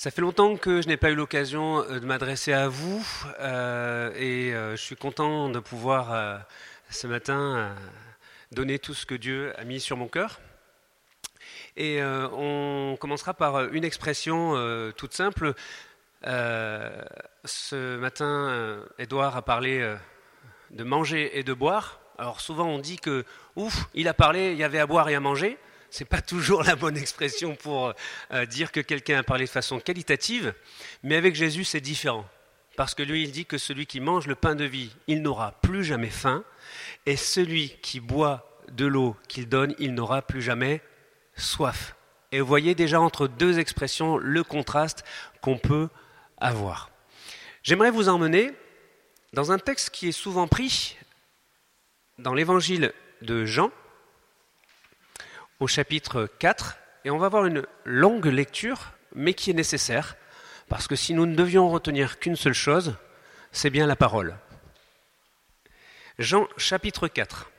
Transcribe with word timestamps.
Ça 0.00 0.10
fait 0.10 0.22
longtemps 0.22 0.56
que 0.56 0.80
je 0.80 0.88
n'ai 0.88 0.96
pas 0.96 1.10
eu 1.10 1.14
l'occasion 1.14 1.82
euh, 1.82 2.00
de 2.00 2.06
m'adresser 2.06 2.54
à 2.54 2.68
vous 2.68 3.06
euh, 3.38 4.10
et 4.16 4.54
euh, 4.54 4.74
je 4.74 4.80
suis 4.80 4.96
content 4.96 5.50
de 5.50 5.58
pouvoir 5.58 6.40
ce 6.88 7.06
matin 7.06 7.76
donner 8.50 8.78
tout 8.78 8.94
ce 8.94 9.04
que 9.04 9.14
Dieu 9.14 9.52
a 9.60 9.64
mis 9.64 9.78
sur 9.78 9.98
mon 9.98 10.08
cœur. 10.08 10.40
Et 11.76 12.00
on 12.02 12.96
commencera 12.98 13.34
par 13.34 13.74
une 13.74 13.84
expression 13.84 14.54
toute 14.96 15.12
simple. 15.12 15.52
Ce 16.24 17.96
matin, 17.98 18.82
Edouard 18.98 19.36
a 19.36 19.42
parlé 19.42 19.96
de 20.70 20.82
manger 20.82 21.38
et 21.38 21.42
de 21.42 21.52
boire. 21.52 22.00
Alors 22.16 22.40
souvent 22.40 22.68
on 22.68 22.78
dit 22.78 22.96
que, 22.96 23.26
ouf, 23.54 23.84
il 23.92 24.08
a 24.08 24.14
parlé, 24.14 24.52
il 24.52 24.56
y 24.56 24.64
avait 24.64 24.80
à 24.80 24.86
boire 24.86 25.10
et 25.10 25.14
à 25.14 25.20
manger. 25.20 25.58
C'est 25.90 26.04
pas 26.04 26.22
toujours 26.22 26.62
la 26.62 26.76
bonne 26.76 26.96
expression 26.96 27.56
pour 27.56 27.92
euh, 28.32 28.46
dire 28.46 28.72
que 28.72 28.80
quelqu'un 28.80 29.18
a 29.18 29.22
parlé 29.22 29.44
de 29.44 29.50
façon 29.50 29.80
qualitative, 29.80 30.54
mais 31.02 31.16
avec 31.16 31.34
Jésus 31.34 31.64
c'est 31.64 31.80
différent. 31.80 32.26
Parce 32.76 32.94
que 32.94 33.02
lui, 33.02 33.24
il 33.24 33.32
dit 33.32 33.44
que 33.44 33.58
celui 33.58 33.86
qui 33.86 34.00
mange 34.00 34.26
le 34.26 34.36
pain 34.36 34.54
de 34.54 34.64
vie, 34.64 34.94
il 35.06 35.20
n'aura 35.20 35.52
plus 35.60 35.84
jamais 35.84 36.08
faim, 36.08 36.44
et 37.04 37.16
celui 37.16 37.76
qui 37.82 38.00
boit 38.00 38.58
de 38.70 38.86
l'eau 38.86 39.16
qu'il 39.28 39.48
donne, 39.48 39.74
il 39.78 39.92
n'aura 39.92 40.22
plus 40.22 40.40
jamais 40.40 40.80
soif. 41.36 41.96
Et 42.32 42.40
vous 42.40 42.46
voyez 42.46 42.74
déjà 42.74 43.00
entre 43.00 43.26
deux 43.26 43.58
expressions 43.58 44.16
le 44.16 44.44
contraste 44.44 45.04
qu'on 45.40 45.58
peut 45.58 45.88
avoir. 46.38 46.90
J'aimerais 47.62 47.90
vous 47.90 48.08
emmener 48.08 48.52
dans 49.32 49.52
un 49.52 49.58
texte 49.58 49.90
qui 49.90 50.08
est 50.08 50.12
souvent 50.12 50.46
pris 50.46 50.96
dans 52.18 52.34
l'évangile 52.34 52.92
de 53.22 53.44
Jean, 53.44 53.70
au 55.60 55.66
chapitre 55.66 56.28
4, 56.38 56.78
et 57.04 57.10
on 57.10 57.18
va 57.18 57.26
avoir 57.26 57.46
une 57.46 57.64
longue 57.84 58.26
lecture, 58.26 58.92
mais 59.14 59.34
qui 59.34 59.50
est 59.50 59.54
nécessaire, 59.54 60.16
parce 60.68 60.88
que 60.88 60.96
si 60.96 61.14
nous 61.14 61.26
ne 61.26 61.36
devions 61.36 61.68
retenir 61.68 62.18
qu'une 62.18 62.36
seule 62.36 62.54
chose, 62.54 62.96
c'est 63.52 63.70
bien 63.70 63.86
la 63.86 63.96
parole. 63.96 64.36
Jean 66.18 66.48
chapitre 66.56 67.08
4. 67.08 67.50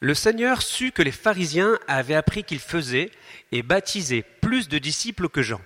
Le 0.00 0.14
Seigneur 0.14 0.62
sut 0.62 0.92
que 0.92 1.02
les 1.02 1.12
pharisiens 1.12 1.78
avaient 1.86 2.14
appris 2.14 2.42
qu'il 2.42 2.58
faisait 2.58 3.10
et 3.52 3.62
baptisait 3.62 4.24
plus 4.40 4.68
de 4.68 4.78
disciples 4.78 5.28
que 5.28 5.42
Jean. 5.42 5.60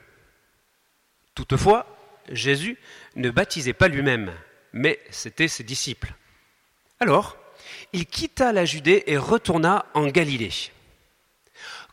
Toutefois, 1.37 1.87
Jésus 2.31 2.79
ne 3.15 3.31
baptisait 3.31 3.73
pas 3.73 3.87
lui-même, 3.87 4.33
mais 4.73 5.01
c'était 5.11 5.47
ses 5.47 5.63
disciples. 5.63 6.15
Alors, 6.99 7.37
il 7.93 8.07
quitta 8.07 8.53
la 8.53 8.65
Judée 8.65 9.05
et 9.07 9.17
retourna 9.17 9.87
en 9.95 10.07
Galilée. 10.07 10.53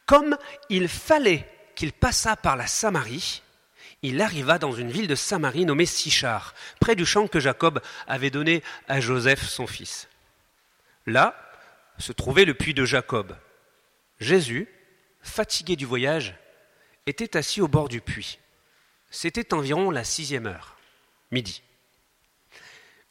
Comme 0.06 0.38
il 0.70 0.88
fallait 0.88 1.48
qu'il 1.76 1.94
passât 1.94 2.36
par 2.36 2.56
la 2.56 2.68
Samarie, 2.68 3.42
il 4.02 4.22
arriva 4.22 4.58
dans 4.58 4.74
une 4.74 4.92
ville 4.92 5.08
de 5.08 5.16
Samarie 5.16 5.66
nommée 5.66 5.86
Sichar, 5.86 6.56
près 6.80 6.96
du 6.96 7.06
champ 7.06 7.28
que 7.28 7.40
Jacob 7.40 7.82
avait 8.08 8.32
donné 8.32 8.64
à 8.88 9.00
Joseph 9.00 9.48
son 9.48 9.68
fils. 9.68 10.08
Là 11.06 11.36
se 11.98 12.12
trouvait 12.12 12.46
le 12.46 12.54
puits 12.56 12.74
de 12.74 12.86
Jacob. 12.86 13.36
Jésus, 14.20 14.68
fatigué 15.22 15.76
du 15.76 15.86
voyage, 15.86 16.36
était 17.06 17.38
assis 17.38 17.62
au 17.62 17.68
bord 17.68 17.90
du 17.90 18.02
puits. 18.02 18.40
C'était 19.12 19.54
environ 19.54 19.92
la 19.92 20.04
sixième 20.04 20.48
heure, 20.48 20.78
midi. 21.32 21.62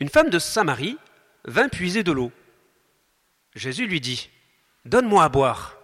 Une 0.00 0.08
femme 0.08 0.30
de 0.30 0.38
Samarie 0.38 0.98
vint 1.44 1.68
puiser 1.68 2.02
de 2.02 2.12
l'eau. 2.12 2.32
Jésus 3.54 3.86
lui 3.86 4.00
dit, 4.00 4.30
Donne-moi 4.84 5.24
à 5.24 5.28
boire, 5.28 5.76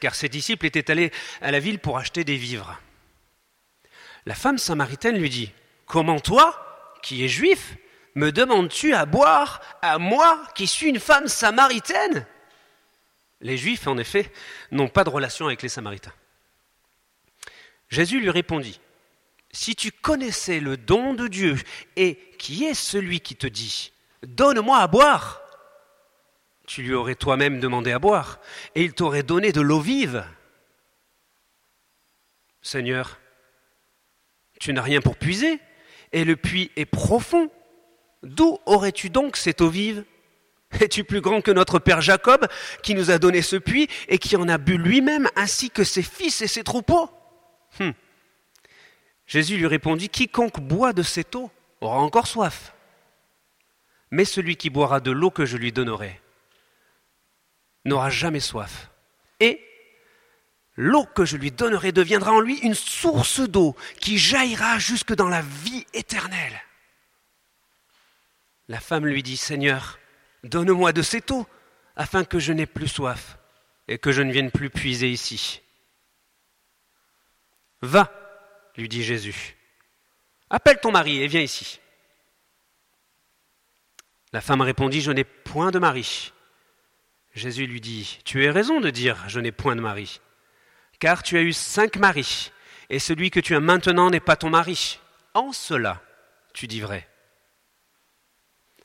car 0.00 0.14
ses 0.14 0.28
disciples 0.28 0.66
étaient 0.66 0.90
allés 0.90 1.12
à 1.40 1.50
la 1.50 1.60
ville 1.60 1.78
pour 1.78 1.98
acheter 1.98 2.24
des 2.24 2.36
vivres. 2.36 2.78
La 4.26 4.34
femme 4.34 4.58
samaritaine 4.58 5.18
lui 5.18 5.30
dit, 5.30 5.52
Comment 5.86 6.20
toi, 6.20 6.96
qui 7.02 7.24
es 7.24 7.28
juif, 7.28 7.76
me 8.14 8.32
demandes-tu 8.32 8.94
à 8.94 9.06
boire 9.06 9.60
à 9.82 9.98
moi 9.98 10.42
qui 10.54 10.66
suis 10.66 10.88
une 10.88 11.00
femme 11.00 11.28
samaritaine? 11.28 12.26
Les 13.40 13.56
juifs, 13.56 13.86
en 13.86 13.96
effet, 13.98 14.30
n'ont 14.70 14.88
pas 14.88 15.04
de 15.04 15.10
relation 15.10 15.46
avec 15.46 15.62
les 15.62 15.68
samaritains. 15.68 16.12
Jésus 17.88 18.20
lui 18.20 18.30
répondit, 18.30 18.80
Si 19.50 19.74
tu 19.74 19.90
connaissais 19.90 20.60
le 20.60 20.76
don 20.76 21.14
de 21.14 21.26
Dieu 21.26 21.58
et 21.96 22.16
qui 22.38 22.64
est 22.64 22.74
celui 22.74 23.20
qui 23.20 23.36
te 23.36 23.46
dit, 23.46 23.92
Donne-moi 24.22 24.78
à 24.78 24.86
boire, 24.86 25.39
tu 26.70 26.82
lui 26.84 26.94
aurais 26.94 27.16
toi-même 27.16 27.58
demandé 27.58 27.90
à 27.90 27.98
boire, 27.98 28.38
et 28.76 28.84
il 28.84 28.92
t'aurait 28.92 29.24
donné 29.24 29.50
de 29.50 29.60
l'eau 29.60 29.80
vive. 29.80 30.24
Seigneur, 32.62 33.18
tu 34.60 34.72
n'as 34.72 34.80
rien 34.80 35.00
pour 35.00 35.16
puiser, 35.16 35.58
et 36.12 36.24
le 36.24 36.36
puits 36.36 36.70
est 36.76 36.84
profond. 36.84 37.50
D'où 38.22 38.60
aurais-tu 38.66 39.10
donc 39.10 39.36
cette 39.36 39.62
eau 39.62 39.68
vive? 39.68 40.04
Es-tu 40.80 41.02
plus 41.02 41.20
grand 41.20 41.40
que 41.40 41.50
notre 41.50 41.80
père 41.80 42.02
Jacob, 42.02 42.46
qui 42.84 42.94
nous 42.94 43.10
a 43.10 43.18
donné 43.18 43.42
ce 43.42 43.56
puits 43.56 43.88
et 44.06 44.18
qui 44.18 44.36
en 44.36 44.48
a 44.48 44.56
bu 44.56 44.78
lui-même, 44.78 45.28
ainsi 45.34 45.70
que 45.70 45.82
ses 45.82 46.04
fils 46.04 46.40
et 46.40 46.46
ses 46.46 46.62
troupeaux? 46.62 47.10
Hum. 47.80 47.94
Jésus 49.26 49.56
lui 49.56 49.66
répondit, 49.66 50.08
Quiconque 50.08 50.60
boit 50.60 50.92
de 50.92 51.02
cette 51.02 51.34
eau 51.34 51.50
aura 51.80 51.98
encore 51.98 52.28
soif. 52.28 52.74
Mais 54.12 54.24
celui 54.24 54.54
qui 54.54 54.70
boira 54.70 55.00
de 55.00 55.10
l'eau 55.10 55.32
que 55.32 55.46
je 55.46 55.56
lui 55.56 55.72
donnerai 55.72 56.20
n'aura 57.84 58.10
jamais 58.10 58.40
soif. 58.40 58.90
Et 59.40 59.60
l'eau 60.76 61.04
que 61.04 61.24
je 61.24 61.36
lui 61.36 61.50
donnerai 61.50 61.92
deviendra 61.92 62.32
en 62.32 62.40
lui 62.40 62.58
une 62.58 62.74
source 62.74 63.40
d'eau 63.40 63.76
qui 64.00 64.18
jaillira 64.18 64.78
jusque 64.78 65.14
dans 65.14 65.28
la 65.28 65.42
vie 65.42 65.86
éternelle. 65.92 66.60
La 68.68 68.80
femme 68.80 69.06
lui 69.06 69.22
dit, 69.22 69.36
Seigneur, 69.36 69.98
donne-moi 70.44 70.92
de 70.92 71.02
cette 71.02 71.30
eau, 71.30 71.46
afin 71.96 72.24
que 72.24 72.38
je 72.38 72.52
n'ai 72.52 72.66
plus 72.66 72.88
soif 72.88 73.36
et 73.88 73.98
que 73.98 74.12
je 74.12 74.22
ne 74.22 74.32
vienne 74.32 74.50
plus 74.50 74.70
puiser 74.70 75.10
ici. 75.10 75.60
Va, 77.82 78.12
lui 78.76 78.88
dit 78.88 79.02
Jésus, 79.02 79.56
appelle 80.48 80.80
ton 80.80 80.92
mari 80.92 81.20
et 81.22 81.26
viens 81.26 81.40
ici. 81.40 81.80
La 84.32 84.40
femme 84.40 84.60
répondit, 84.60 85.00
Je 85.00 85.10
n'ai 85.10 85.24
point 85.24 85.70
de 85.70 85.78
mari. 85.78 86.32
Jésus 87.34 87.66
lui 87.66 87.80
dit, 87.80 88.18
Tu 88.24 88.46
as 88.46 88.52
raison 88.52 88.80
de 88.80 88.90
dire, 88.90 89.24
Je 89.28 89.40
n'ai 89.40 89.52
point 89.52 89.76
de 89.76 89.80
mari, 89.80 90.20
car 90.98 91.22
tu 91.22 91.36
as 91.36 91.42
eu 91.42 91.52
cinq 91.52 91.96
maris, 91.96 92.52
et 92.88 92.98
celui 92.98 93.30
que 93.30 93.40
tu 93.40 93.54
as 93.54 93.60
maintenant 93.60 94.10
n'est 94.10 94.20
pas 94.20 94.36
ton 94.36 94.50
mari. 94.50 95.00
En 95.34 95.52
cela, 95.52 96.02
tu 96.52 96.66
dis 96.66 96.80
vrai. 96.80 97.08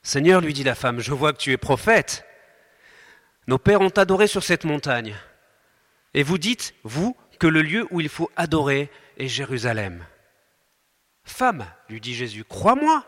Seigneur, 0.03 0.41
lui 0.41 0.53
dit 0.53 0.63
la 0.63 0.75
femme, 0.75 0.99
je 0.99 1.13
vois 1.13 1.33
que 1.33 1.39
tu 1.39 1.51
es 1.51 1.57
prophète. 1.57 2.25
Nos 3.47 3.57
pères 3.57 3.81
ont 3.81 3.89
adoré 3.89 4.27
sur 4.27 4.43
cette 4.43 4.63
montagne. 4.63 5.15
Et 6.13 6.21
vous 6.21 6.37
dites, 6.37 6.75
vous, 6.83 7.17
que 7.39 7.47
le 7.47 7.61
lieu 7.61 7.87
où 7.91 7.99
il 8.01 8.09
faut 8.09 8.31
adorer 8.35 8.89
est 9.17 9.27
Jérusalem. 9.27 10.05
Femme, 11.23 11.65
lui 11.89 11.99
dit 11.99 12.13
Jésus, 12.13 12.43
crois-moi. 12.43 13.03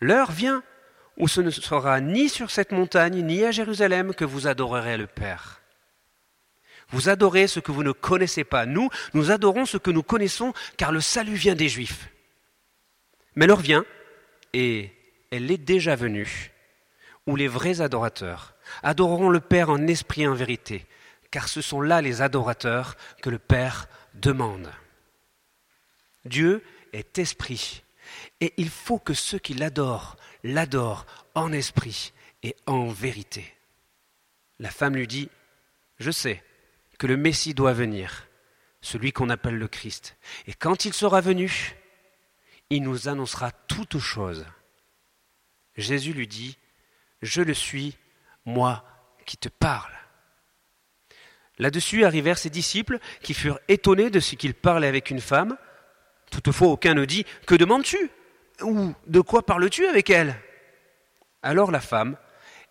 L'heure 0.00 0.30
vient 0.30 0.62
où 1.16 1.28
ce 1.28 1.40
ne 1.40 1.50
sera 1.50 2.00
ni 2.00 2.28
sur 2.28 2.50
cette 2.50 2.72
montagne, 2.72 3.22
ni 3.22 3.44
à 3.44 3.50
Jérusalem 3.50 4.14
que 4.14 4.24
vous 4.24 4.46
adorerez 4.46 4.96
le 4.96 5.06
Père. 5.06 5.60
Vous 6.90 7.08
adorez 7.08 7.46
ce 7.46 7.60
que 7.60 7.72
vous 7.72 7.82
ne 7.82 7.92
connaissez 7.92 8.44
pas. 8.44 8.66
Nous, 8.66 8.90
nous 9.14 9.30
adorons 9.30 9.66
ce 9.66 9.76
que 9.76 9.90
nous 9.90 10.02
connaissons, 10.02 10.52
car 10.76 10.92
le 10.92 11.00
salut 11.00 11.34
vient 11.34 11.54
des 11.54 11.68
Juifs. 11.68 12.08
Mais 13.34 13.46
l'heure 13.46 13.60
vient, 13.60 13.84
et 14.52 14.92
elle 15.30 15.50
est 15.50 15.58
déjà 15.58 15.96
venue, 15.96 16.52
où 17.26 17.34
les 17.34 17.48
vrais 17.48 17.80
adorateurs 17.80 18.54
adoreront 18.82 19.30
le 19.30 19.40
Père 19.40 19.70
en 19.70 19.86
esprit 19.86 20.22
et 20.22 20.28
en 20.28 20.34
vérité, 20.34 20.86
car 21.30 21.48
ce 21.48 21.60
sont 21.60 21.80
là 21.80 22.00
les 22.00 22.22
adorateurs 22.22 22.96
que 23.20 23.30
le 23.30 23.38
Père 23.38 23.88
demande. 24.14 24.70
Dieu 26.24 26.62
est 26.92 27.18
esprit, 27.18 27.82
et 28.40 28.54
il 28.56 28.70
faut 28.70 28.98
que 28.98 29.14
ceux 29.14 29.38
qui 29.38 29.54
l'adorent 29.54 30.16
l'adorent 30.46 31.06
en 31.34 31.52
esprit 31.52 32.12
et 32.42 32.56
en 32.66 32.86
vérité. 32.86 33.54
La 34.58 34.70
femme 34.70 34.96
lui 34.96 35.06
dit, 35.06 35.28
Je 35.98 36.10
sais 36.10 36.42
que 36.98 37.06
le 37.06 37.16
Messie 37.16 37.54
doit 37.54 37.72
venir, 37.72 38.28
celui 38.80 39.12
qu'on 39.12 39.30
appelle 39.30 39.58
le 39.58 39.68
Christ, 39.68 40.16
et 40.46 40.54
quand 40.54 40.84
il 40.84 40.94
sera 40.94 41.20
venu, 41.20 41.74
il 42.70 42.82
nous 42.82 43.08
annoncera 43.08 43.50
toutes 43.50 43.98
choses. 43.98 44.46
Jésus 45.76 46.12
lui 46.12 46.26
dit, 46.26 46.56
Je 47.22 47.42
le 47.42 47.54
suis, 47.54 47.96
moi 48.44 48.84
qui 49.26 49.36
te 49.36 49.48
parle. 49.48 49.92
Là-dessus 51.58 52.04
arrivèrent 52.04 52.38
ses 52.38 52.50
disciples 52.50 52.98
qui 53.22 53.34
furent 53.34 53.60
étonnés 53.68 54.10
de 54.10 54.20
ce 54.20 54.36
qu'il 54.36 54.54
parlait 54.54 54.88
avec 54.88 55.10
une 55.10 55.20
femme. 55.20 55.56
Toutefois, 56.30 56.68
aucun 56.68 56.94
ne 56.94 57.04
dit, 57.04 57.24
Que 57.46 57.54
demandes-tu? 57.54 58.10
Ou 58.62 58.94
de 59.06 59.20
quoi 59.20 59.44
parles-tu 59.44 59.86
avec 59.86 60.10
elle? 60.10 60.36
Alors 61.42 61.70
la 61.70 61.80
femme, 61.80 62.16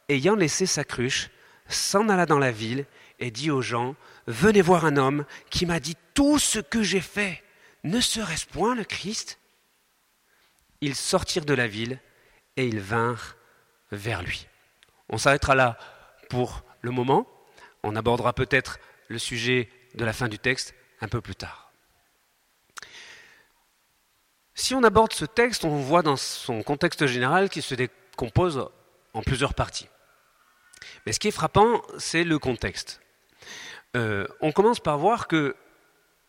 ayant 0.10 0.36
laissé 0.36 0.66
sa 0.66 0.84
cruche, 0.84 1.30
s'en 1.68 2.10
alla 2.10 2.26
dans 2.26 2.40
la 2.40 2.52
ville 2.52 2.86
et 3.20 3.32
dit 3.32 3.52
aux 3.52 3.62
gens, 3.62 3.96
Venez 4.28 4.62
voir 4.62 4.86
un 4.86 4.98
homme 4.98 5.26
qui 5.50 5.66
m'a 5.66 5.80
dit 5.80 5.96
tout 6.14 6.40
ce 6.40 6.60
que 6.60 6.82
j'ai 6.82 7.02
fait. 7.02 7.44
Ne 7.84 8.02
serait-ce 8.02 8.48
point 8.48 8.76
le 8.76 8.84
Christ? 8.84 9.40
Ils 10.82 10.96
sortirent 10.96 11.46
de 11.46 11.54
la 11.54 11.68
ville 11.68 12.00
et 12.58 12.68
ils 12.68 12.80
vinrent 12.80 13.36
vers 13.92 14.24
lui. 14.24 14.48
On 15.10 15.18
s'arrêtera 15.18 15.54
là 15.54 15.78
pour 16.30 16.64
le 16.82 16.92
moment. 16.92 17.28
On 17.84 17.96
abordera 17.96 18.34
peut-être 18.34 18.80
le 19.08 19.20
sujet 19.20 19.70
de 19.94 20.04
la 20.04 20.14
fin 20.14 20.28
du 20.28 20.40
texte 20.40 20.74
un 21.02 21.08
peu 21.08 21.22
plus 21.22 21.36
tard. 21.36 21.65
Si 24.58 24.74
on 24.74 24.84
aborde 24.84 25.12
ce 25.12 25.26
texte, 25.26 25.66
on 25.66 25.76
voit 25.76 26.02
dans 26.02 26.16
son 26.16 26.64
contexte 26.64 27.06
général 27.08 27.50
qu'il 27.50 27.62
se 27.62 27.76
décompose 27.76 28.70
en 29.14 29.22
plusieurs 29.22 29.54
parties. 29.54 29.90
Mais 31.06 31.12
ce 31.12 31.20
qui 31.20 31.28
est 31.28 31.32
frappant, 31.32 31.82
c'est 31.98 32.24
le 32.24 32.40
contexte. 32.40 33.02
Euh, 33.98 34.26
on 34.40 34.54
commence 34.54 34.80
par 34.80 34.98
voir 34.98 35.28
que 35.28 35.58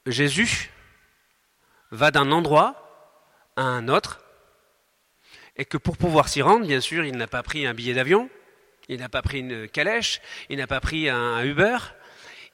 Jésus 0.07 0.71
va 1.93 2.11
d'un 2.11 2.33
endroit 2.33 2.83
à 3.55 3.63
un 3.63 3.89
autre, 3.89 4.21
et 5.57 5.65
que 5.65 5.79
pour 5.79 5.97
pouvoir 5.97 6.29
s'y 6.29 6.43
rendre, 6.43 6.67
bien 6.67 6.81
sûr, 6.81 7.05
il 7.05 7.17
n'a 7.17 7.29
pas 7.29 7.45
pris 7.45 7.65
un 7.65 7.75
billet 7.75 7.95
d'avion, 7.95 8.29
il 8.89 8.99
n'a 8.99 9.09
pas 9.09 9.23
pris 9.23 9.39
une 9.39 9.69
calèche, 9.69 10.21
il 10.51 10.59
n'a 10.59 10.67
pas 10.67 10.81
pris 10.81 11.09
un 11.09 11.43
Uber, 11.45 11.79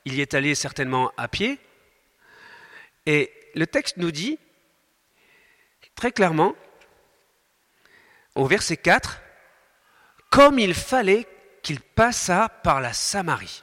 il 0.05 0.15
y 0.15 0.21
est 0.21 0.35
allé 0.35 0.55
certainement 0.55 1.13
à 1.17 1.29
pied. 1.29 1.59
Et 3.07 3.33
le 3.55 3.67
texte 3.67 3.97
nous 3.97 4.13
dit 4.13 4.39
très 5.95 6.13
clairement, 6.13 6.55
au 8.35 8.47
verset 8.47 8.77
4, 8.77 9.21
comme 10.31 10.59
il 10.59 10.75
fallait 10.75 11.27
qu'il 11.63 11.81
passât 11.81 12.49
par 12.49 12.81
la 12.81 12.93
Samarie. 12.93 13.63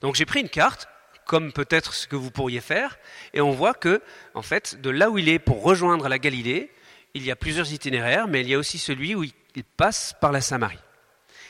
Donc 0.00 0.14
j'ai 0.14 0.24
pris 0.24 0.40
une 0.40 0.48
carte, 0.48 0.88
comme 1.26 1.52
peut-être 1.52 1.94
ce 1.94 2.06
que 2.06 2.16
vous 2.16 2.30
pourriez 2.30 2.60
faire, 2.60 2.98
et 3.34 3.40
on 3.40 3.50
voit 3.50 3.74
que, 3.74 4.02
en 4.34 4.42
fait, 4.42 4.80
de 4.80 4.90
là 4.90 5.10
où 5.10 5.18
il 5.18 5.28
est 5.28 5.38
pour 5.38 5.62
rejoindre 5.62 6.08
la 6.08 6.18
Galilée, 6.18 6.72
il 7.14 7.24
y 7.24 7.30
a 7.30 7.36
plusieurs 7.36 7.72
itinéraires, 7.72 8.28
mais 8.28 8.40
il 8.40 8.48
y 8.48 8.54
a 8.54 8.58
aussi 8.58 8.78
celui 8.78 9.14
où 9.14 9.24
il 9.24 9.64
passe 9.76 10.14
par 10.20 10.32
la 10.32 10.40
Samarie. 10.40 10.78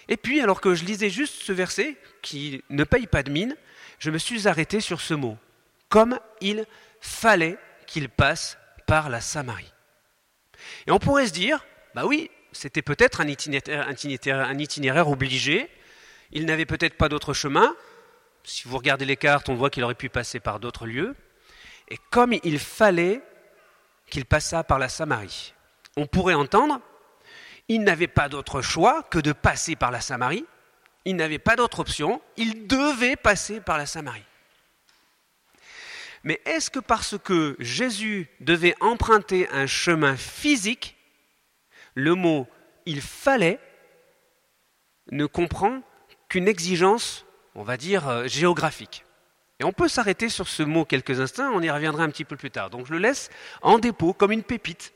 Et 0.08 0.16
puis, 0.16 0.40
alors 0.40 0.60
que 0.60 0.74
je 0.74 0.84
lisais 0.84 1.10
juste 1.10 1.42
ce 1.42 1.52
verset, 1.52 1.96
qui 2.22 2.64
ne 2.68 2.84
paye 2.84 3.06
pas 3.06 3.22
de 3.22 3.30
mine, 3.30 3.56
je 3.98 4.10
me 4.10 4.18
suis 4.18 4.48
arrêté 4.48 4.80
sur 4.80 5.00
ce 5.00 5.14
mot. 5.14 5.38
Comme 5.88 6.18
il 6.40 6.66
fallait 7.00 7.58
qu'il 7.86 8.08
passe 8.08 8.58
par 8.90 9.08
la 9.08 9.20
Samarie. 9.20 9.72
Et 10.88 10.90
on 10.90 10.98
pourrait 10.98 11.28
se 11.28 11.32
dire, 11.32 11.64
bah 11.94 12.06
oui, 12.06 12.28
c'était 12.50 12.82
peut-être 12.82 13.20
un 13.20 13.28
itinéraire, 13.28 13.86
un 13.86 14.58
itinéraire 14.58 15.08
obligé, 15.08 15.70
il 16.32 16.44
n'avait 16.44 16.66
peut-être 16.66 16.96
pas 16.96 17.08
d'autre 17.08 17.32
chemin, 17.32 17.76
si 18.42 18.66
vous 18.66 18.76
regardez 18.76 19.04
les 19.04 19.16
cartes, 19.16 19.48
on 19.48 19.54
voit 19.54 19.70
qu'il 19.70 19.84
aurait 19.84 19.94
pu 19.94 20.08
passer 20.08 20.40
par 20.40 20.58
d'autres 20.58 20.86
lieux, 20.86 21.14
et 21.88 21.98
comme 22.10 22.34
il 22.42 22.58
fallait 22.58 23.22
qu'il 24.08 24.24
passât 24.24 24.64
par 24.64 24.80
la 24.80 24.88
Samarie. 24.88 25.54
On 25.96 26.06
pourrait 26.06 26.34
entendre, 26.34 26.80
il 27.68 27.84
n'avait 27.84 28.08
pas 28.08 28.28
d'autre 28.28 28.60
choix 28.60 29.04
que 29.04 29.20
de 29.20 29.30
passer 29.30 29.76
par 29.76 29.92
la 29.92 30.00
Samarie, 30.00 30.46
il 31.04 31.14
n'avait 31.14 31.38
pas 31.38 31.54
d'autre 31.54 31.78
option, 31.78 32.20
il 32.36 32.66
devait 32.66 33.14
passer 33.14 33.60
par 33.60 33.78
la 33.78 33.86
Samarie. 33.86 34.24
Mais 36.24 36.40
est-ce 36.44 36.70
que 36.70 36.80
parce 36.80 37.16
que 37.18 37.56
Jésus 37.58 38.28
devait 38.40 38.74
emprunter 38.80 39.48
un 39.50 39.66
chemin 39.66 40.16
physique, 40.16 40.96
le 41.94 42.14
mot 42.14 42.46
il 42.86 43.00
fallait 43.00 43.58
ne 45.10 45.26
comprend 45.26 45.82
qu'une 46.28 46.48
exigence, 46.48 47.24
on 47.54 47.62
va 47.62 47.76
dire, 47.76 48.08
euh, 48.08 48.26
géographique 48.26 49.04
Et 49.58 49.64
on 49.64 49.72
peut 49.72 49.88
s'arrêter 49.88 50.28
sur 50.28 50.48
ce 50.48 50.62
mot 50.62 50.84
quelques 50.84 51.20
instants, 51.20 51.50
on 51.52 51.62
y 51.62 51.70
reviendra 51.70 52.04
un 52.04 52.10
petit 52.10 52.24
peu 52.24 52.36
plus 52.36 52.50
tard. 52.50 52.70
Donc 52.70 52.86
je 52.86 52.92
le 52.92 52.98
laisse 52.98 53.30
en 53.62 53.78
dépôt 53.78 54.12
comme 54.12 54.32
une 54.32 54.42
pépite 54.42 54.92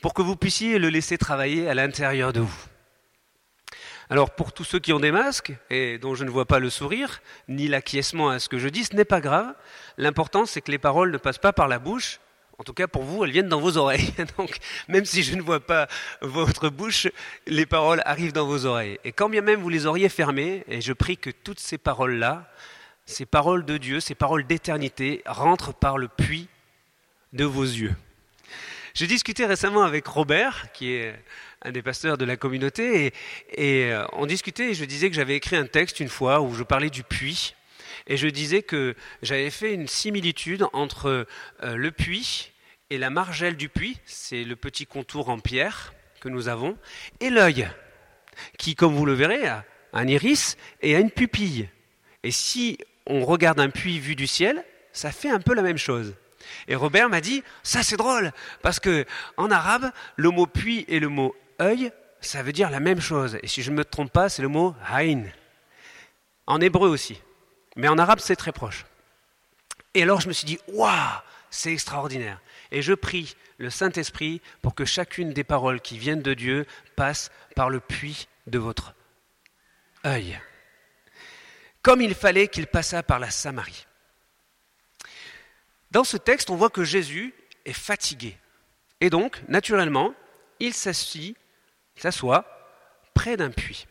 pour 0.00 0.14
que 0.14 0.22
vous 0.22 0.36
puissiez 0.36 0.78
le 0.78 0.88
laisser 0.88 1.18
travailler 1.18 1.68
à 1.68 1.74
l'intérieur 1.74 2.32
de 2.32 2.40
vous. 2.40 2.73
Alors 4.10 4.30
pour 4.30 4.52
tous 4.52 4.64
ceux 4.64 4.78
qui 4.78 4.92
ont 4.92 5.00
des 5.00 5.12
masques 5.12 5.52
et 5.70 5.98
dont 5.98 6.14
je 6.14 6.24
ne 6.24 6.30
vois 6.30 6.44
pas 6.44 6.58
le 6.58 6.70
sourire, 6.70 7.20
ni 7.48 7.68
l'acquiescement 7.68 8.28
à 8.30 8.38
ce 8.38 8.48
que 8.48 8.58
je 8.58 8.68
dis, 8.68 8.84
ce 8.84 8.94
n'est 8.94 9.04
pas 9.04 9.20
grave. 9.20 9.54
L'important 9.96 10.46
c'est 10.46 10.60
que 10.60 10.70
les 10.70 10.78
paroles 10.78 11.10
ne 11.10 11.16
passent 11.16 11.38
pas 11.38 11.52
par 11.52 11.68
la 11.68 11.78
bouche. 11.78 12.20
En 12.58 12.62
tout 12.62 12.74
cas 12.74 12.86
pour 12.86 13.02
vous, 13.02 13.24
elles 13.24 13.32
viennent 13.32 13.48
dans 13.48 13.60
vos 13.60 13.76
oreilles. 13.76 14.14
Donc 14.38 14.58
même 14.88 15.04
si 15.04 15.22
je 15.22 15.34
ne 15.34 15.42
vois 15.42 15.60
pas 15.60 15.88
votre 16.20 16.68
bouche, 16.68 17.08
les 17.46 17.66
paroles 17.66 18.02
arrivent 18.04 18.32
dans 18.32 18.46
vos 18.46 18.66
oreilles. 18.66 18.98
Et 19.04 19.12
quand 19.12 19.28
bien 19.28 19.40
même 19.40 19.60
vous 19.60 19.70
les 19.70 19.86
auriez 19.86 20.08
fermées, 20.08 20.64
et 20.68 20.80
je 20.80 20.92
prie 20.92 21.16
que 21.16 21.30
toutes 21.30 21.60
ces 21.60 21.78
paroles-là, 21.78 22.50
ces 23.06 23.26
paroles 23.26 23.64
de 23.64 23.76
Dieu, 23.76 24.00
ces 24.00 24.14
paroles 24.14 24.46
d'éternité, 24.46 25.22
rentrent 25.26 25.74
par 25.74 25.98
le 25.98 26.08
puits 26.08 26.48
de 27.32 27.44
vos 27.44 27.64
yeux. 27.64 27.94
J'ai 28.94 29.08
discuté 29.08 29.44
récemment 29.44 29.82
avec 29.82 30.06
Robert, 30.06 30.70
qui 30.72 30.92
est 30.92 31.16
un 31.62 31.72
des 31.72 31.82
pasteurs 31.82 32.16
de 32.16 32.24
la 32.24 32.36
communauté, 32.36 33.12
et, 33.50 33.92
euh, 33.92 34.06
on 34.12 34.24
discutait 34.24 34.70
et 34.70 34.74
je 34.74 34.84
disais 34.84 35.10
que 35.10 35.16
j'avais 35.16 35.34
écrit 35.34 35.56
un 35.56 35.66
texte 35.66 35.98
une 35.98 36.08
fois 36.08 36.40
où 36.40 36.54
je 36.54 36.62
parlais 36.62 36.90
du 36.90 37.02
puits, 37.02 37.56
et 38.06 38.16
je 38.16 38.28
disais 38.28 38.62
que 38.62 38.94
j'avais 39.20 39.50
fait 39.50 39.74
une 39.74 39.88
similitude 39.88 40.64
entre 40.72 41.26
euh, 41.64 41.74
le 41.74 41.90
puits 41.90 42.52
et 42.88 42.98
la 42.98 43.10
margelle 43.10 43.56
du 43.56 43.68
puits, 43.68 43.98
c'est 44.06 44.44
le 44.44 44.54
petit 44.54 44.86
contour 44.86 45.28
en 45.28 45.40
pierre 45.40 45.92
que 46.20 46.28
nous 46.28 46.46
avons, 46.46 46.78
et 47.18 47.30
l'œil, 47.30 47.68
qui, 48.58 48.76
comme 48.76 48.94
vous 48.94 49.06
le 49.06 49.14
verrez, 49.14 49.48
a 49.48 49.64
un 49.92 50.06
iris 50.06 50.56
et 50.82 50.94
a 50.94 51.00
une 51.00 51.10
pupille. 51.10 51.68
Et 52.22 52.30
si 52.30 52.78
on 53.06 53.24
regarde 53.24 53.58
un 53.58 53.70
puits 53.70 53.98
vu 53.98 54.14
du 54.14 54.28
ciel, 54.28 54.64
ça 54.92 55.10
fait 55.10 55.30
un 55.30 55.40
peu 55.40 55.52
la 55.52 55.62
même 55.62 55.78
chose. 55.78 56.14
Et 56.68 56.74
Robert 56.74 57.08
m'a 57.08 57.20
dit, 57.20 57.42
ça 57.62 57.82
c'est 57.82 57.96
drôle, 57.96 58.32
parce 58.62 58.80
que 58.80 59.04
en 59.36 59.50
arabe, 59.50 59.90
le 60.16 60.30
mot 60.30 60.46
puits 60.46 60.84
et 60.88 61.00
le 61.00 61.08
mot 61.08 61.34
œil, 61.60 61.92
ça 62.20 62.42
veut 62.42 62.52
dire 62.52 62.70
la 62.70 62.80
même 62.80 63.00
chose. 63.00 63.38
Et 63.42 63.48
si 63.48 63.62
je 63.62 63.70
ne 63.70 63.76
me 63.76 63.84
trompe 63.84 64.12
pas, 64.12 64.28
c'est 64.28 64.42
le 64.42 64.48
mot 64.48 64.74
haïn. 64.86 65.24
En 66.46 66.60
hébreu 66.60 66.88
aussi. 66.88 67.20
Mais 67.76 67.88
en 67.88 67.98
arabe, 67.98 68.20
c'est 68.20 68.36
très 68.36 68.52
proche. 68.52 68.86
Et 69.94 70.02
alors 70.02 70.20
je 70.20 70.28
me 70.28 70.32
suis 70.32 70.46
dit, 70.46 70.58
waouh, 70.68 70.90
c'est 71.50 71.72
extraordinaire. 71.72 72.40
Et 72.70 72.82
je 72.82 72.92
prie 72.92 73.36
le 73.58 73.70
Saint-Esprit 73.70 74.42
pour 74.62 74.74
que 74.74 74.84
chacune 74.84 75.32
des 75.32 75.44
paroles 75.44 75.80
qui 75.80 75.98
viennent 75.98 76.22
de 76.22 76.34
Dieu 76.34 76.66
passe 76.96 77.30
par 77.54 77.70
le 77.70 77.80
puits 77.80 78.28
de 78.46 78.58
votre 78.58 78.94
œil. 80.04 80.38
Comme 81.82 82.00
il 82.00 82.14
fallait 82.14 82.48
qu'il 82.48 82.66
passât 82.66 83.02
par 83.02 83.18
la 83.18 83.30
Samarie. 83.30 83.86
Dans 85.94 86.02
ce 86.02 86.16
texte, 86.16 86.50
on 86.50 86.56
voit 86.56 86.70
que 86.70 86.82
Jésus 86.82 87.32
est 87.64 87.72
fatigué. 87.72 88.36
Et 89.00 89.10
donc, 89.10 89.40
naturellement, 89.46 90.12
il 90.58 90.74
s'assoit 90.74 92.44
près 93.14 93.36
d'un 93.36 93.52
puits. 93.52 93.86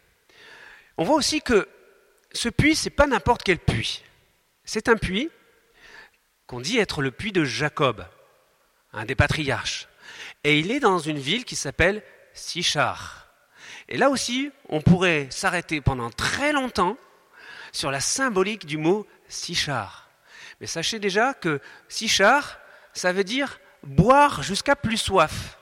On 0.97 1.05
voit 1.05 1.15
aussi 1.15 1.41
que 1.41 1.69
ce 2.33 2.49
puits, 2.49 2.75
ce 2.75 2.85
n'est 2.89 2.95
pas 2.95 3.07
n'importe 3.07 3.43
quel 3.43 3.57
puits. 3.57 4.03
C'est 4.65 4.89
un 4.89 4.97
puits 4.97 5.29
qu'on 6.45 6.59
dit 6.59 6.77
être 6.77 7.01
le 7.01 7.11
puits 7.11 7.31
de 7.31 7.45
Jacob, 7.45 8.05
un 8.91 9.05
des 9.05 9.15
patriarches. 9.15 9.87
Et 10.43 10.59
il 10.59 10.71
est 10.71 10.81
dans 10.81 10.99
une 10.99 11.19
ville 11.19 11.45
qui 11.45 11.55
s'appelle 11.55 12.03
Sichar. 12.33 13.29
Et 13.87 13.95
là 13.95 14.09
aussi, 14.09 14.51
on 14.67 14.81
pourrait 14.81 15.27
s'arrêter 15.29 15.79
pendant 15.79 16.09
très 16.09 16.51
longtemps 16.51 16.97
sur 17.71 17.91
la 17.91 18.01
symbolique 18.01 18.65
du 18.65 18.75
mot 18.75 19.07
Sichar. 19.29 20.02
Mais 20.63 20.67
sachez 20.67 20.97
déjà 20.97 21.33
que 21.33 21.59
sichar, 21.89 22.57
ça 22.93 23.11
veut 23.11 23.25
dire 23.25 23.59
boire 23.83 24.43
jusqu'à 24.43 24.77
plus 24.77 24.95
soif, 24.95 25.57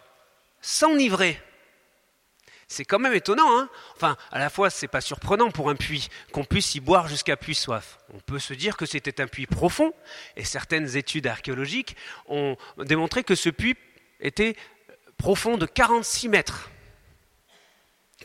s'enivrer. 0.62 1.42
C'est 2.68 2.86
quand 2.86 3.00
même 3.00 3.16
étonnant, 3.16 3.50
hein 3.58 3.68
Enfin, 3.96 4.16
à 4.32 4.38
la 4.38 4.52
fois, 4.52 4.70
c'est 4.70 4.88
pas 4.88 5.02
surprenant 5.02 5.50
pour 5.50 5.72
un 5.72 5.76
puits 5.76 6.10
qu'on 6.32 6.44
puisse 6.44 6.76
y 6.76 6.80
boire 6.80 7.08
jusqu'à 7.08 7.36
plus 7.36 7.56
soif. 7.56 7.98
On 8.14 8.20
peut 8.20 8.38
se 8.38 8.54
dire 8.54 8.78
que 8.78 8.86
c'était 8.86 9.22
un 9.22 9.28
puits 9.28 9.48
profond, 9.48 9.92
et 10.38 10.44
certaines 10.44 10.96
études 10.96 11.26
archéologiques 11.26 11.96
ont 12.28 12.56
démontré 12.78 13.24
que 13.24 13.34
ce 13.34 13.50
puits 13.50 13.78
était 14.20 14.56
profond 15.18 15.58
de 15.58 15.66
46 15.66 16.30
mètres. 16.30 16.70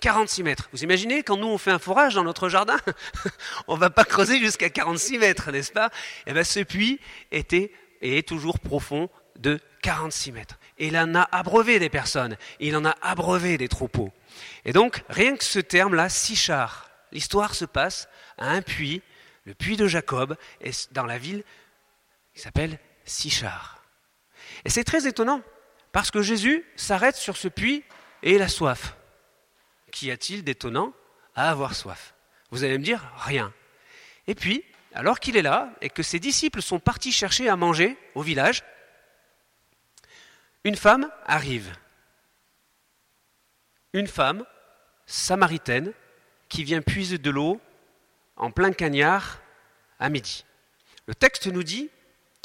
46 0.06 0.44
mètres. 0.44 0.68
Vous 0.70 0.84
imaginez, 0.84 1.24
quand 1.24 1.36
nous 1.36 1.48
on 1.48 1.58
fait 1.58 1.72
un 1.72 1.80
forage 1.80 2.14
dans 2.14 2.22
notre 2.22 2.48
jardin, 2.48 2.76
on 3.66 3.74
ne 3.74 3.80
va 3.80 3.90
pas 3.90 4.04
creuser 4.04 4.38
jusqu'à 4.38 4.70
46 4.70 5.18
mètres, 5.18 5.50
n'est-ce 5.50 5.72
pas? 5.72 5.90
Eh 6.28 6.32
bien, 6.32 6.44
ce 6.44 6.60
puits 6.60 7.00
était 7.32 7.72
et 8.02 8.18
est 8.18 8.28
toujours 8.28 8.60
profond 8.60 9.10
de 9.36 9.58
46 9.82 10.30
mètres. 10.30 10.60
Et 10.78 10.86
il 10.86 10.96
en 10.96 11.16
a 11.16 11.28
abreuvé 11.32 11.80
des 11.80 11.88
personnes, 11.88 12.36
il 12.60 12.76
en 12.76 12.84
a 12.84 12.94
abreuvé 13.02 13.58
des 13.58 13.66
troupeaux. 13.66 14.12
Et 14.64 14.72
donc, 14.72 15.02
rien 15.08 15.36
que 15.36 15.42
ce 15.42 15.58
terme-là, 15.58 16.08
Sichar, 16.08 16.88
l'histoire 17.10 17.56
se 17.56 17.64
passe 17.64 18.08
à 18.38 18.50
un 18.50 18.62
puits, 18.62 19.02
le 19.44 19.54
puits 19.54 19.76
de 19.76 19.88
Jacob, 19.88 20.36
dans 20.92 21.06
la 21.06 21.18
ville 21.18 21.42
qui 22.32 22.42
s'appelle 22.42 22.78
Sichar. 23.04 23.82
Et 24.64 24.70
c'est 24.70 24.84
très 24.84 25.08
étonnant, 25.08 25.42
parce 25.90 26.12
que 26.12 26.22
Jésus 26.22 26.64
s'arrête 26.76 27.16
sur 27.16 27.36
ce 27.36 27.48
puits 27.48 27.82
et 28.22 28.36
il 28.36 28.42
a 28.42 28.46
soif 28.46 28.95
qu'y 29.90 30.10
a-t-il 30.10 30.44
d'étonnant 30.44 30.92
à 31.34 31.50
avoir 31.50 31.74
soif? 31.74 32.14
Vous 32.50 32.64
allez 32.64 32.78
me 32.78 32.84
dire 32.84 33.12
rien. 33.18 33.52
Et 34.26 34.34
puis, 34.34 34.64
alors 34.94 35.20
qu'il 35.20 35.36
est 35.36 35.42
là 35.42 35.72
et 35.80 35.90
que 35.90 36.02
ses 36.02 36.18
disciples 36.18 36.62
sont 36.62 36.80
partis 36.80 37.12
chercher 37.12 37.48
à 37.48 37.56
manger 37.56 37.96
au 38.14 38.22
village, 38.22 38.64
une 40.64 40.76
femme 40.76 41.10
arrive. 41.26 41.76
Une 43.92 44.06
femme 44.06 44.44
samaritaine 45.06 45.92
qui 46.48 46.64
vient 46.64 46.82
puiser 46.82 47.18
de 47.18 47.30
l'eau 47.30 47.60
en 48.36 48.50
plein 48.50 48.72
cagnard 48.72 49.40
à 49.98 50.08
midi. 50.08 50.44
Le 51.06 51.14
texte 51.14 51.46
nous 51.46 51.62
dit 51.62 51.90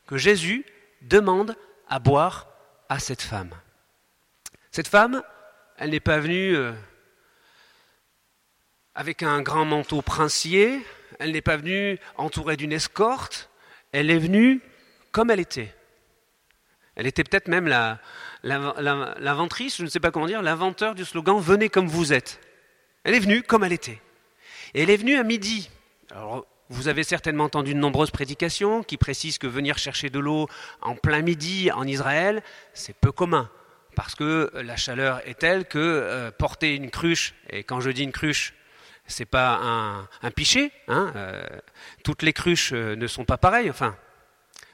que 0.08 0.18
Jésus 0.18 0.66
demande 1.02 1.56
à 1.90 2.00
boire 2.00 2.48
à 2.90 3.00
cette 3.00 3.22
femme. 3.22 3.52
Cette 4.72 4.88
femme, 4.88 5.24
elle 5.78 5.90
n'est 5.90 6.00
pas 6.00 6.20
venue 6.20 6.56
euh, 6.56 6.74
avec 8.96 9.24
un 9.24 9.42
grand 9.42 9.66
manteau 9.66 10.02
princier, 10.02 10.82
elle 11.20 11.32
n'est 11.32 11.42
pas 11.42 11.58
venue 11.58 12.00
entourée 12.18 12.58
d'une 12.58 12.74
escorte, 12.74 13.50
elle 13.92 14.10
est 14.10 14.20
venue 14.20 14.62
comme 15.12 15.32
elle 15.32 15.40
était. 15.40 15.74
Elle 16.96 17.08
était 17.08 17.24
peut-être 17.24 17.48
même 17.48 17.68
l'inventrice, 18.44 19.78
je 19.78 19.84
ne 19.84 19.90
sais 19.90 20.00
pas 20.00 20.12
comment 20.12 20.28
dire, 20.28 20.42
l'inventeur 20.42 20.94
du 20.94 21.06
slogan 21.06 21.40
Venez 21.40 21.70
comme 21.70 21.88
vous 21.88 22.14
êtes. 22.14 22.40
Elle 23.04 23.16
est 23.16 23.20
venue 23.20 23.44
comme 23.44 23.64
elle 23.64 23.74
était. 23.74 24.02
Et 24.74 24.84
elle 24.84 24.90
est 24.90 24.98
venue 24.98 25.18
à 25.18 25.24
midi. 25.24 25.70
Alors, 26.12 26.46
vous 26.70 26.88
avez 26.88 27.04
certainement 27.04 27.46
entendu 27.46 27.74
de 27.74 27.80
nombreuses 27.80 28.12
prédications 28.12 28.84
qui 28.84 28.98
précisent 28.98 29.38
que 29.38 29.48
venir 29.48 29.78
chercher 29.78 30.10
de 30.10 30.20
l'eau 30.20 30.48
en 30.82 30.96
plein 30.96 31.22
midi 31.22 31.72
en 31.72 31.86
Israël, 31.86 32.44
c'est 32.74 32.96
peu 32.96 33.12
commun. 33.12 33.50
Parce 33.96 34.16
que 34.16 34.52
la 34.54 34.78
chaleur 34.78 35.26
est 35.28 35.40
telle 35.40 35.66
que 35.66 35.80
euh, 35.80 36.32
porter 36.32 36.76
une 36.76 36.90
cruche, 36.90 37.34
et 37.50 37.64
quand 37.64 37.82
je 37.82 37.90
dis 37.90 38.04
une 38.04 38.14
cruche, 38.14 38.54
c'est 39.08 39.26
pas 39.26 39.60
un, 39.62 40.08
un 40.22 40.32
pichet, 40.32 40.72
hein, 40.88 41.12
euh, 41.16 41.44
toutes 42.04 42.22
les 42.22 42.34
cruches 42.34 42.72
euh, 42.74 42.96
ne 42.96 43.08
sont 43.08 43.26
pas 43.26 43.38
pareilles, 43.38 43.70
enfin, 43.70 43.96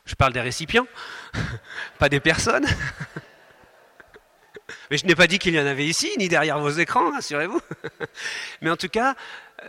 je 0.05 0.15
parle 0.15 0.33
des 0.33 0.41
récipients, 0.41 0.87
pas 1.99 2.09
des 2.09 2.19
personnes. 2.19 2.67
Mais 4.91 4.97
je 4.97 5.05
n'ai 5.05 5.15
pas 5.15 5.27
dit 5.27 5.39
qu'il 5.39 5.53
y 5.53 5.59
en 5.59 5.65
avait 5.65 5.85
ici, 5.85 6.11
ni 6.17 6.27
derrière 6.27 6.59
vos 6.59 6.69
écrans, 6.69 7.11
rassurez-vous. 7.11 7.61
Mais 8.61 8.69
en 8.69 8.75
tout 8.75 8.89
cas, 8.89 9.15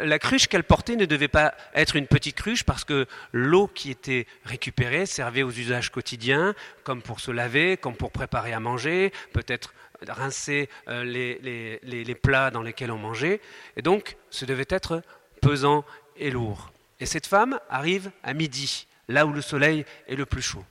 la 0.00 0.18
cruche 0.18 0.48
qu'elle 0.48 0.64
portait 0.64 0.96
ne 0.96 1.06
devait 1.06 1.28
pas 1.28 1.54
être 1.74 1.96
une 1.96 2.06
petite 2.06 2.36
cruche 2.36 2.64
parce 2.64 2.84
que 2.84 3.06
l'eau 3.32 3.68
qui 3.68 3.90
était 3.90 4.26
récupérée 4.44 5.06
servait 5.06 5.42
aux 5.42 5.50
usages 5.50 5.90
quotidiens, 5.90 6.54
comme 6.84 7.02
pour 7.02 7.20
se 7.20 7.30
laver, 7.30 7.76
comme 7.76 7.96
pour 7.96 8.10
préparer 8.10 8.52
à 8.52 8.60
manger, 8.60 9.12
peut-être 9.32 9.72
rincer 10.06 10.68
euh, 10.88 11.04
les, 11.04 11.80
les, 11.82 12.14
plats 12.14 12.50
dans 12.50 12.62
lesquels 12.62 12.90
on 12.90 12.98
mangeait. 12.98 13.40
Et 13.76 13.82
donc, 13.82 14.16
ce 14.30 14.44
devait 14.44 14.66
être 14.68 15.02
pesant 15.40 15.84
et 16.16 16.30
lourd. 16.30 16.70
Et 17.00 17.06
cette 17.06 17.26
femme 17.26 17.60
arrive 17.68 18.10
à 18.22 18.34
midi, 18.34 18.86
là 19.08 19.26
où 19.26 19.32
le 19.32 19.42
soleil 19.42 19.84
est 20.06 20.16
le 20.16 20.26
plus 20.26 20.42
chaud. 20.42 20.64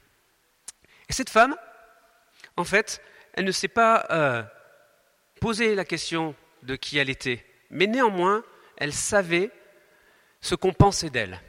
Et 1.09 1.13
cette 1.13 1.29
femme, 1.29 1.55
en 2.57 2.63
fait, 2.63 3.01
elle 3.33 3.45
ne 3.45 3.51
s'est 3.51 3.67
pas 3.67 4.05
euh, 4.11 4.43
posé 5.39 5.75
la 5.75 5.85
question 5.85 6.35
de 6.63 6.75
qui 6.75 6.97
elle 6.97 7.09
était, 7.09 7.45
mais 7.69 7.87
néanmoins, 7.87 8.43
elle 8.77 8.93
savait 8.93 9.51
ce 10.41 10.55
qu'on 10.55 10.73
pensait 10.73 11.09
d'elle. 11.09 11.39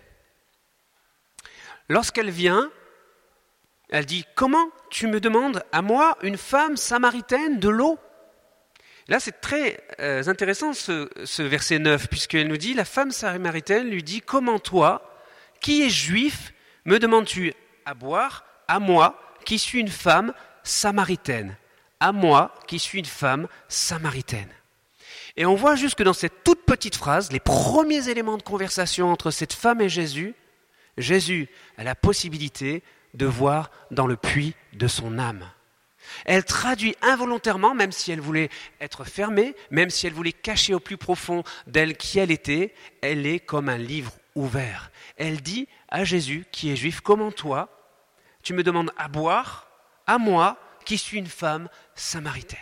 Lorsqu'elle 1.89 2.31
vient, 2.31 2.71
elle 3.91 4.07
dit 4.07 4.25
Comment 4.35 4.69
tu 4.91 5.07
me 5.07 5.21
demandes 5.21 5.63
à 5.73 5.83
moi, 5.83 6.17
une 6.23 6.37
femme 6.37 6.77
samaritaine, 6.77 7.59
de 7.59 7.69
l'eau? 7.69 7.99
Là, 9.09 9.21
c'est 9.21 9.41
très 9.41 9.81
euh, 10.01 10.23
intéressant 10.27 10.75
ce, 10.75 11.09
ce, 11.25 11.43
verset 11.43 11.79
9, 11.79 12.09
puisqu'elle 12.09 12.49
nous 12.49 12.59
dit 12.59 12.75
La 12.75 12.85
femme 12.85 13.11
samaritaine 13.11 13.89
lui 13.89 14.03
dit 14.03 14.21
Comment 14.21 14.59
toi, 14.59 15.19
qui 15.61 15.83
es 15.83 15.89
juif, 15.89 16.53
me 16.85 16.99
demandes-tu 16.99 17.55
à 17.87 17.95
boire, 17.95 18.45
à 18.69 18.79
moi, 18.79 19.19
qui 19.45 19.59
suis 19.59 19.81
une 19.81 19.89
femme 19.89 20.35
samaritaine? 20.63 21.57
À 22.01 22.13
moi 22.13 22.55
qui 22.67 22.79
suis 22.79 23.01
une 23.01 23.07
femme 23.07 23.49
samaritaine. 23.69 24.51
Et 25.37 25.47
on 25.47 25.55
voit 25.55 25.75
jusque 25.77 26.03
dans 26.03 26.13
cette 26.13 26.45
toute 26.45 26.65
petite 26.65 26.97
phrase, 26.97 27.33
les 27.33 27.41
premiers 27.41 28.09
éléments 28.09 28.37
de 28.37 28.43
conversation 28.43 29.11
entre 29.11 29.31
cette 29.31 29.53
femme 29.53 29.81
et 29.81 29.89
Jésus, 29.89 30.35
Jésus 30.97 31.49
a 31.77 31.85
la 31.85 31.95
possibilité 31.95 32.83
de 33.15 33.27
voir 33.27 33.71
dans 33.91 34.07
le 34.07 34.17
puits 34.17 34.55
de 34.73 34.87
son 34.87 35.19
âme. 35.19 35.49
Elle 36.25 36.45
traduit 36.45 36.97
involontairement, 37.03 37.75
même 37.75 37.93
si 37.93 38.13
elle 38.13 38.21
voulait 38.21 38.51
être 38.81 39.05
fermée, 39.05 39.55
même 39.71 39.91
si 39.91 40.07
elle 40.07 40.13
voulait 40.13 40.33
cacher 40.33 40.75
au 40.75 40.81
plus 40.81 40.97
profond 40.97 41.43
d'elle 41.67 41.97
qui 41.97 42.19
elle 42.19 42.31
était, 42.31 42.75
elle 43.03 43.27
est 43.27 43.41
comme 43.41 43.69
un 43.69 43.79
livre 43.79 44.13
ouvert. 44.35 44.91
Elle 45.17 45.41
dit 45.41 45.69
à 45.89 46.05
Jésus, 46.05 46.47
qui 46.53 46.71
est 46.71 46.77
juif, 46.77 47.01
comment 47.01 47.33
toi, 47.33 47.69
tu 48.43 48.55
me 48.55 48.63
demandes 48.63 48.93
à 48.97 49.09
boire, 49.09 49.69
à 50.07 50.19
moi, 50.19 50.59
qui 50.85 50.97
suis 50.97 51.19
une 51.19 51.27
femme 51.27 51.69
samaritaine. 51.95 52.59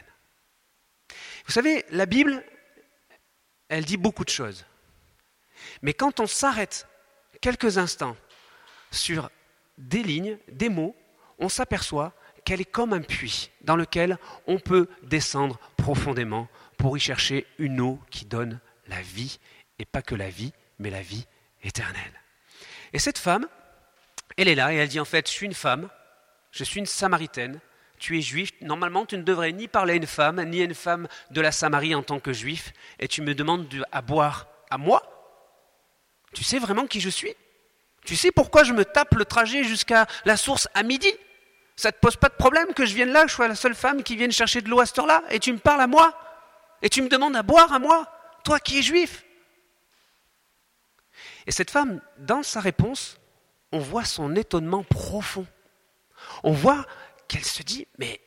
Vous 1.46 1.52
savez, 1.52 1.84
la 1.90 2.06
Bible, 2.06 2.44
elle 3.68 3.84
dit 3.84 3.96
beaucoup 3.96 4.24
de 4.24 4.30
choses. 4.30 4.64
Mais 5.82 5.94
quand 5.94 6.18
on 6.18 6.26
s'arrête 6.26 6.88
quelques 7.40 7.78
instants 7.78 8.16
sur 8.90 9.30
des 9.78 10.02
lignes, 10.02 10.38
des 10.48 10.68
mots, 10.68 10.96
on 11.38 11.48
s'aperçoit 11.48 12.12
qu'elle 12.44 12.60
est 12.60 12.70
comme 12.70 12.92
un 12.92 13.00
puits 13.00 13.50
dans 13.62 13.76
lequel 13.76 14.18
on 14.46 14.58
peut 14.58 14.88
descendre 15.02 15.58
profondément 15.76 16.48
pour 16.78 16.96
y 16.96 17.00
chercher 17.00 17.46
une 17.58 17.80
eau 17.80 17.98
qui 18.10 18.24
donne 18.24 18.60
la 18.88 19.02
vie, 19.02 19.38
et 19.78 19.84
pas 19.84 20.02
que 20.02 20.14
la 20.14 20.30
vie, 20.30 20.52
mais 20.78 20.90
la 20.90 21.02
vie 21.02 21.26
éternelle. 21.62 22.22
Et 22.92 22.98
cette 22.98 23.18
femme, 23.18 23.46
elle 24.36 24.48
est 24.48 24.54
là 24.54 24.72
et 24.72 24.76
elle 24.76 24.88
dit 24.88 25.00
en 25.00 25.04
fait, 25.04 25.26
je 25.28 25.32
suis 25.32 25.46
une 25.46 25.54
femme, 25.54 25.88
je 26.52 26.64
suis 26.64 26.78
une 26.78 26.86
samaritaine, 26.86 27.60
tu 27.98 28.18
es 28.18 28.22
juif, 28.22 28.52
normalement 28.60 29.06
tu 29.06 29.16
ne 29.16 29.22
devrais 29.22 29.52
ni 29.52 29.68
parler 29.68 29.94
à 29.94 29.96
une 29.96 30.06
femme, 30.06 30.42
ni 30.44 30.60
à 30.60 30.64
une 30.64 30.74
femme 30.74 31.08
de 31.30 31.40
la 31.40 31.50
Samarie 31.50 31.94
en 31.94 32.02
tant 32.02 32.20
que 32.20 32.32
juif, 32.32 32.72
et 32.98 33.08
tu 33.08 33.22
me 33.22 33.34
demandes 33.34 33.66
à 33.90 34.02
boire 34.02 34.46
à 34.70 34.78
moi? 34.78 35.02
Tu 36.32 36.44
sais 36.44 36.58
vraiment 36.58 36.86
qui 36.86 37.00
je 37.00 37.08
suis? 37.08 37.34
Tu 38.06 38.16
sais 38.16 38.30
pourquoi 38.30 38.62
je 38.64 38.72
me 38.72 38.84
tape 38.84 39.14
le 39.14 39.24
trajet 39.24 39.64
jusqu'à 39.64 40.06
la 40.24 40.36
source 40.36 40.68
à 40.74 40.82
midi? 40.84 41.12
Ça 41.74 41.88
ne 41.88 41.92
te 41.92 41.98
pose 41.98 42.16
pas 42.16 42.28
de 42.28 42.34
problème 42.34 42.72
que 42.72 42.86
je 42.86 42.94
vienne 42.94 43.10
là, 43.10 43.24
que 43.24 43.28
je 43.28 43.34
sois 43.34 43.48
la 43.48 43.56
seule 43.56 43.74
femme 43.74 44.02
qui 44.02 44.16
vienne 44.16 44.32
chercher 44.32 44.62
de 44.62 44.70
l'eau 44.70 44.80
à 44.80 44.86
cette 44.86 44.98
heure-là, 44.98 45.22
et 45.28 45.40
tu 45.40 45.52
me 45.52 45.58
parles 45.58 45.82
à 45.82 45.86
moi? 45.86 46.18
Et 46.82 46.88
tu 46.88 47.02
me 47.02 47.08
demandes 47.08 47.36
à 47.36 47.42
boire 47.42 47.72
à 47.72 47.78
moi? 47.78 48.06
Toi 48.44 48.60
qui 48.60 48.78
es 48.78 48.82
juif? 48.82 49.24
Et 51.46 51.50
cette 51.50 51.70
femme, 51.70 52.00
dans 52.18 52.42
sa 52.42 52.60
réponse, 52.60 53.18
on 53.72 53.80
voit 53.80 54.04
son 54.04 54.36
étonnement 54.36 54.84
profond. 54.84 55.46
On 56.44 56.52
voit 56.52 56.86
qu'elle 57.28 57.44
se 57.44 57.62
dit, 57.62 57.86
mais 57.98 58.20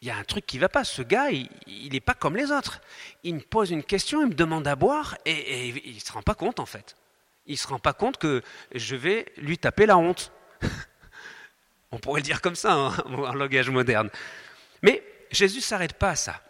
il 0.00 0.08
y 0.08 0.10
a 0.12 0.16
un 0.16 0.24
truc 0.24 0.46
qui 0.46 0.58
ne 0.58 0.60
va 0.60 0.68
pas, 0.68 0.84
ce 0.84 1.02
gars, 1.02 1.30
il 1.30 1.92
n'est 1.92 2.00
pas 2.00 2.14
comme 2.14 2.36
les 2.36 2.52
autres. 2.52 2.80
Il 3.24 3.34
me 3.34 3.40
pose 3.40 3.72
une 3.72 3.82
question, 3.82 4.20
il 4.22 4.28
me 4.28 4.34
demande 4.34 4.68
à 4.68 4.76
boire, 4.76 5.16
et, 5.24 5.68
il 5.68 5.94
ne 5.96 6.00
se 6.00 6.12
rend 6.12 6.22
pas 6.22 6.34
compte 6.34 6.60
en 6.60 6.66
fait. 6.66 6.94
Il 7.46 7.52
ne 7.52 7.58
se 7.58 7.66
rend 7.66 7.78
pas 7.78 7.92
compte 7.92 8.18
que 8.18 8.42
je 8.74 8.96
vais 8.96 9.32
lui 9.36 9.58
taper 9.58 9.86
la 9.86 9.96
honte. 9.96 10.32
On 11.92 11.98
pourrait 11.98 12.20
le 12.20 12.24
dire 12.24 12.40
comme 12.40 12.56
ça 12.56 12.72
hein, 12.72 12.96
en 13.06 13.34
langage 13.34 13.70
moderne. 13.70 14.10
Mais 14.82 15.02
Jésus 15.30 15.58
ne 15.58 15.62
s'arrête 15.62 15.94
pas 15.94 16.10
à 16.10 16.16
ça. 16.16 16.42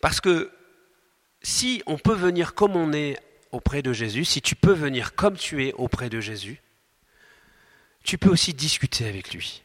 Parce 0.00 0.20
que 0.20 0.50
si 1.42 1.82
on 1.86 1.98
peut 1.98 2.14
venir 2.14 2.54
comme 2.54 2.76
on 2.76 2.92
est 2.92 3.18
auprès 3.52 3.82
de 3.82 3.92
Jésus, 3.92 4.24
si 4.24 4.42
tu 4.42 4.56
peux 4.56 4.72
venir 4.72 5.14
comme 5.14 5.36
tu 5.36 5.66
es 5.66 5.72
auprès 5.74 6.08
de 6.08 6.20
Jésus, 6.20 6.60
tu 8.02 8.18
peux 8.18 8.30
aussi 8.30 8.54
discuter 8.54 9.06
avec 9.06 9.32
lui 9.32 9.62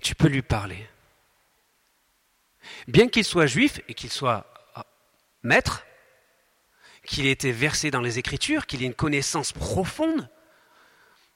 tu 0.00 0.14
peux 0.14 0.28
lui 0.28 0.42
parler. 0.42 0.86
Bien 2.88 3.08
qu'il 3.08 3.24
soit 3.24 3.46
juif 3.46 3.80
et 3.88 3.94
qu'il 3.94 4.10
soit 4.10 4.46
euh, 4.76 4.82
maître, 5.42 5.84
qu'il 7.04 7.26
ait 7.26 7.32
été 7.32 7.52
versé 7.52 7.90
dans 7.90 8.00
les 8.00 8.18
Écritures, 8.18 8.66
qu'il 8.66 8.82
ait 8.82 8.86
une 8.86 8.94
connaissance 8.94 9.52
profonde 9.52 10.28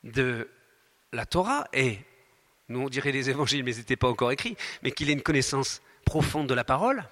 de 0.02 0.50
la 1.12 1.26
Torah, 1.26 1.66
et 1.72 1.98
nous 2.68 2.80
on 2.80 2.88
dirait 2.88 3.12
les 3.12 3.30
évangiles, 3.30 3.64
mais 3.64 3.74
ils 3.74 3.78
n'étaient 3.78 3.96
pas 3.96 4.08
encore 4.08 4.32
écrits, 4.32 4.56
mais 4.82 4.92
qu'il 4.92 5.08
ait 5.10 5.14
une 5.14 5.22
connaissance 5.22 5.80
profonde 6.04 6.48
de 6.48 6.54
la 6.54 6.64
parole. 6.64 7.04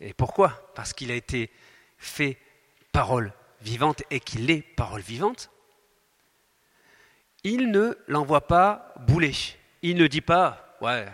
Et 0.00 0.12
pourquoi? 0.14 0.72
Parce 0.74 0.92
qu'il 0.92 1.10
a 1.12 1.14
été 1.14 1.50
fait 1.98 2.36
parole 2.90 3.32
vivante 3.60 4.02
et 4.10 4.18
qu'il 4.18 4.50
est 4.50 4.62
parole 4.62 5.00
vivante. 5.00 5.50
Il 7.44 7.70
ne 7.70 7.96
l'envoie 8.08 8.46
pas 8.46 8.94
bouler. 9.00 9.34
Il 9.82 9.96
ne 9.96 10.06
dit 10.06 10.20
pas, 10.20 10.76
ouais, 10.80 11.06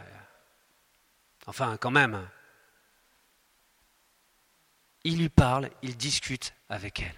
enfin 1.46 1.76
quand 1.78 1.90
même 1.90 2.28
il 5.08 5.16
lui 5.16 5.30
parle, 5.30 5.70
il 5.82 5.96
discute 5.96 6.52
avec 6.68 7.00
elle. 7.00 7.16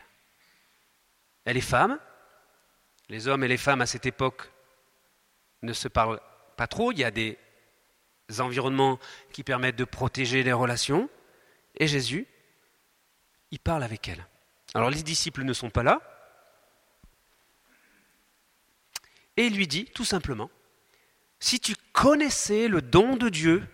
Elle 1.45 1.57
est 1.57 1.61
femme, 1.61 1.99
les 3.09 3.27
hommes 3.27 3.43
et 3.43 3.49
les 3.49 3.57
femmes 3.57 3.81
à 3.81 3.87
cette 3.87 4.07
époque 4.07 4.49
ne 5.63 5.73
se 5.73 5.89
parlent 5.89 6.21
pas 6.57 6.69
trop, 6.69 6.93
il 6.93 6.99
y 6.99 7.05
a 7.05 7.11
des 7.11 7.37
environnements 8.39 9.01
qui 9.33 9.43
permettent 9.43 9.75
de 9.75 9.85
protéger 9.85 10.45
les 10.45 10.53
relations, 10.53 11.11
et 11.75 11.89
Jésus, 11.89 12.29
il 13.51 13.59
parle 13.59 13.83
avec 13.83 14.07
elle. 14.07 14.25
Alors 14.75 14.91
les 14.91 15.03
disciples 15.03 15.43
ne 15.43 15.53
sont 15.53 15.71
pas 15.71 15.83
là, 15.83 16.01
et 19.37 19.47
il 19.47 19.57
lui 19.57 19.67
dit 19.67 19.87
tout 19.87 20.05
simplement, 20.05 20.49
si 21.41 21.59
tu 21.59 21.75
connaissais 21.93 22.69
le 22.69 22.83
don 22.83 23.17
de 23.17 23.29
Dieu, 23.29 23.67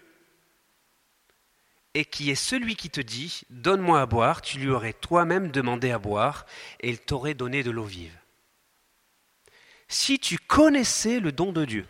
et 1.96 2.04
qui 2.04 2.30
est 2.30 2.34
celui 2.34 2.76
qui 2.76 2.90
te 2.90 3.00
dit, 3.00 3.40
donne-moi 3.48 4.02
à 4.02 4.04
boire, 4.04 4.42
tu 4.42 4.58
lui 4.58 4.68
aurais 4.68 4.92
toi-même 4.92 5.50
demandé 5.50 5.90
à 5.90 5.98
boire, 5.98 6.44
et 6.80 6.90
il 6.90 6.98
t'aurait 6.98 7.32
donné 7.32 7.62
de 7.62 7.70
l'eau 7.70 7.84
vive. 7.84 8.12
Si 9.88 10.18
tu 10.18 10.36
connaissais 10.36 11.20
le 11.20 11.32
don 11.32 11.52
de 11.52 11.64
Dieu, 11.64 11.86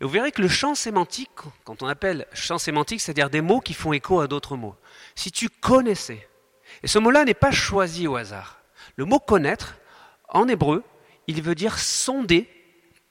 et 0.00 0.04
vous 0.04 0.08
verrez 0.08 0.32
que 0.32 0.40
le 0.40 0.48
champ 0.48 0.74
sémantique, 0.74 1.28
quand 1.64 1.82
on 1.82 1.88
appelle 1.88 2.26
champ 2.32 2.56
sémantique, 2.56 3.02
c'est-à-dire 3.02 3.28
des 3.28 3.42
mots 3.42 3.60
qui 3.60 3.74
font 3.74 3.92
écho 3.92 4.18
à 4.18 4.28
d'autres 4.28 4.56
mots. 4.56 4.76
Si 5.14 5.30
tu 5.30 5.50
connaissais, 5.50 6.26
et 6.82 6.86
ce 6.86 6.98
mot-là 6.98 7.26
n'est 7.26 7.34
pas 7.34 7.50
choisi 7.50 8.06
au 8.06 8.16
hasard. 8.16 8.62
Le 8.96 9.04
mot 9.04 9.18
connaître, 9.18 9.76
en 10.30 10.48
hébreu, 10.48 10.84
il 11.26 11.42
veut 11.42 11.54
dire 11.54 11.78
sonder, 11.78 12.48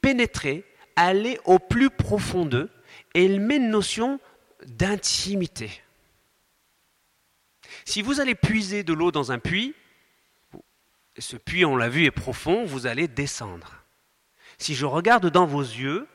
pénétrer, 0.01 0.65
aller 0.95 1.39
au 1.45 1.59
plus 1.59 1.91
profond 1.91 2.47
d'eux, 2.47 2.71
et 3.13 3.23
il 3.23 3.39
met 3.39 3.57
une 3.57 3.69
notion 3.69 4.19
d'intimité. 4.65 5.69
Si 7.85 8.01
vous 8.01 8.19
allez 8.19 8.35
puiser 8.35 8.83
de 8.83 8.93
l'eau 8.93 9.11
dans 9.11 9.31
un 9.31 9.39
puits, 9.39 9.75
ce 11.17 11.35
puits, 11.37 11.65
on 11.65 11.75
l'a 11.75 11.89
vu, 11.89 12.05
est 12.05 12.11
profond, 12.11 12.65
vous 12.65 12.87
allez 12.87 13.07
descendre. 13.07 13.83
Si 14.57 14.75
je 14.75 14.85
regarde 14.85 15.29
dans 15.29 15.45
vos 15.45 15.61
yeux 15.61 16.07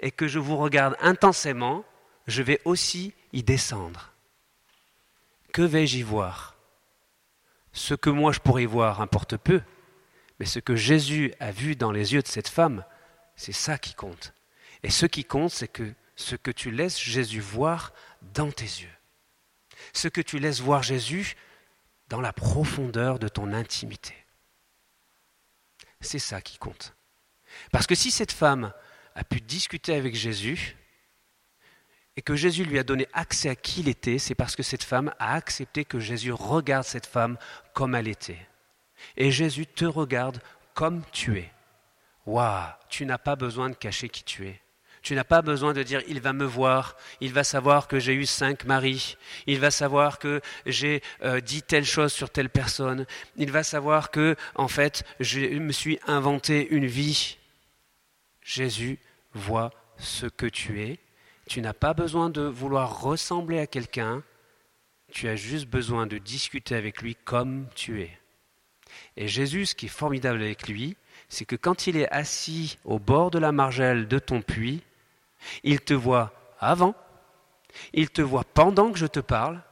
et 0.00 0.10
que 0.10 0.28
je 0.28 0.38
vous 0.38 0.56
regarde 0.56 0.96
intensément, 1.00 1.84
je 2.26 2.42
vais 2.42 2.60
aussi 2.64 3.14
y 3.32 3.42
descendre. 3.42 4.12
Que 5.52 5.62
vais-je 5.62 5.98
y 5.98 6.02
voir? 6.02 6.56
Ce 7.72 7.94
que 7.94 8.10
moi 8.10 8.32
je 8.32 8.40
pourrais 8.40 8.66
voir 8.66 9.00
importe 9.00 9.36
peu, 9.36 9.60
mais 10.38 10.46
ce 10.46 10.58
que 10.58 10.76
Jésus 10.76 11.34
a 11.40 11.50
vu 11.50 11.76
dans 11.76 11.92
les 11.92 12.14
yeux 12.14 12.22
de 12.22 12.28
cette 12.28 12.48
femme, 12.48 12.84
c'est 13.36 13.52
ça 13.52 13.78
qui 13.78 13.94
compte. 13.94 14.32
Et 14.82 14.90
ce 14.90 15.06
qui 15.06 15.24
compte, 15.24 15.50
c'est 15.50 15.68
que 15.68 15.92
ce 16.16 16.36
que 16.36 16.50
tu 16.50 16.70
laisses 16.70 17.00
Jésus 17.00 17.40
voir 17.40 17.92
dans 18.34 18.50
tes 18.50 18.64
yeux 18.64 18.94
ce 19.94 20.08
que 20.08 20.20
tu 20.20 20.38
laisses 20.38 20.60
voir 20.60 20.82
Jésus 20.82 21.36
dans 22.08 22.20
la 22.20 22.32
profondeur 22.32 23.18
de 23.18 23.28
ton 23.28 23.52
intimité. 23.52 24.14
C'est 26.00 26.18
ça 26.18 26.40
qui 26.40 26.58
compte. 26.58 26.94
Parce 27.72 27.86
que 27.86 27.94
si 27.94 28.10
cette 28.10 28.32
femme 28.32 28.72
a 29.14 29.24
pu 29.24 29.40
discuter 29.40 29.94
avec 29.94 30.14
Jésus 30.14 30.76
et 32.16 32.22
que 32.22 32.36
Jésus 32.36 32.64
lui 32.64 32.78
a 32.78 32.84
donné 32.84 33.08
accès 33.12 33.48
à 33.48 33.56
qui 33.56 33.80
il 33.80 33.88
était, 33.88 34.18
c'est 34.18 34.34
parce 34.34 34.54
que 34.54 34.62
cette 34.62 34.82
femme 34.82 35.14
a 35.18 35.34
accepté 35.34 35.84
que 35.84 35.98
Jésus 35.98 36.32
regarde 36.32 36.84
cette 36.84 37.06
femme 37.06 37.38
comme 37.72 37.94
elle 37.94 38.08
était. 38.08 38.46
Et 39.16 39.30
Jésus 39.30 39.66
te 39.66 39.84
regarde 39.84 40.40
comme 40.74 41.02
tu 41.12 41.38
es. 41.38 41.50
Waouh, 42.26 42.72
tu 42.88 43.06
n'as 43.06 43.18
pas 43.18 43.36
besoin 43.36 43.70
de 43.70 43.74
cacher 43.74 44.08
qui 44.08 44.24
tu 44.24 44.46
es. 44.46 44.60
Tu 45.04 45.14
n'as 45.14 45.22
pas 45.22 45.42
besoin 45.42 45.74
de 45.74 45.82
dire 45.82 46.00
il 46.08 46.18
va 46.22 46.32
me 46.32 46.46
voir, 46.46 46.96
il 47.20 47.30
va 47.30 47.44
savoir 47.44 47.88
que 47.88 47.98
j'ai 47.98 48.14
eu 48.14 48.24
cinq 48.24 48.64
maris, 48.64 49.18
il 49.46 49.60
va 49.60 49.70
savoir 49.70 50.18
que 50.18 50.40
j'ai 50.64 51.02
euh, 51.22 51.42
dit 51.42 51.60
telle 51.60 51.84
chose 51.84 52.10
sur 52.10 52.30
telle 52.30 52.48
personne, 52.48 53.04
il 53.36 53.52
va 53.52 53.62
savoir 53.62 54.10
que, 54.10 54.34
en 54.54 54.66
fait, 54.66 55.04
je 55.20 55.40
me 55.58 55.72
suis 55.72 56.00
inventé 56.06 56.66
une 56.70 56.86
vie. 56.86 57.36
Jésus 58.42 58.98
voit 59.34 59.72
ce 59.98 60.24
que 60.24 60.46
tu 60.46 60.80
es. 60.80 60.98
Tu 61.46 61.60
n'as 61.60 61.74
pas 61.74 61.92
besoin 61.92 62.30
de 62.30 62.40
vouloir 62.40 63.02
ressembler 63.02 63.58
à 63.58 63.66
quelqu'un, 63.66 64.22
tu 65.12 65.28
as 65.28 65.36
juste 65.36 65.66
besoin 65.66 66.06
de 66.06 66.16
discuter 66.16 66.76
avec 66.76 67.02
lui 67.02 67.14
comme 67.14 67.66
tu 67.74 68.00
es. 68.00 68.18
Et 69.18 69.28
Jésus, 69.28 69.66
ce 69.66 69.74
qui 69.74 69.84
est 69.84 69.90
formidable 69.90 70.40
avec 70.40 70.66
lui, 70.66 70.96
c'est 71.28 71.44
que 71.44 71.56
quand 71.56 71.86
il 71.86 71.98
est 71.98 72.08
assis 72.10 72.78
au 72.86 72.98
bord 72.98 73.30
de 73.30 73.38
la 73.38 73.52
margelle 73.52 74.08
de 74.08 74.18
ton 74.18 74.40
puits, 74.40 74.82
il 75.62 75.80
te 75.80 75.94
voit 75.94 76.32
avant, 76.58 76.94
il 77.92 78.10
te 78.10 78.22
voit 78.22 78.44
pendant 78.44 78.92
que 78.92 78.98
je 78.98 79.06
te 79.06 79.20
parle, 79.20 79.62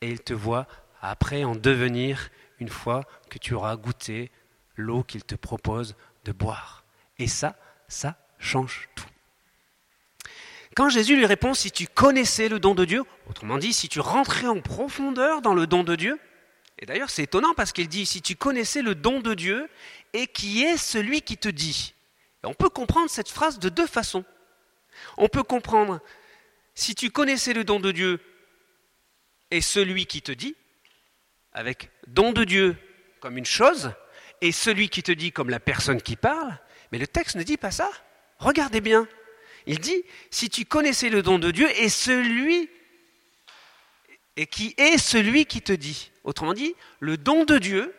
et 0.00 0.08
il 0.08 0.20
te 0.20 0.34
voit 0.34 0.66
après 1.00 1.44
en 1.44 1.54
devenir 1.54 2.30
une 2.60 2.68
fois 2.68 3.04
que 3.30 3.38
tu 3.38 3.54
auras 3.54 3.76
goûté 3.76 4.30
l'eau 4.76 5.02
qu'il 5.02 5.24
te 5.24 5.34
propose 5.34 5.96
de 6.24 6.32
boire. 6.32 6.84
Et 7.18 7.26
ça, 7.26 7.56
ça 7.88 8.16
change 8.38 8.88
tout. 8.94 9.06
Quand 10.74 10.88
Jésus 10.88 11.16
lui 11.16 11.26
répond, 11.26 11.54
si 11.54 11.70
tu 11.70 11.86
connaissais 11.86 12.48
le 12.48 12.58
don 12.58 12.74
de 12.74 12.84
Dieu, 12.84 13.04
autrement 13.28 13.58
dit, 13.58 13.72
si 13.72 13.88
tu 13.88 14.00
rentrais 14.00 14.48
en 14.48 14.60
profondeur 14.60 15.40
dans 15.40 15.54
le 15.54 15.66
don 15.66 15.84
de 15.84 15.94
Dieu, 15.94 16.18
et 16.80 16.86
d'ailleurs 16.86 17.10
c'est 17.10 17.22
étonnant 17.22 17.54
parce 17.54 17.72
qu'il 17.72 17.88
dit, 17.88 18.06
si 18.06 18.20
tu 18.22 18.34
connaissais 18.34 18.82
le 18.82 18.96
don 18.96 19.20
de 19.20 19.34
Dieu 19.34 19.68
et 20.12 20.26
qui 20.26 20.64
est 20.64 20.76
celui 20.76 21.22
qui 21.22 21.36
te 21.36 21.48
dit. 21.48 21.94
On 22.42 22.54
peut 22.54 22.68
comprendre 22.68 23.08
cette 23.08 23.28
phrase 23.28 23.58
de 23.58 23.68
deux 23.68 23.86
façons. 23.86 24.24
On 25.16 25.28
peut 25.28 25.42
comprendre, 25.42 26.00
si 26.74 26.94
tu 26.94 27.10
connaissais 27.10 27.52
le 27.52 27.64
don 27.64 27.80
de 27.80 27.92
Dieu 27.92 28.20
et 29.50 29.60
celui 29.60 30.06
qui 30.06 30.22
te 30.22 30.32
dit, 30.32 30.56
avec 31.52 31.90
don 32.06 32.32
de 32.32 32.44
Dieu 32.44 32.76
comme 33.20 33.38
une 33.38 33.46
chose, 33.46 33.92
et 34.40 34.52
celui 34.52 34.88
qui 34.88 35.02
te 35.02 35.12
dit 35.12 35.32
comme 35.32 35.50
la 35.50 35.60
personne 35.60 36.02
qui 36.02 36.16
parle, 36.16 36.58
mais 36.92 36.98
le 36.98 37.06
texte 37.06 37.36
ne 37.36 37.42
dit 37.42 37.56
pas 37.56 37.70
ça. 37.70 37.90
Regardez 38.38 38.80
bien. 38.80 39.08
Il 39.66 39.78
dit, 39.78 40.04
si 40.30 40.50
tu 40.50 40.64
connaissais 40.64 41.08
le 41.08 41.22
don 41.22 41.38
de 41.38 41.50
Dieu 41.50 41.68
et 41.78 41.88
celui 41.88 42.68
qui 44.50 44.74
est 44.76 44.98
celui 44.98 45.46
qui 45.46 45.62
te 45.62 45.72
dit. 45.72 46.10
Autrement 46.24 46.54
dit, 46.54 46.74
le 47.00 47.16
don 47.16 47.44
de 47.44 47.58
Dieu 47.58 47.94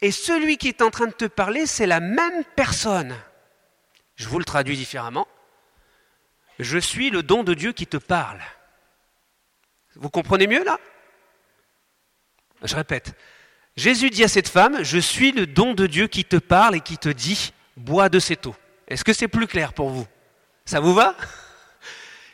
et 0.00 0.10
celui 0.10 0.58
qui 0.58 0.68
est 0.68 0.82
en 0.82 0.90
train 0.90 1.06
de 1.06 1.12
te 1.12 1.24
parler, 1.24 1.66
c'est 1.66 1.86
la 1.86 2.00
même 2.00 2.44
personne. 2.54 3.16
Je 4.16 4.28
vous 4.28 4.38
le 4.38 4.44
traduis 4.44 4.76
différemment. 4.76 5.26
Je 6.58 6.78
suis 6.78 7.10
le 7.10 7.22
don 7.22 7.42
de 7.44 7.54
Dieu 7.54 7.72
qui 7.72 7.86
te 7.86 7.96
parle. 7.96 8.40
Vous 9.94 10.10
comprenez 10.10 10.46
mieux 10.46 10.64
là? 10.64 10.78
Je 12.62 12.74
répète. 12.74 13.14
Jésus 13.76 14.08
dit 14.10 14.24
à 14.24 14.28
cette 14.28 14.48
femme, 14.48 14.82
je 14.82 14.98
suis 14.98 15.32
le 15.32 15.46
don 15.46 15.74
de 15.74 15.86
Dieu 15.86 16.06
qui 16.06 16.24
te 16.24 16.36
parle 16.36 16.76
et 16.76 16.80
qui 16.80 16.96
te 16.96 17.10
dit, 17.10 17.52
bois 17.76 18.08
de 18.08 18.18
cette 18.18 18.46
eau. 18.46 18.56
Est-ce 18.88 19.04
que 19.04 19.12
c'est 19.12 19.28
plus 19.28 19.46
clair 19.46 19.74
pour 19.74 19.90
vous? 19.90 20.06
Ça 20.64 20.80
vous 20.80 20.94
va? 20.94 21.14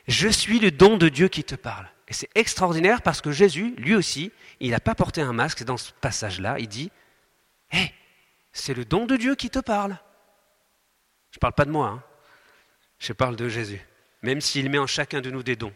Je 0.08 0.28
suis 0.28 0.60
le 0.60 0.70
don 0.70 0.96
de 0.96 1.08
Dieu 1.08 1.28
qui 1.28 1.42
te 1.42 1.54
parle. 1.54 1.88
Et 2.06 2.12
c'est 2.12 2.30
extraordinaire 2.34 3.02
parce 3.02 3.20
que 3.20 3.32
Jésus, 3.32 3.74
lui 3.76 3.94
aussi, 3.94 4.32
il 4.60 4.70
n'a 4.70 4.80
pas 4.80 4.94
porté 4.94 5.20
un 5.20 5.32
masque. 5.32 5.64
Dans 5.64 5.76
ce 5.76 5.92
passage-là, 5.92 6.58
il 6.58 6.68
dit, 6.68 6.90
hé, 7.72 7.92
c'est 8.52 8.74
le 8.74 8.84
don 8.84 9.06
de 9.06 9.16
Dieu 9.16 9.34
qui 9.34 9.50
te 9.50 9.58
parle. 9.58 9.96
Je 11.30 11.38
ne 11.38 11.40
parle 11.40 11.54
pas 11.54 11.64
de 11.64 11.70
moi, 11.70 11.88
hein. 11.88 12.02
je 12.98 13.12
parle 13.12 13.36
de 13.36 13.48
Jésus 13.48 13.80
même 14.22 14.40
s'il 14.40 14.70
met 14.70 14.78
en 14.78 14.86
chacun 14.86 15.20
de 15.20 15.30
nous 15.30 15.42
des 15.42 15.56
dons 15.56 15.72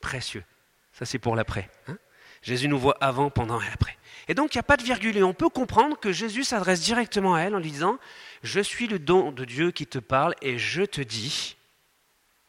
précieux. 0.00 0.44
Ça, 0.92 1.04
c'est 1.04 1.18
pour 1.18 1.36
l'après. 1.36 1.70
Hein. 1.88 1.96
Jésus 2.42 2.68
nous 2.68 2.78
voit 2.78 2.96
avant, 3.00 3.30
pendant 3.30 3.60
et 3.60 3.68
après. 3.72 3.96
Et 4.28 4.34
donc, 4.34 4.54
il 4.54 4.58
n'y 4.58 4.60
a 4.60 4.64
pas 4.64 4.76
de 4.76 4.82
virgule. 4.82 5.16
Et 5.16 5.22
on 5.22 5.32
peut 5.32 5.48
comprendre 5.48 5.98
que 5.98 6.12
Jésus 6.12 6.44
s'adresse 6.44 6.80
directement 6.80 7.34
à 7.34 7.40
elle 7.40 7.54
en 7.54 7.60
lui 7.60 7.70
disant 7.70 7.98
Je 8.42 8.60
suis 8.60 8.88
le 8.88 8.98
don 8.98 9.32
de 9.32 9.44
Dieu 9.44 9.70
qui 9.70 9.86
te 9.86 9.98
parle, 9.98 10.34
et 10.42 10.58
je 10.58 10.82
te 10.82 11.00
dis, 11.00 11.56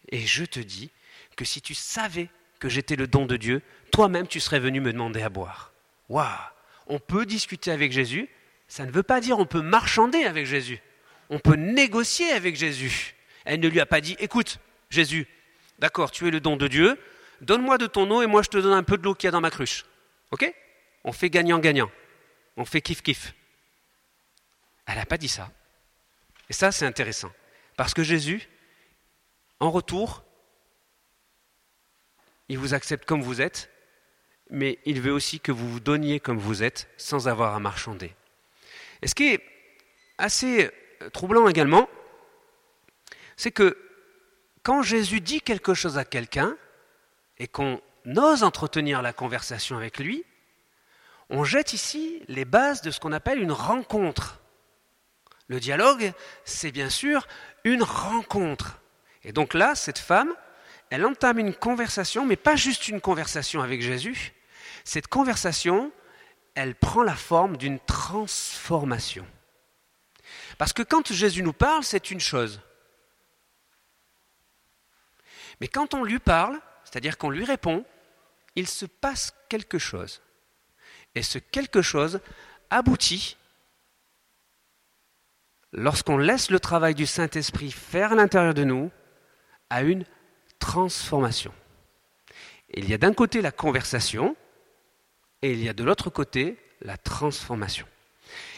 et 0.10 0.20
je 0.20 0.46
te 0.46 0.60
dis 0.60 0.92
que 1.36 1.46
si 1.46 1.62
tu 1.62 1.74
savais 1.74 2.30
que 2.60 2.70
j'étais 2.70 2.96
le 2.96 3.08
don 3.08 3.26
de 3.26 3.38
Dieu, 3.38 3.62
toi-même, 3.92 4.28
tu 4.28 4.40
serais 4.40 4.60
venu 4.60 4.82
me 4.82 4.92
demander 4.92 5.22
à 5.22 5.30
boire. 5.30 5.74
Waouh 6.10 6.28
On 6.88 7.00
peut 7.00 7.26
discuter 7.26 7.72
avec 7.72 7.92
Jésus. 7.92 8.30
Ça 8.68 8.86
ne 8.86 8.92
veut 8.92 9.04
pas 9.04 9.22
dire 9.22 9.40
on 9.40 9.46
peut 9.46 9.62
marchander 9.62 10.24
avec 10.24 10.46
Jésus. 10.46 10.80
On 11.30 11.40
peut 11.40 11.56
négocier 11.56 12.32
avec 12.32 12.56
Jésus. 12.56 13.16
Elle 13.46 13.60
ne 13.60 13.68
lui 13.68 13.80
a 13.80 13.86
pas 13.86 14.02
dit 14.02 14.16
Écoute, 14.20 14.60
Jésus, 14.94 15.28
d'accord, 15.80 16.12
tu 16.12 16.28
es 16.28 16.32
le 16.32 16.40
don 16.40 16.56
de 16.56 16.68
Dieu, 16.68 17.00
donne-moi 17.42 17.80
de 17.80 17.88
ton 17.88 18.10
eau 18.12 18.22
et 18.22 18.28
moi 18.28 18.44
je 18.44 18.50
te 18.50 18.58
donne 18.58 18.74
un 18.74 18.84
peu 18.84 18.96
de 18.98 19.04
l'eau 19.04 19.16
qu'il 19.16 19.28
y 19.28 19.30
a 19.30 19.32
dans 19.32 19.42
ma 19.42 19.50
cruche. 19.50 19.86
Ok? 20.32 20.54
On 21.04 21.12
fait 21.12 21.32
gagnant-gagnant. 21.32 21.92
On 22.58 22.64
fait 22.64 22.80
kiff-kiff. 22.80 23.34
Elle 24.86 24.96
n'a 24.96 25.06
pas 25.06 25.18
dit 25.18 25.28
ça. 25.28 25.52
Et 26.50 26.54
ça, 26.54 26.72
c'est 26.72 26.86
intéressant. 26.86 27.32
Parce 27.76 27.96
que 27.96 28.04
Jésus, 28.04 28.48
en 29.60 29.72
retour, 29.72 30.24
il 32.48 32.60
vous 32.60 32.76
accepte 32.76 33.06
comme 33.06 33.24
vous 33.24 33.42
êtes, 33.42 33.72
mais 34.52 34.78
il 34.86 35.02
veut 35.02 35.12
aussi 35.12 35.40
que 35.40 35.52
vous 35.52 35.68
vous 35.68 35.80
donniez 35.80 36.20
comme 36.20 36.38
vous 36.38 36.62
êtes 36.62 36.88
sans 36.98 37.28
avoir 37.28 37.56
à 37.56 37.60
marchander. 37.60 38.14
Et 39.02 39.08
ce 39.08 39.16
qui 39.16 39.34
est 39.34 39.44
assez 40.20 40.70
troublant 41.14 41.48
également, 41.48 41.90
c'est 43.36 43.52
que 43.52 43.76
quand 44.64 44.82
Jésus 44.82 45.20
dit 45.20 45.42
quelque 45.42 45.74
chose 45.74 45.98
à 45.98 46.06
quelqu'un 46.06 46.56
et 47.38 47.48
qu'on 47.48 47.82
ose 48.06 48.44
entretenir 48.44 49.02
la 49.02 49.14
conversation 49.14 49.78
avec 49.78 50.00
lui, 50.00 50.24
on 51.30 51.44
jette 51.44 51.74
ici 51.74 52.24
les 52.28 52.46
bases 52.46 52.82
de 52.82 52.90
ce 52.90 53.00
qu'on 53.00 53.12
appelle 53.12 53.40
une 53.40 53.52
rencontre. 53.52 54.40
Le 55.48 55.60
dialogue, 55.60 56.14
c'est 56.46 56.72
bien 56.72 56.90
sûr 56.90 57.28
une 57.66 57.84
rencontre. 57.84 58.80
Et 59.24 59.34
donc 59.34 59.54
là, 59.54 59.76
cette 59.76 60.00
femme, 60.00 60.34
elle 60.90 61.06
entame 61.06 61.40
une 61.40 61.54
conversation, 61.54 62.26
mais 62.26 62.36
pas 62.36 62.56
juste 62.56 62.88
une 62.88 63.02
conversation 63.02 63.62
avec 63.62 63.82
Jésus. 63.82 64.34
Cette 64.86 65.08
conversation, 65.08 65.92
elle 66.56 66.76
prend 66.76 67.04
la 67.04 67.16
forme 67.16 67.58
d'une 67.58 67.80
transformation. 67.80 69.26
Parce 70.58 70.72
que 70.72 70.84
quand 70.84 71.12
Jésus 71.12 71.44
nous 71.44 71.54
parle, 71.54 71.84
c'est 71.84 72.12
une 72.12 72.20
chose. 72.20 72.62
Mais 75.64 75.70
quand 75.70 75.94
on 75.94 76.04
lui 76.04 76.20
parle, 76.20 76.60
c'est-à-dire 76.84 77.18
qu'on 77.18 77.30
lui 77.30 77.46
répond, 77.46 77.86
il 78.58 78.68
se 78.68 78.86
passe 78.86 79.34
quelque 79.48 79.80
chose. 79.80 80.22
Et 81.16 81.24
ce 81.24 81.40
quelque 81.40 81.82
chose 81.82 82.20
aboutit, 82.70 83.38
lorsqu'on 85.72 86.18
laisse 86.18 86.52
le 86.52 86.60
travail 86.60 86.96
du 86.96 87.06
Saint-Esprit 87.06 87.72
faire 87.72 88.12
à 88.12 88.16
l'intérieur 88.16 88.54
de 88.54 88.66
nous, 88.66 88.92
à 89.70 89.84
une 89.84 90.04
transformation. 90.60 91.54
Il 92.74 92.90
y 92.90 92.94
a 92.94 92.98
d'un 92.98 93.14
côté 93.14 93.42
la 93.42 93.54
conversation, 93.54 94.36
et 95.42 95.54
il 95.54 95.64
y 95.64 95.70
a 95.70 95.74
de 95.74 95.86
l'autre 95.86 96.10
côté 96.10 96.58
la 96.82 96.98
transformation. 96.98 97.88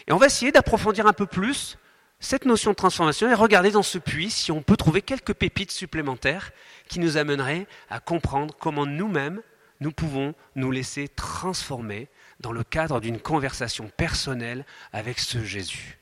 Et 0.08 0.12
on 0.12 0.18
va 0.18 0.26
essayer 0.26 0.52
d'approfondir 0.52 1.06
un 1.06 1.14
peu 1.14 1.28
plus 1.28 1.78
cette 2.20 2.46
notion 2.46 2.72
de 2.72 2.76
transformation 2.76 3.30
et 3.30 3.34
regarder 3.34 3.72
dans 3.72 3.84
ce 3.84 3.98
puits 3.98 4.32
si 4.32 4.52
on 4.52 4.62
peut 4.62 4.78
trouver 4.78 5.02
quelques 5.02 5.34
pépites 5.34 5.72
supplémentaires 5.72 6.52
qui 6.88 7.00
nous 7.00 7.18
amèneraient 7.18 7.68
à 7.90 8.00
comprendre 8.00 8.56
comment 8.58 8.86
nous-mêmes, 8.86 9.42
nous 9.80 9.92
pouvons 9.92 10.34
nous 10.56 10.72
laisser 10.72 11.08
transformer 11.08 12.08
dans 12.40 12.52
le 12.52 12.64
cadre 12.64 13.00
d'une 13.00 13.20
conversation 13.20 13.90
personnelle 13.98 14.66
avec 14.94 15.20
ce 15.20 15.44
Jésus. 15.44 16.00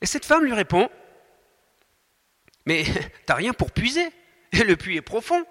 Et 0.00 0.06
cette 0.06 0.24
femme 0.24 0.44
lui 0.44 0.52
répond, 0.52 0.90
mais 2.66 2.84
t'as 3.26 3.34
rien 3.34 3.52
pour 3.52 3.70
puiser, 3.70 4.08
et 4.52 4.64
le 4.64 4.76
puits 4.76 4.96
est 4.96 5.02
profond. 5.02 5.44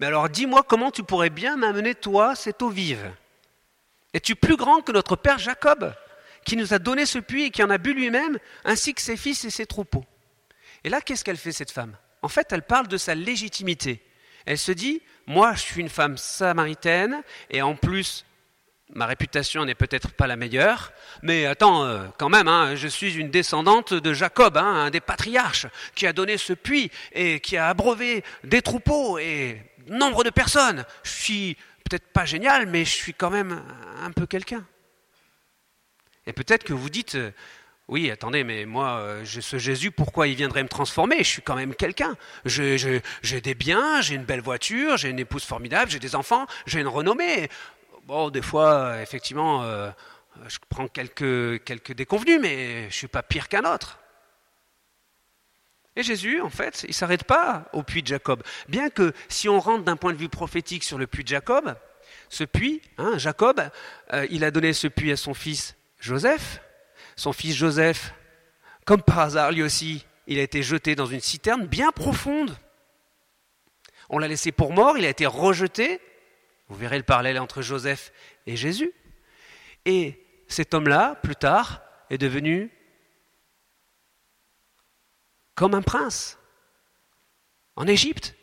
Mais 0.00 0.06
alors 0.06 0.28
dis-moi 0.28 0.62
comment 0.62 0.90
tu 0.90 1.02
pourrais 1.02 1.30
bien 1.30 1.56
m'amener, 1.56 1.94
toi, 1.94 2.34
cette 2.34 2.62
eau 2.62 2.70
vive 2.70 3.12
Es-tu 4.14 4.34
plus 4.34 4.56
grand 4.56 4.80
que 4.80 4.92
notre 4.92 5.16
père 5.16 5.38
Jacob? 5.38 5.94
Qui 6.44 6.56
nous 6.56 6.74
a 6.74 6.78
donné 6.78 7.06
ce 7.06 7.18
puits 7.18 7.44
et 7.44 7.50
qui 7.50 7.62
en 7.62 7.70
a 7.70 7.78
bu 7.78 7.94
lui-même, 7.94 8.38
ainsi 8.64 8.94
que 8.94 9.00
ses 9.00 9.16
fils 9.16 9.44
et 9.44 9.50
ses 9.50 9.66
troupeaux. 9.66 10.04
Et 10.84 10.88
là, 10.88 11.00
qu'est-ce 11.00 11.24
qu'elle 11.24 11.36
fait, 11.36 11.52
cette 11.52 11.70
femme? 11.70 11.96
En 12.22 12.28
fait, 12.28 12.52
elle 12.52 12.62
parle 12.62 12.88
de 12.88 12.96
sa 12.96 13.14
légitimité. 13.14 14.02
Elle 14.46 14.58
se 14.58 14.72
dit, 14.72 15.02
moi, 15.26 15.54
je 15.54 15.60
suis 15.60 15.80
une 15.80 15.88
femme 15.88 16.16
samaritaine, 16.16 17.22
et 17.50 17.62
en 17.62 17.76
plus, 17.76 18.24
ma 18.94 19.06
réputation 19.06 19.64
n'est 19.64 19.74
peut-être 19.74 20.12
pas 20.12 20.26
la 20.26 20.36
meilleure, 20.36 20.92
mais 21.22 21.46
attends, 21.46 21.84
euh, 21.84 22.06
quand 22.18 22.28
même, 22.28 22.48
hein, 22.48 22.74
je 22.74 22.88
suis 22.88 23.14
une 23.14 23.30
descendante 23.30 23.94
de 23.94 24.12
Jacob, 24.12 24.56
hein, 24.56 24.86
un 24.86 24.90
des 24.90 25.00
patriarches, 25.00 25.66
qui 25.94 26.06
a 26.06 26.12
donné 26.12 26.36
ce 26.38 26.52
puits 26.52 26.90
et 27.12 27.40
qui 27.40 27.56
a 27.56 27.68
abreuvé 27.68 28.24
des 28.44 28.62
troupeaux 28.62 29.18
et 29.18 29.62
nombre 29.88 30.24
de 30.24 30.30
personnes. 30.30 30.84
Je 31.04 31.10
suis 31.10 31.56
peut-être 31.88 32.08
pas 32.12 32.24
génial, 32.24 32.66
mais 32.66 32.84
je 32.84 32.94
suis 32.94 33.14
quand 33.14 33.30
même 33.30 33.62
un 34.02 34.10
peu 34.10 34.26
quelqu'un. 34.26 34.64
Et 36.26 36.32
peut-être 36.32 36.64
que 36.64 36.72
vous 36.72 36.90
dites, 36.90 37.16
euh, 37.16 37.32
oui, 37.88 38.10
attendez, 38.10 38.44
mais 38.44 38.64
moi, 38.64 38.98
euh, 39.00 39.24
ce 39.24 39.58
Jésus, 39.58 39.90
pourquoi 39.90 40.28
il 40.28 40.36
viendrait 40.36 40.62
me 40.62 40.68
transformer? 40.68 41.18
Je 41.18 41.28
suis 41.28 41.42
quand 41.42 41.56
même 41.56 41.74
quelqu'un. 41.74 42.16
J'ai 42.44 43.00
des 43.42 43.54
biens, 43.54 44.00
j'ai 44.00 44.14
une 44.14 44.24
belle 44.24 44.40
voiture, 44.40 44.96
j'ai 44.96 45.08
une 45.08 45.18
épouse 45.18 45.44
formidable, 45.44 45.90
j'ai 45.90 45.98
des 45.98 46.14
enfants, 46.14 46.46
j'ai 46.66 46.80
une 46.80 46.88
renommée. 46.88 47.48
Bon, 48.04 48.30
des 48.30 48.42
fois, 48.42 49.02
effectivement, 49.02 49.64
euh, 49.64 49.90
je 50.46 50.58
prends 50.68 50.86
quelques, 50.86 51.62
quelques 51.64 51.92
déconvenus, 51.92 52.38
mais 52.40 52.82
je 52.82 52.86
ne 52.86 52.90
suis 52.90 53.08
pas 53.08 53.22
pire 53.22 53.48
qu'un 53.48 53.64
autre. 53.64 53.98
Et 55.94 56.02
Jésus, 56.02 56.40
en 56.40 56.48
fait, 56.48 56.84
il 56.84 56.90
ne 56.90 56.94
s'arrête 56.94 57.24
pas 57.24 57.68
au 57.72 57.82
puits 57.82 58.02
de 58.02 58.06
Jacob. 58.06 58.42
Bien 58.68 58.88
que 58.88 59.12
si 59.28 59.48
on 59.48 59.60
rentre 59.60 59.84
d'un 59.84 59.96
point 59.96 60.12
de 60.12 60.18
vue 60.18 60.30
prophétique 60.30 60.84
sur 60.84 60.96
le 60.96 61.06
puits 61.06 61.24
de 61.24 61.28
Jacob, 61.28 61.76
ce 62.30 62.44
puits, 62.44 62.80
hein, 62.96 63.18
Jacob, 63.18 63.60
il 64.30 64.42
a 64.42 64.50
donné 64.50 64.72
ce 64.72 64.88
puits 64.88 65.12
à 65.12 65.18
son 65.18 65.34
fils 65.34 65.76
Joseph, 66.02 66.60
son 67.14 67.32
fils 67.32 67.54
Joseph, 67.54 68.12
comme 68.84 69.02
par 69.02 69.20
hasard, 69.20 69.52
lui 69.52 69.62
aussi, 69.62 70.04
il 70.26 70.40
a 70.40 70.42
été 70.42 70.60
jeté 70.60 70.96
dans 70.96 71.06
une 71.06 71.20
citerne 71.20 71.64
bien 71.68 71.92
profonde. 71.92 72.58
On 74.10 74.18
l'a 74.18 74.26
laissé 74.26 74.50
pour 74.50 74.72
mort, 74.72 74.98
il 74.98 75.04
a 75.04 75.08
été 75.08 75.26
rejeté. 75.26 76.00
Vous 76.68 76.74
verrez 76.74 76.98
le 76.98 77.04
parallèle 77.04 77.38
entre 77.38 77.62
Joseph 77.62 78.12
et 78.48 78.56
Jésus. 78.56 78.92
Et 79.84 80.20
cet 80.48 80.74
homme-là, 80.74 81.20
plus 81.22 81.36
tard, 81.36 81.80
est 82.10 82.18
devenu 82.18 82.72
comme 85.54 85.74
un 85.74 85.82
prince 85.82 86.36
en 87.76 87.86
Égypte, 87.86 88.34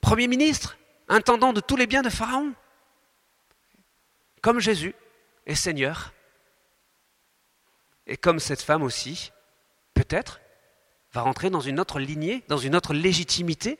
premier 0.00 0.28
ministre, 0.28 0.78
intendant 1.08 1.52
de 1.52 1.60
tous 1.60 1.76
les 1.76 1.86
biens 1.86 2.02
de 2.02 2.08
Pharaon, 2.08 2.54
comme 4.40 4.60
Jésus 4.60 4.94
est 5.44 5.54
Seigneur 5.56 6.13
et 8.06 8.16
comme 8.16 8.38
cette 8.38 8.62
femme 8.62 8.82
aussi, 8.82 9.32
peut-être, 9.94 10.40
va 11.12 11.22
rentrer 11.22 11.50
dans 11.50 11.60
une 11.60 11.80
autre 11.80 12.00
lignée, 12.00 12.44
dans 12.48 12.58
une 12.58 12.74
autre 12.74 12.92
légitimité 12.92 13.78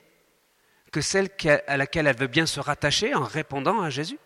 que 0.92 1.00
celle 1.00 1.28
à 1.66 1.76
laquelle 1.76 2.06
elle 2.06 2.16
veut 2.16 2.28
bien 2.28 2.46
se 2.46 2.60
rattacher 2.60 3.14
en 3.14 3.24
répondant 3.24 3.82
à 3.82 3.90
Jésus. 3.90 4.18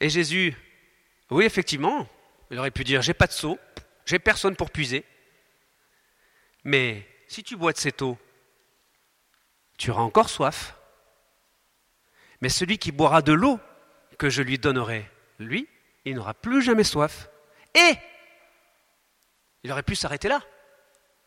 Et 0.00 0.10
Jésus, 0.10 0.54
oui, 1.30 1.44
effectivement, 1.44 2.06
il 2.50 2.58
aurait 2.58 2.70
pu 2.70 2.84
dire, 2.84 3.00
j'ai 3.00 3.14
pas 3.14 3.26
de 3.26 3.32
seau, 3.32 3.58
j'ai 4.04 4.18
personne 4.18 4.56
pour 4.56 4.70
puiser. 4.70 5.04
Mais 6.64 7.08
si 7.26 7.42
tu 7.42 7.56
bois 7.56 7.72
de 7.72 7.78
cette 7.78 8.02
eau, 8.02 8.18
tu 9.78 9.90
auras 9.90 10.02
encore 10.02 10.28
soif. 10.28 10.76
Mais 12.42 12.50
celui 12.50 12.76
qui 12.78 12.92
boira 12.92 13.22
de 13.22 13.32
l'eau 13.32 13.58
que 14.18 14.28
je 14.28 14.42
lui 14.42 14.58
donnerai, 14.58 15.10
lui, 15.38 15.68
il 16.04 16.16
n'aura 16.16 16.34
plus 16.34 16.62
jamais 16.62 16.84
soif. 16.84 17.28
Et 17.74 17.94
il 19.62 19.72
aurait 19.72 19.82
pu 19.82 19.94
s'arrêter 19.94 20.28
là. 20.28 20.40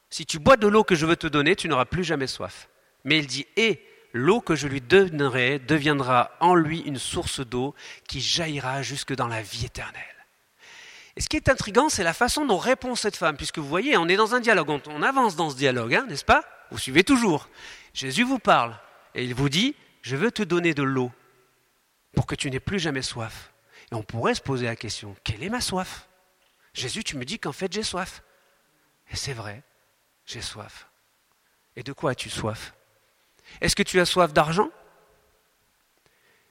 Si 0.10 0.26
tu 0.26 0.40
bois 0.40 0.58
de 0.58 0.68
l'eau 0.68 0.84
que 0.84 0.96
je 0.96 1.06
veux 1.06 1.16
te 1.16 1.28
donner, 1.28 1.56
tu 1.56 1.68
n'auras 1.68 1.86
plus 1.86 2.04
jamais 2.04 2.28
soif. 2.28 2.70
Mais 3.04 3.20
il 3.20 3.28
dit, 3.28 3.46
et 3.58 3.86
l'eau 4.14 4.42
que 4.42 4.56
je 4.56 4.68
lui 4.68 4.82
donnerai 4.82 5.60
deviendra 5.60 6.32
en 6.40 6.56
lui 6.56 6.80
une 6.82 6.98
source 6.98 7.42
d'eau 7.42 7.76
qui 8.08 8.22
jaillira 8.22 8.82
jusque 8.82 9.14
dans 9.14 9.28
la 9.28 9.42
vie 9.42 9.66
éternelle. 9.66 10.04
Et 11.16 11.22
ce 11.22 11.30
qui 11.30 11.38
est 11.38 11.50
intrigant, 11.50 11.90
c'est 11.90 12.04
la 12.04 12.14
façon 12.14 12.46
dont 12.46 12.58
répond 12.58 12.96
cette 12.96 13.16
femme, 13.16 13.38
puisque 13.38 13.58
vous 13.58 13.68
voyez, 13.68 13.96
on 13.98 14.08
est 14.08 14.18
dans 14.18 14.36
un 14.36 14.42
dialogue, 14.42 14.70
on 14.88 15.02
avance 15.02 15.36
dans 15.36 15.50
ce 15.50 15.56
dialogue, 15.56 15.96
hein, 15.96 16.06
n'est-ce 16.10 16.26
pas? 16.26 16.44
Vous 16.72 16.78
suivez 16.78 17.04
toujours. 17.04 17.48
Jésus 17.94 18.24
vous 18.24 18.40
parle, 18.40 18.78
et 19.14 19.24
il 19.24 19.34
vous 19.34 19.48
dit, 19.50 19.76
je 20.02 20.18
veux 20.18 20.32
te 20.32 20.44
donner 20.44 20.74
de 20.74 20.84
l'eau 20.84 21.12
pour 22.14 22.26
que 22.26 22.36
tu 22.36 22.52
n'aies 22.52 22.60
plus 22.60 22.80
jamais 22.80 23.02
soif. 23.02 23.54
Et 23.92 23.96
on 23.96 24.04
pourrait 24.04 24.36
se 24.36 24.42
poser 24.42 24.66
la 24.66 24.76
question, 24.76 25.16
quelle 25.24 25.44
est 25.44 25.50
ma 25.50 25.62
soif? 25.62 26.08
Jésus, 26.74 27.04
tu 27.04 27.18
me 27.18 27.26
dis 27.26 27.40
qu'en 27.40 27.52
fait 27.52 27.72
j'ai 27.72 27.84
soif. 27.84 28.24
Et 29.12 29.16
c'est 29.16 29.34
vrai, 29.34 29.64
j'ai 30.26 30.42
soif. 30.42 30.88
Et 31.76 31.84
de 31.84 31.94
quoi 31.94 32.12
as-tu 32.12 32.30
soif? 32.30 32.74
Est-ce 33.62 33.76
que 33.76 33.84
tu 33.84 34.00
as 34.00 34.06
soif 34.06 34.34
d'argent? 34.34 34.70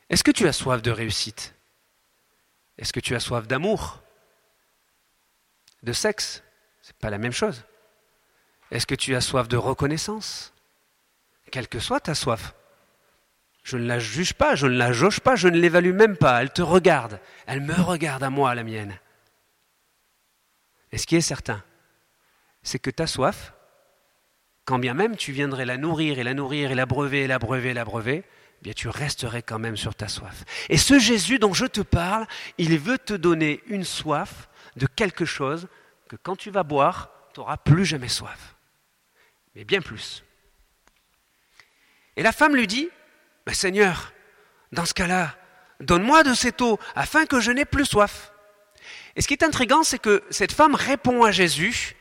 Est-ce 0.08 0.22
que 0.22 0.30
tu 0.30 0.46
as 0.46 0.52
soif 0.52 0.80
de 0.82 0.90
réussite? 0.90 1.54
Est-ce 2.78 2.92
que 2.92 3.00
tu 3.00 3.14
as 3.14 3.20
soif 3.20 3.46
d'amour? 3.46 4.00
De 5.82 5.92
sexe? 5.92 6.42
C'est 6.82 6.96
pas 6.96 7.10
la 7.10 7.18
même 7.18 7.32
chose. 7.32 7.64
Est-ce 8.70 8.86
que 8.86 8.94
tu 8.94 9.14
as 9.14 9.20
soif 9.20 9.48
de 9.48 9.56
reconnaissance? 9.56 10.52
Quelle 11.50 11.68
que 11.68 11.78
soit 11.78 12.00
ta 12.00 12.14
soif. 12.14 12.54
Je 13.64 13.78
ne 13.78 13.86
la 13.86 13.98
juge 13.98 14.34
pas, 14.34 14.54
je 14.54 14.66
ne 14.66 14.76
la 14.76 14.92
jauge 14.92 15.20
pas, 15.20 15.36
je 15.36 15.48
ne 15.48 15.58
l'évalue 15.58 15.94
même 15.94 16.18
pas. 16.18 16.42
Elle 16.42 16.52
te 16.52 16.62
regarde. 16.62 17.18
Elle 17.46 17.62
me 17.62 17.74
regarde 17.74 18.22
à 18.22 18.30
moi, 18.30 18.54
la 18.54 18.62
mienne. 18.62 18.98
Et 20.92 20.98
ce 20.98 21.06
qui 21.06 21.16
est 21.16 21.22
certain, 21.22 21.64
c'est 22.62 22.78
que 22.78 22.90
ta 22.90 23.06
soif, 23.06 23.54
quand 24.66 24.78
bien 24.78 24.94
même 24.94 25.16
tu 25.16 25.32
viendrais 25.32 25.64
la 25.64 25.78
nourrir 25.78 26.18
et 26.18 26.22
la 26.22 26.34
nourrir 26.34 26.70
et 26.70 26.74
l'abreuver 26.74 27.22
et 27.22 27.26
l'abreuver 27.26 27.70
et 27.70 27.74
l'abreuver, 27.74 28.24
eh 28.26 28.62
bien 28.62 28.72
tu 28.74 28.88
resterais 28.88 29.42
quand 29.42 29.58
même 29.58 29.78
sur 29.78 29.94
ta 29.94 30.08
soif. 30.08 30.44
Et 30.68 30.76
ce 30.76 30.98
Jésus 30.98 31.38
dont 31.38 31.54
je 31.54 31.66
te 31.66 31.80
parle, 31.80 32.26
il 32.58 32.78
veut 32.78 32.98
te 32.98 33.14
donner 33.14 33.62
une 33.66 33.84
soif 33.84 34.48
de 34.76 34.86
quelque 34.86 35.24
chose 35.24 35.68
que 36.08 36.16
quand 36.16 36.36
tu 36.36 36.50
vas 36.50 36.62
boire, 36.62 37.10
tu 37.32 37.40
n'auras 37.40 37.56
plus 37.56 37.86
jamais 37.86 38.08
soif. 38.08 38.56
Mais 39.54 39.64
bien 39.64 39.80
plus. 39.80 40.22
Et 42.16 42.22
la 42.22 42.32
femme 42.32 42.54
lui 42.54 42.66
dit, 42.66 42.88
mais 43.46 43.54
Seigneur, 43.54 44.12
dans 44.72 44.84
ce 44.84 44.94
cas-là, 44.94 45.34
donne-moi 45.80 46.22
de 46.22 46.34
cette 46.34 46.60
eau 46.62 46.78
afin 46.94 47.26
que 47.26 47.40
je 47.40 47.50
n'ai 47.50 47.64
plus 47.64 47.84
soif. 47.84 48.32
Et 49.16 49.22
ce 49.22 49.28
qui 49.28 49.34
est 49.34 49.44
intrigant, 49.44 49.82
c'est 49.82 49.98
que 49.98 50.22
cette 50.30 50.52
femme 50.52 50.74
répond 50.74 51.22
à 51.24 51.30
Jésus 51.30 51.96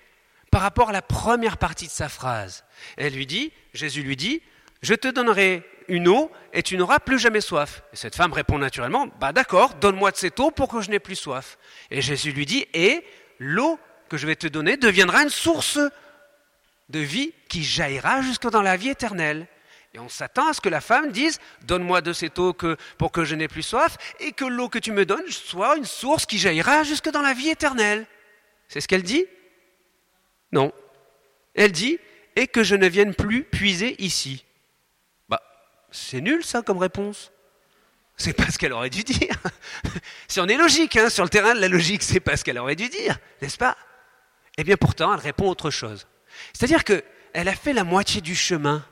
par 0.51 0.61
rapport 0.61 0.89
à 0.89 0.93
la 0.93 1.01
première 1.01 1.57
partie 1.57 1.87
de 1.87 1.91
sa 1.91 2.09
phrase. 2.09 2.63
Elle 2.97 3.13
lui 3.13 3.25
dit, 3.25 3.51
Jésus 3.73 4.03
lui 4.03 4.15
dit, 4.15 4.41
je 4.81 4.93
te 4.93 5.07
donnerai 5.07 5.63
une 5.87 6.07
eau 6.07 6.31
et 6.53 6.63
tu 6.63 6.77
n'auras 6.77 6.99
plus 6.99 7.19
jamais 7.19 7.41
soif. 7.41 7.83
Et 7.93 7.95
cette 7.95 8.15
femme 8.15 8.33
répond 8.33 8.57
naturellement, 8.57 9.07
bah 9.19 9.31
d'accord, 9.31 9.75
donne-moi 9.75 10.11
de 10.11 10.17
cette 10.17 10.39
eau 10.39 10.51
pour 10.51 10.67
que 10.67 10.81
je 10.81 10.89
n'ai 10.89 10.99
plus 10.99 11.15
soif. 11.15 11.57
Et 11.91 12.01
Jésus 12.01 12.31
lui 12.31 12.45
dit, 12.45 12.65
et 12.73 13.05
l'eau 13.39 13.79
que 14.09 14.17
je 14.17 14.27
vais 14.27 14.35
te 14.35 14.47
donner 14.47 14.77
deviendra 14.77 15.23
une 15.23 15.29
source 15.29 15.79
de 16.89 16.99
vie 16.99 17.33
qui 17.49 17.63
jaillira 17.63 18.21
jusque 18.21 18.49
dans 18.49 18.61
la 18.61 18.77
vie 18.77 18.89
éternelle. 18.89 19.47
Et 19.93 19.99
on 19.99 20.09
s'attend 20.09 20.47
à 20.47 20.53
ce 20.53 20.61
que 20.61 20.69
la 20.69 20.81
femme 20.81 21.11
dise 21.11 21.39
Donne-moi 21.63 22.01
de 22.01 22.13
cette 22.13 22.39
eau 22.39 22.53
que, 22.53 22.77
pour 22.97 23.11
que 23.11 23.25
je 23.25 23.35
n'ai 23.35 23.47
plus 23.47 23.61
soif, 23.61 23.97
et 24.19 24.31
que 24.31 24.45
l'eau 24.45 24.69
que 24.69 24.79
tu 24.79 24.91
me 24.91 25.05
donnes 25.05 25.27
soit 25.29 25.77
une 25.77 25.85
source 25.85 26.25
qui 26.25 26.39
jaillira 26.39 26.83
jusque 26.83 27.09
dans 27.09 27.21
la 27.21 27.33
vie 27.33 27.49
éternelle. 27.49 28.07
C'est 28.67 28.81
ce 28.81 28.87
qu'elle 28.87 29.03
dit? 29.03 29.25
Non. 30.51 30.71
Elle 31.53 31.71
dit 31.71 31.99
Et 32.35 32.47
que 32.47 32.63
je 32.63 32.75
ne 32.75 32.87
vienne 32.87 33.13
plus 33.13 33.43
puiser 33.43 33.95
ici. 34.03 34.45
Bah, 35.29 35.41
c'est 35.91 36.21
nul 36.21 36.43
ça 36.43 36.63
comme 36.63 36.79
réponse. 36.79 37.31
C'est 38.17 38.33
pas 38.33 38.49
ce 38.49 38.57
qu'elle 38.57 38.73
aurait 38.73 38.89
dû 38.89 39.03
dire. 39.03 39.35
si 40.27 40.39
on 40.39 40.47
est 40.47 40.57
logique, 40.57 40.95
hein, 40.95 41.09
sur 41.09 41.23
le 41.23 41.29
terrain 41.29 41.53
de 41.53 41.59
la 41.59 41.67
logique, 41.67 42.03
c'est 42.03 42.19
pas 42.19 42.35
ce 42.35 42.43
qu'elle 42.43 42.59
aurait 42.59 42.75
dû 42.75 42.89
dire, 42.89 43.17
n'est-ce 43.41 43.57
pas? 43.57 43.77
Eh 44.57 44.63
bien 44.63 44.77
pourtant, 44.77 45.13
elle 45.13 45.19
répond 45.19 45.49
autre 45.49 45.71
chose. 45.71 46.07
C'est-à-dire 46.53 46.83
qu'elle 46.83 47.03
a 47.47 47.55
fait 47.55 47.73
la 47.73 47.83
moitié 47.83 48.21
du 48.21 48.35
chemin 48.35 48.85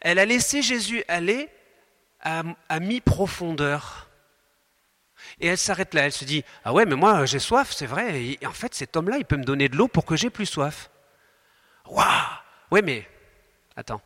elle 0.00 0.18
a 0.18 0.24
laissé 0.24 0.62
Jésus 0.62 1.04
aller 1.08 1.48
à, 2.20 2.80
mi-profondeur. 2.80 4.08
Et 5.40 5.46
elle 5.46 5.58
s'arrête 5.58 5.94
là, 5.94 6.06
elle 6.06 6.12
se 6.12 6.24
dit, 6.24 6.44
ah 6.64 6.72
ouais, 6.72 6.84
mais 6.84 6.96
moi 6.96 7.26
j'ai 7.26 7.38
soif, 7.38 7.72
c'est 7.72 7.86
vrai, 7.86 8.22
et 8.22 8.46
en 8.46 8.52
fait 8.52 8.74
cet 8.74 8.96
homme-là, 8.96 9.18
il 9.18 9.24
peut 9.24 9.36
me 9.36 9.44
donner 9.44 9.68
de 9.68 9.76
l'eau 9.76 9.88
pour 9.88 10.04
que 10.04 10.16
j'ai 10.16 10.30
plus 10.30 10.46
soif. 10.46 10.90
Waouh 11.86 12.06
Ouais, 12.70 12.82
mais 12.82 13.06
attends, 13.76 14.00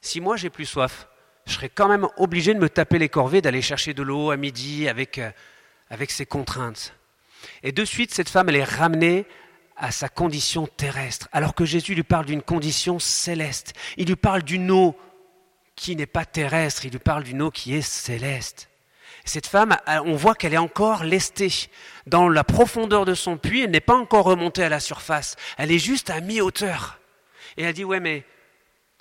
si 0.00 0.20
moi 0.20 0.36
j'ai 0.36 0.50
plus 0.50 0.66
soif, 0.66 1.08
je 1.46 1.54
serais 1.54 1.68
quand 1.68 1.88
même 1.88 2.06
obligé 2.16 2.54
de 2.54 2.58
me 2.58 2.68
taper 2.68 2.98
les 2.98 3.08
corvées, 3.08 3.40
d'aller 3.40 3.62
chercher 3.62 3.94
de 3.94 4.02
l'eau 4.02 4.30
à 4.30 4.36
midi 4.36 4.88
avec, 4.88 5.18
euh, 5.18 5.30
avec 5.88 6.10
ces 6.10 6.26
contraintes. 6.26 6.94
Et 7.62 7.72
de 7.72 7.84
suite, 7.84 8.12
cette 8.12 8.28
femme, 8.28 8.48
elle 8.48 8.56
est 8.56 8.64
ramenée 8.64 9.26
à 9.76 9.90
sa 9.90 10.08
condition 10.08 10.66
terrestre, 10.66 11.28
alors 11.32 11.54
que 11.54 11.64
Jésus 11.64 11.94
lui 11.94 12.02
parle 12.02 12.26
d'une 12.26 12.42
condition 12.42 12.98
céleste. 12.98 13.72
Il 13.96 14.06
lui 14.08 14.16
parle 14.16 14.42
d'une 14.42 14.70
eau 14.70 14.96
qui 15.80 15.96
n'est 15.96 16.04
pas 16.04 16.26
terrestre, 16.26 16.84
il 16.84 16.90
lui 16.92 16.98
parle 16.98 17.22
d'une 17.22 17.40
eau 17.40 17.50
qui 17.50 17.74
est 17.74 17.80
céleste. 17.80 18.68
Cette 19.24 19.46
femme, 19.46 19.78
on 19.86 20.14
voit 20.14 20.34
qu'elle 20.34 20.52
est 20.52 20.58
encore 20.58 21.04
lestée. 21.04 21.50
Dans 22.06 22.28
la 22.28 22.44
profondeur 22.44 23.06
de 23.06 23.14
son 23.14 23.38
puits, 23.38 23.62
elle 23.62 23.70
n'est 23.70 23.80
pas 23.80 23.96
encore 23.96 24.26
remontée 24.26 24.62
à 24.62 24.68
la 24.68 24.78
surface. 24.78 25.36
Elle 25.56 25.72
est 25.72 25.78
juste 25.78 26.10
à 26.10 26.20
mi-hauteur. 26.20 27.00
Et 27.56 27.62
elle 27.62 27.72
dit, 27.72 27.84
ouais, 27.84 27.98
mais 27.98 28.26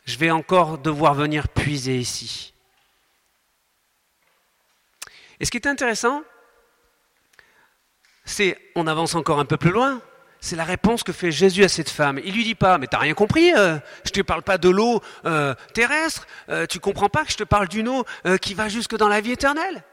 je 0.05 0.17
vais 0.17 0.31
encore 0.31 0.77
devoir 0.77 1.15
venir 1.15 1.49
puiser 1.49 1.97
ici. 1.97 2.53
Et 5.41 5.45
ce 5.45 5.51
qui 5.51 5.57
est 5.57 5.67
intéressant, 5.67 6.23
c'est, 8.23 8.57
on 8.75 8.87
avance 8.87 9.15
encore 9.15 9.41
un 9.41 9.45
peu 9.45 9.57
plus 9.57 9.71
loin, 9.71 10.01
c'est 10.41 10.55
la 10.55 10.63
réponse 10.63 11.03
que 11.03 11.11
fait 11.11 11.31
Jésus 11.31 11.63
à 11.63 11.69
cette 11.69 11.89
femme. 11.89 12.19
Il 12.23 12.33
lui 12.33 12.43
dit 12.43 12.55
pas, 12.55 12.77
mais 12.77 12.87
t'as 12.87 12.97
rien 12.97 13.13
compris, 13.13 13.53
euh, 13.55 13.77
je 14.05 14.11
te 14.11 14.21
parle 14.21 14.41
pas 14.41 14.57
de 14.57 14.69
l'eau 14.69 15.01
euh, 15.25 15.53
terrestre, 15.73 16.27
euh, 16.49 16.65
tu 16.65 16.79
comprends 16.79 17.09
pas 17.09 17.25
que 17.25 17.31
je 17.31 17.37
te 17.37 17.43
parle 17.43 17.67
d'une 17.67 17.87
eau 17.87 18.05
qui 18.41 18.53
va 18.53 18.69
jusque 18.69 18.95
dans 18.95 19.07
la 19.07 19.21
vie 19.21 19.31
éternelle. 19.31 19.83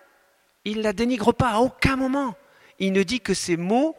Il 0.64 0.82
la 0.82 0.92
dénigre 0.92 1.32
pas 1.32 1.50
à 1.50 1.58
aucun 1.58 1.96
moment. 1.96 2.36
Il 2.78 2.92
ne 2.92 3.02
dit 3.02 3.20
que 3.20 3.34
ces 3.34 3.56
mots 3.56 3.96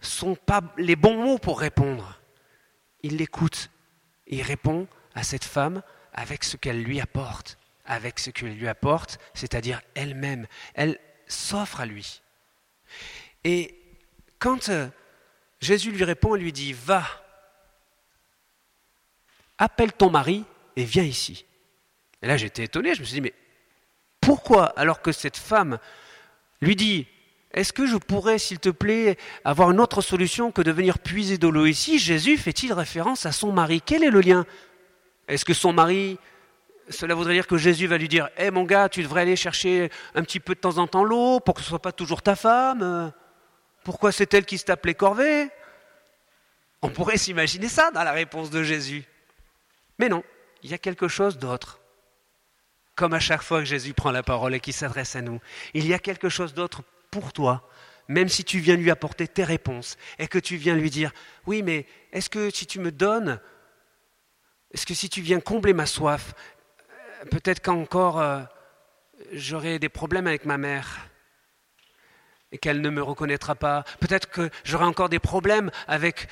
sont 0.00 0.34
pas 0.34 0.60
les 0.76 0.96
bons 0.96 1.22
mots 1.22 1.38
pour 1.38 1.60
répondre. 1.60 2.20
Il 3.02 3.16
l'écoute. 3.16 3.70
Il 4.26 4.42
répond 4.42 4.86
à 5.14 5.22
cette 5.22 5.44
femme 5.44 5.82
avec 6.12 6.44
ce 6.44 6.56
qu'elle 6.56 6.82
lui 6.82 7.00
apporte, 7.00 7.58
avec 7.84 8.18
ce 8.18 8.30
qu'elle 8.30 8.56
lui 8.56 8.68
apporte, 8.68 9.18
c'est-à-dire 9.34 9.80
elle-même. 9.94 10.46
Elle 10.74 10.98
s'offre 11.26 11.80
à 11.80 11.86
lui. 11.86 12.22
Et 13.44 13.80
quand 14.38 14.70
Jésus 15.60 15.90
lui 15.90 16.04
répond 16.04 16.34
et 16.36 16.40
lui 16.40 16.52
dit, 16.52 16.72
va, 16.72 17.04
appelle 19.58 19.92
ton 19.92 20.10
mari 20.10 20.44
et 20.76 20.84
viens 20.84 21.04
ici. 21.04 21.46
Et 22.22 22.26
là 22.26 22.36
j'étais 22.36 22.64
étonné, 22.64 22.94
je 22.94 23.00
me 23.00 23.04
suis 23.04 23.14
dit, 23.14 23.20
mais 23.20 23.34
pourquoi 24.20 24.66
alors 24.78 25.02
que 25.02 25.12
cette 25.12 25.36
femme 25.36 25.78
lui 26.60 26.76
dit, 26.76 27.06
est-ce 27.52 27.72
que 27.72 27.86
je 27.86 27.96
pourrais, 27.96 28.38
s'il 28.38 28.58
te 28.58 28.68
plaît, 28.68 29.16
avoir 29.44 29.70
une 29.70 29.80
autre 29.80 30.02
solution 30.02 30.50
que 30.50 30.60
de 30.60 30.72
venir 30.72 30.98
puiser 30.98 31.38
de 31.38 31.46
l'eau 31.46 31.66
ici? 31.66 32.00
Jésus 32.00 32.36
fait-il 32.36 32.72
référence 32.72 33.26
à 33.26 33.32
son 33.32 33.52
mari? 33.52 33.80
Quel 33.80 34.02
est 34.02 34.10
le 34.10 34.20
lien? 34.20 34.44
Est-ce 35.28 35.44
que 35.44 35.54
son 35.54 35.72
mari, 35.72 36.18
cela 36.88 37.14
voudrait 37.14 37.34
dire 37.34 37.46
que 37.46 37.56
Jésus 37.56 37.86
va 37.86 37.96
lui 37.96 38.08
dire, 38.08 38.28
hé 38.36 38.50
mon 38.50 38.64
gars, 38.64 38.88
tu 38.88 39.04
devrais 39.04 39.22
aller 39.22 39.36
chercher 39.36 39.90
un 40.16 40.22
petit 40.22 40.40
peu 40.40 40.56
de 40.56 40.60
temps 40.60 40.78
en 40.78 40.88
temps 40.88 41.04
l'eau 41.04 41.38
pour 41.38 41.54
que 41.54 41.60
ce 41.60 41.66
ne 41.66 41.68
soit 41.68 41.82
pas 41.82 41.92
toujours 41.92 42.22
ta 42.22 42.34
femme? 42.34 43.12
Pourquoi 43.84 44.10
c'est 44.10 44.32
elle 44.34 44.46
qui 44.46 44.60
les 44.84 44.94
corvées? 44.94 45.50
On 46.82 46.88
pourrait 46.88 47.18
s'imaginer 47.18 47.68
ça 47.68 47.90
dans 47.92 48.02
la 48.02 48.12
réponse 48.12 48.50
de 48.50 48.62
Jésus. 48.62 49.04
Mais 49.98 50.08
non, 50.08 50.24
il 50.62 50.70
y 50.70 50.74
a 50.74 50.78
quelque 50.78 51.08
chose 51.08 51.38
d'autre. 51.38 51.80
Comme 52.96 53.14
à 53.14 53.20
chaque 53.20 53.42
fois 53.42 53.60
que 53.60 53.64
Jésus 53.64 53.92
prend 53.92 54.10
la 54.10 54.22
parole 54.22 54.54
et 54.54 54.60
qu'il 54.60 54.72
s'adresse 54.72 55.16
à 55.16 55.22
nous, 55.22 55.40
il 55.72 55.86
y 55.86 55.94
a 55.94 55.98
quelque 55.98 56.28
chose 56.28 56.54
d'autre 56.54 56.82
pour 57.10 57.32
toi, 57.32 57.68
même 58.08 58.28
si 58.28 58.44
tu 58.44 58.58
viens 58.58 58.76
lui 58.76 58.90
apporter 58.90 59.28
tes 59.28 59.44
réponses 59.44 59.96
et 60.18 60.28
que 60.28 60.38
tu 60.38 60.56
viens 60.56 60.76
lui 60.76 60.90
dire, 60.90 61.12
oui, 61.46 61.62
mais 61.62 61.86
est-ce 62.12 62.30
que 62.30 62.50
si 62.50 62.66
tu 62.66 62.80
me 62.80 62.92
donnes, 62.92 63.40
est-ce 64.72 64.86
que 64.86 64.94
si 64.94 65.08
tu 65.08 65.20
viens 65.20 65.40
combler 65.40 65.72
ma 65.72 65.86
soif, 65.86 66.34
euh, 66.90 67.24
peut-être 67.30 67.60
qu'encore 67.60 68.20
euh, 68.20 68.42
j'aurai 69.32 69.78
des 69.78 69.88
problèmes 69.88 70.26
avec 70.26 70.44
ma 70.44 70.58
mère? 70.58 71.08
Et 72.54 72.58
qu'elle 72.58 72.80
ne 72.80 72.88
me 72.88 73.02
reconnaîtra 73.02 73.56
pas. 73.56 73.82
Peut-être 73.98 74.30
que 74.30 74.48
j'aurai 74.62 74.84
encore 74.84 75.08
des 75.08 75.18
problèmes 75.18 75.72
avec 75.88 76.28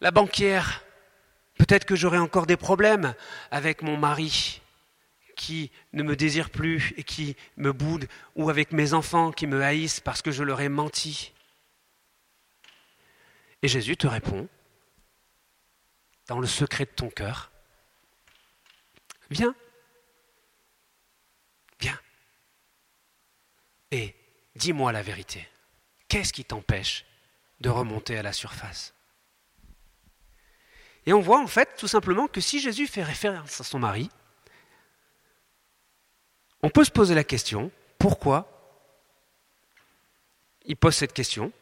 la 0.00 0.12
banquière. 0.12 0.84
Peut-être 1.58 1.84
que 1.84 1.96
j'aurai 1.96 2.18
encore 2.18 2.46
des 2.46 2.56
problèmes 2.56 3.14
avec 3.50 3.82
mon 3.82 3.96
mari 3.96 4.62
qui 5.34 5.72
ne 5.92 6.04
me 6.04 6.14
désire 6.14 6.48
plus 6.48 6.94
et 6.96 7.02
qui 7.02 7.36
me 7.56 7.72
boude, 7.72 8.06
ou 8.36 8.50
avec 8.50 8.70
mes 8.70 8.94
enfants 8.94 9.32
qui 9.32 9.48
me 9.48 9.62
haïssent 9.62 9.98
parce 9.98 10.22
que 10.22 10.30
je 10.30 10.44
leur 10.44 10.60
ai 10.60 10.68
menti. 10.68 11.32
Et 13.62 13.68
Jésus 13.68 13.96
te 13.96 14.06
répond, 14.06 14.48
dans 16.28 16.38
le 16.38 16.46
secret 16.46 16.84
de 16.84 16.90
ton 16.90 17.10
cœur, 17.10 17.50
viens, 19.28 19.56
viens. 21.80 21.98
Et 23.90 24.21
dis-moi 24.56 24.92
la 24.92 25.02
vérité. 25.02 25.48
Qu'est-ce 26.08 26.32
qui 26.32 26.44
t'empêche 26.44 27.04
de 27.60 27.70
remonter 27.70 28.18
à 28.18 28.22
la 28.22 28.32
surface? 28.32 28.94
Et 31.06 31.12
on 31.12 31.20
voit 31.20 31.40
en 31.40 31.46
fait 31.46 31.76
tout 31.76 31.88
simplement 31.88 32.28
que 32.28 32.40
si 32.40 32.60
Jésus 32.60 32.86
fait 32.86 33.02
référence 33.02 33.60
à 33.60 33.64
son 33.64 33.78
mari, 33.78 34.10
on 36.62 36.70
peut 36.70 36.84
se 36.84 36.90
poser 36.90 37.14
la 37.14 37.24
question, 37.24 37.72
pourquoi 37.98 38.48
il 40.64 40.76
pose 40.76 40.94
cette 40.94 41.12
question? 41.12 41.52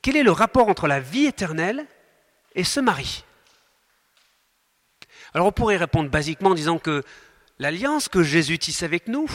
Quel 0.00 0.16
est 0.16 0.24
le 0.24 0.32
rapport 0.32 0.68
entre 0.68 0.88
la 0.88 0.98
vie 0.98 1.26
éternelle 1.26 1.86
et 2.54 2.64
ce 2.64 2.80
mari? 2.80 3.24
Alors 5.34 5.46
on 5.46 5.52
pourrait 5.52 5.76
répondre 5.76 6.10
basiquement 6.10 6.50
en 6.50 6.54
disant 6.54 6.78
que 6.78 7.04
l'alliance 7.58 8.08
que 8.08 8.22
Jésus 8.22 8.58
tisse 8.58 8.82
avec 8.82 9.06
nous, 9.06 9.30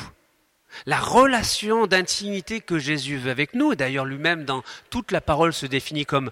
la 0.85 0.99
relation 0.99 1.87
d'intimité 1.87 2.61
que 2.61 2.79
Jésus 2.79 3.17
veut 3.17 3.31
avec 3.31 3.53
nous, 3.53 3.75
d'ailleurs 3.75 4.05
lui-même 4.05 4.45
dans 4.45 4.63
toute 4.89 5.11
la 5.11 5.21
parole 5.21 5.53
se 5.53 5.65
définit 5.65 6.05
comme 6.05 6.31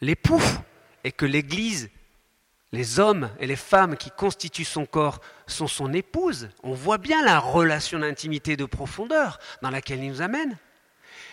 l'époux, 0.00 0.42
et 1.04 1.12
que 1.12 1.26
l'Église, 1.26 1.90
les 2.72 3.00
hommes 3.00 3.30
et 3.40 3.46
les 3.46 3.56
femmes 3.56 3.96
qui 3.96 4.10
constituent 4.10 4.64
son 4.64 4.84
corps 4.84 5.20
sont 5.46 5.66
son 5.66 5.92
épouse. 5.92 6.50
On 6.62 6.74
voit 6.74 6.98
bien 6.98 7.24
la 7.24 7.38
relation 7.38 7.98
d'intimité 7.98 8.56
de 8.56 8.64
profondeur 8.64 9.38
dans 9.62 9.70
laquelle 9.70 10.02
il 10.02 10.10
nous 10.10 10.22
amène. 10.22 10.58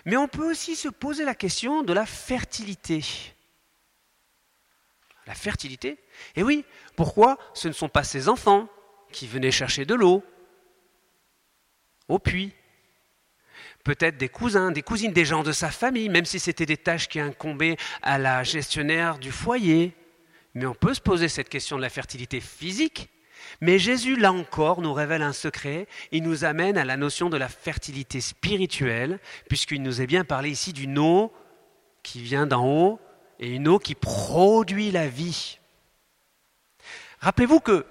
Mais 0.05 0.17
on 0.17 0.27
peut 0.27 0.49
aussi 0.49 0.75
se 0.75 0.87
poser 0.87 1.25
la 1.25 1.35
question 1.35 1.83
de 1.83 1.91
la 1.91 2.05
fertilité. 2.05 3.03
La 5.27 5.33
fertilité 5.33 5.99
Et 6.35 6.43
oui, 6.43 6.63
pourquoi 6.95 7.37
ce 7.53 7.67
ne 7.67 7.73
sont 7.73 7.89
pas 7.89 8.03
ses 8.03 8.29
enfants 8.29 8.69
qui 9.11 9.27
venaient 9.27 9.51
chercher 9.51 9.85
de 9.85 9.95
l'eau 9.95 10.23
au 12.07 12.19
puits. 12.19 12.53
Peut-être 13.83 14.17
des 14.17 14.29
cousins, 14.29 14.71
des 14.71 14.81
cousines, 14.81 15.13
des 15.13 15.25
gens 15.25 15.43
de 15.43 15.51
sa 15.51 15.69
famille, 15.69 16.09
même 16.09 16.25
si 16.25 16.39
c'était 16.39 16.65
des 16.65 16.77
tâches 16.77 17.07
qui 17.07 17.19
incombaient 17.19 17.77
à 18.01 18.17
la 18.17 18.43
gestionnaire 18.43 19.19
du 19.19 19.31
foyer. 19.31 19.93
Mais 20.55 20.65
on 20.65 20.73
peut 20.73 20.93
se 20.93 21.01
poser 21.01 21.27
cette 21.27 21.49
question 21.49 21.77
de 21.77 21.81
la 21.81 21.89
fertilité 21.89 22.39
physique. 22.39 23.09
Mais 23.61 23.77
Jésus, 23.77 24.15
là 24.15 24.33
encore, 24.33 24.81
nous 24.81 24.93
révèle 24.93 25.21
un 25.21 25.33
secret. 25.33 25.87
Il 26.11 26.23
nous 26.23 26.45
amène 26.45 26.77
à 26.77 26.85
la 26.85 26.97
notion 26.97 27.29
de 27.29 27.37
la 27.37 27.47
fertilité 27.47 28.21
spirituelle, 28.21 29.19
puisqu'il 29.47 29.83
nous 29.83 30.01
est 30.01 30.07
bien 30.07 30.23
parlé 30.23 30.49
ici 30.49 30.73
d'une 30.73 30.97
eau 30.97 31.31
qui 32.01 32.21
vient 32.21 32.47
d'en 32.47 32.65
haut 32.65 32.99
et 33.39 33.49
une 33.49 33.67
eau 33.67 33.79
qui 33.79 33.95
produit 33.95 34.91
la 34.91 35.07
vie. 35.07 35.59
Rappelez-vous 37.19 37.59
que 37.59 37.85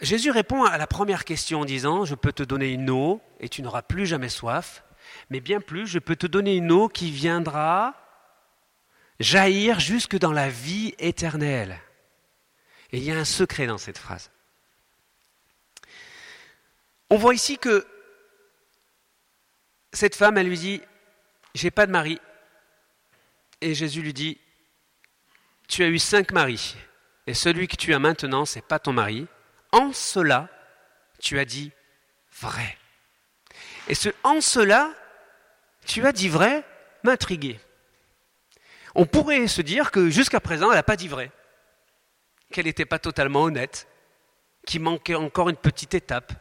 Jésus 0.00 0.30
répond 0.30 0.64
à 0.64 0.78
la 0.78 0.86
première 0.86 1.24
question 1.24 1.60
en 1.60 1.64
disant, 1.64 2.04
je 2.04 2.14
peux 2.14 2.32
te 2.32 2.42
donner 2.42 2.72
une 2.72 2.90
eau 2.90 3.20
et 3.40 3.48
tu 3.48 3.62
n'auras 3.62 3.82
plus 3.82 4.06
jamais 4.06 4.28
soif, 4.28 4.84
mais 5.30 5.40
bien 5.40 5.60
plus, 5.60 5.86
je 5.86 5.98
peux 5.98 6.14
te 6.14 6.26
donner 6.26 6.54
une 6.56 6.70
eau 6.70 6.88
qui 6.88 7.10
viendra 7.10 7.94
jaillir 9.18 9.80
jusque 9.80 10.16
dans 10.16 10.32
la 10.32 10.48
vie 10.48 10.94
éternelle. 10.98 11.80
Et 12.92 12.98
il 12.98 13.04
y 13.04 13.10
a 13.10 13.18
un 13.18 13.24
secret 13.24 13.66
dans 13.66 13.78
cette 13.78 13.98
phrase. 13.98 14.30
On 17.10 17.16
voit 17.16 17.34
ici 17.34 17.58
que 17.58 17.86
cette 19.92 20.14
femme, 20.14 20.38
elle 20.38 20.48
lui 20.48 20.58
dit, 20.58 20.80
j'ai 21.54 21.70
pas 21.70 21.86
de 21.86 21.92
mari. 21.92 22.20
Et 23.60 23.74
Jésus 23.74 24.02
lui 24.02 24.12
dit, 24.12 24.38
tu 25.66 25.82
as 25.82 25.88
eu 25.88 25.98
cinq 25.98 26.30
maris, 26.32 26.76
et 27.26 27.34
celui 27.34 27.66
que 27.66 27.76
tu 27.76 27.92
as 27.92 27.98
maintenant, 27.98 28.44
c'est 28.44 28.62
pas 28.62 28.78
ton 28.78 28.92
mari. 28.92 29.26
En 29.72 29.92
cela, 29.92 30.48
tu 31.20 31.38
as 31.38 31.44
dit 31.44 31.72
vrai. 32.40 32.76
Et 33.88 33.94
ce 33.94 34.08
en 34.22 34.40
cela, 34.40 34.90
tu 35.86 36.06
as 36.06 36.12
dit 36.12 36.28
vrai, 36.28 36.64
m'intriguait. 37.02 37.60
On 38.94 39.06
pourrait 39.06 39.46
se 39.48 39.62
dire 39.62 39.90
que 39.90 40.10
jusqu'à 40.10 40.40
présent, 40.40 40.70
elle 40.70 40.76
n'a 40.76 40.82
pas 40.82 40.96
dit 40.96 41.08
vrai, 41.08 41.30
qu'elle 42.52 42.66
n'était 42.66 42.84
pas 42.84 42.98
totalement 42.98 43.42
honnête, 43.42 43.88
qu'il 44.66 44.82
manquait 44.82 45.14
encore 45.14 45.48
une 45.48 45.56
petite 45.56 45.94
étape. 45.94 46.32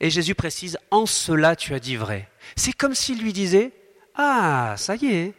Et 0.00 0.10
Jésus 0.10 0.34
précise, 0.34 0.78
en 0.90 1.06
cela 1.06 1.56
tu 1.56 1.74
as 1.74 1.80
dit 1.80 1.96
vrai. 1.96 2.28
C'est 2.56 2.72
comme 2.72 2.94
s'il 2.94 3.22
lui 3.22 3.32
disait, 3.32 3.72
ah, 4.14 4.74
ça 4.76 4.96
y 4.96 5.06
est, 5.06 5.34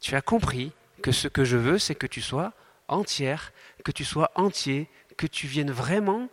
tu 0.00 0.16
as 0.16 0.22
compris 0.22 0.72
que 1.02 1.12
ce 1.12 1.28
que 1.28 1.44
je 1.44 1.56
veux, 1.56 1.78
c'est 1.78 1.94
que 1.94 2.06
tu 2.06 2.20
sois 2.20 2.52
entière, 2.88 3.52
que 3.84 3.92
tu 3.92 4.04
sois 4.04 4.30
entier, 4.34 4.88
que 5.22 5.28
tu 5.28 5.46
viennes 5.46 5.70
vraiment 5.70 6.28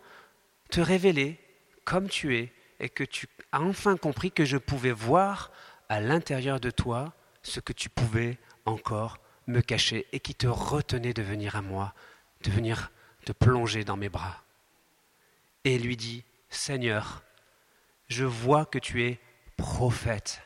te 0.68 0.80
révéler 0.80 1.38
comme 1.84 2.08
tu 2.08 2.36
es, 2.36 2.52
et 2.80 2.88
que 2.88 3.04
tu 3.04 3.28
as 3.52 3.60
enfin 3.60 3.96
compris 3.96 4.32
que 4.32 4.44
je 4.44 4.56
pouvais 4.56 4.90
voir 4.90 5.52
à 5.88 6.00
l'intérieur 6.00 6.58
de 6.58 6.72
toi 6.72 7.14
ce 7.44 7.60
que 7.60 7.72
tu 7.72 7.88
pouvais 7.88 8.36
encore 8.64 9.18
me 9.46 9.60
cacher 9.60 10.08
et 10.10 10.18
qui 10.18 10.34
te 10.34 10.48
retenait 10.48 11.14
de 11.14 11.22
venir 11.22 11.54
à 11.54 11.62
moi, 11.62 11.94
de 12.42 12.50
venir 12.50 12.90
te 13.24 13.30
plonger 13.30 13.84
dans 13.84 13.96
mes 13.96 14.08
bras. 14.08 14.42
Et 15.62 15.78
lui 15.78 15.96
dit, 15.96 16.24
Seigneur, 16.48 17.22
je 18.08 18.24
vois 18.24 18.64
que 18.64 18.80
tu 18.80 19.04
es 19.04 19.20
prophète. 19.56 20.42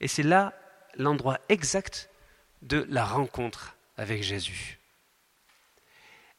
Et 0.00 0.08
c'est 0.08 0.22
là 0.22 0.52
l'endroit 0.98 1.38
exact 1.48 2.10
de 2.60 2.86
la 2.90 3.06
rencontre 3.06 3.76
avec 3.96 4.22
Jésus. 4.22 4.78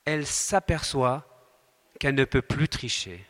Elle 0.06 0.26
s'aperçoit 0.26 1.26
qu'elle 2.00 2.16
ne 2.16 2.26
peut 2.26 2.42
plus 2.42 2.68
tricher. 2.68 3.26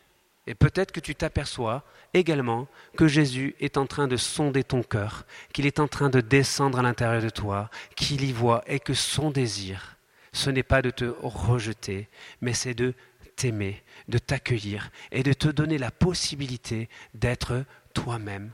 Et 0.45 0.55
peut-être 0.55 0.91
que 0.91 0.99
tu 0.99 1.15
t'aperçois 1.15 1.83
également 2.13 2.67
que 2.97 3.07
Jésus 3.07 3.55
est 3.59 3.77
en 3.77 3.85
train 3.85 4.07
de 4.07 4.17
sonder 4.17 4.63
ton 4.63 4.83
cœur, 4.83 5.25
qu'il 5.53 5.65
est 5.65 5.79
en 5.79 5.87
train 5.87 6.09
de 6.09 6.19
descendre 6.19 6.79
à 6.79 6.81
l'intérieur 6.81 7.21
de 7.21 7.29
toi, 7.29 7.69
qu'il 7.95 8.23
y 8.23 8.33
voit 8.33 8.63
et 8.67 8.79
que 8.79 8.93
son 8.93 9.31
désir, 9.31 9.97
ce 10.33 10.49
n'est 10.49 10.63
pas 10.63 10.81
de 10.81 10.89
te 10.89 11.05
rejeter, 11.21 12.09
mais 12.41 12.53
c'est 12.53 12.73
de 12.73 12.93
t'aimer, 13.35 13.83
de 14.09 14.17
t'accueillir 14.17 14.91
et 15.11 15.23
de 15.23 15.33
te 15.33 15.47
donner 15.47 15.77
la 15.77 15.91
possibilité 15.91 16.89
d'être 17.13 17.63
toi-même. 17.93 18.51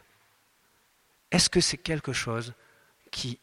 Est-ce 1.32 1.50
que 1.50 1.62
c'est 1.62 1.78
quelque 1.78 2.14
chose 2.14 2.54
qui 3.12 3.40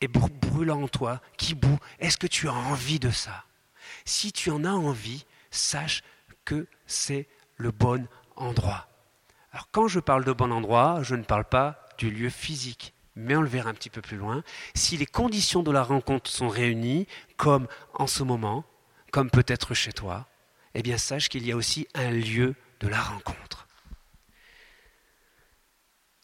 est 0.00 0.08
brûlant 0.08 0.82
en 0.82 0.88
toi, 0.88 1.20
qui 1.36 1.54
boue? 1.54 1.78
Est-ce 2.00 2.16
que 2.16 2.26
tu 2.26 2.48
as 2.48 2.54
envie 2.54 2.98
de 2.98 3.10
ça? 3.10 3.44
Si 4.10 4.32
tu 4.32 4.50
en 4.50 4.64
as 4.64 4.72
envie, 4.72 5.24
sache 5.52 6.02
que 6.44 6.66
c'est 6.84 7.28
le 7.56 7.70
bon 7.70 8.08
endroit. 8.34 8.88
Alors 9.52 9.68
quand 9.70 9.86
je 9.86 10.00
parle 10.00 10.24
de 10.24 10.32
bon 10.32 10.50
endroit, 10.50 11.04
je 11.04 11.14
ne 11.14 11.22
parle 11.22 11.44
pas 11.44 11.86
du 11.96 12.10
lieu 12.10 12.28
physique, 12.28 12.92
mais 13.14 13.36
on 13.36 13.40
le 13.40 13.48
verra 13.48 13.70
un 13.70 13.74
petit 13.74 13.88
peu 13.88 14.02
plus 14.02 14.16
loin. 14.16 14.42
Si 14.74 14.96
les 14.96 15.06
conditions 15.06 15.62
de 15.62 15.70
la 15.70 15.84
rencontre 15.84 16.28
sont 16.28 16.48
réunies, 16.48 17.06
comme 17.36 17.68
en 17.94 18.08
ce 18.08 18.24
moment, 18.24 18.64
comme 19.12 19.30
peut-être 19.30 19.74
chez 19.74 19.92
toi, 19.92 20.26
eh 20.74 20.82
bien 20.82 20.98
sache 20.98 21.28
qu'il 21.28 21.46
y 21.46 21.52
a 21.52 21.56
aussi 21.56 21.86
un 21.94 22.10
lieu 22.10 22.56
de 22.80 22.88
la 22.88 23.00
rencontre. 23.00 23.68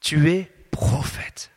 Tu 0.00 0.28
es 0.28 0.50
prophète. 0.72 1.52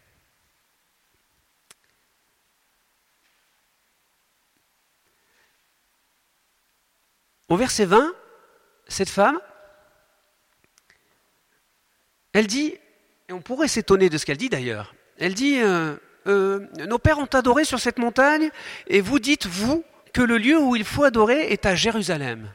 Au 7.50 7.58
verset 7.58 7.86
20, 7.86 8.14
cette 8.88 9.10
femme, 9.10 9.40
elle 12.34 12.48
dit, 12.48 12.76
et 13.28 13.34
on 13.34 13.42
pourrait 13.42 13.68
s'étonner 13.68 14.10
de 14.10 14.18
ce 14.18 14.26
qu'elle 14.26 14.38
dit 14.38 14.50
d'ailleurs, 14.50 14.94
elle 15.18 15.34
dit, 15.34 15.60
euh, 15.60 15.96
euh, 16.28 16.68
nos 16.88 17.00
pères 17.00 17.18
ont 17.18 17.26
adoré 17.26 17.66
sur 17.66 17.80
cette 17.80 17.98
montagne, 17.98 18.52
et 18.88 19.02
vous 19.02 19.20
dites, 19.20 19.48
vous, 19.48 19.84
que 20.14 20.22
le 20.22 20.38
lieu 20.38 20.60
où 20.60 20.76
il 20.76 20.84
faut 20.84 21.04
adorer 21.04 21.52
est 21.52 21.66
à 21.66 21.76
Jérusalem. 21.76 22.52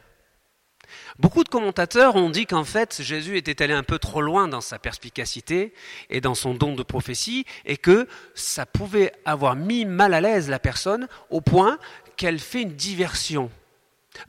Beaucoup 1.19 1.45
de 1.45 1.49
commentateurs 1.49 2.17
ont 2.17 2.31
dit 2.31 2.47
qu'en 2.47 2.65
fait 2.65 3.01
Jésus 3.03 3.37
était 3.37 3.63
allé 3.63 3.73
un 3.73 3.85
peu 3.85 3.99
trop 3.99 4.21
loin 4.21 4.49
dans 4.49 4.61
sa 4.61 4.79
perspicacité 4.79 5.73
et 6.11 6.21
dans 6.21 6.35
son 6.35 6.55
don 6.55 6.75
de 6.75 6.83
prophétie 6.83 7.47
et 7.65 7.77
que 7.77 8.09
ça 8.35 8.67
pouvait 8.67 9.13
avoir 9.25 9.55
mis 9.55 9.85
mal 9.85 10.13
à 10.15 10.21
l'aise 10.21 10.51
la 10.51 10.59
personne 10.59 11.07
au 11.31 11.41
point 11.41 11.79
qu'elle 12.17 12.41
fait 12.41 12.63
une 12.63 12.75
diversion 12.75 13.51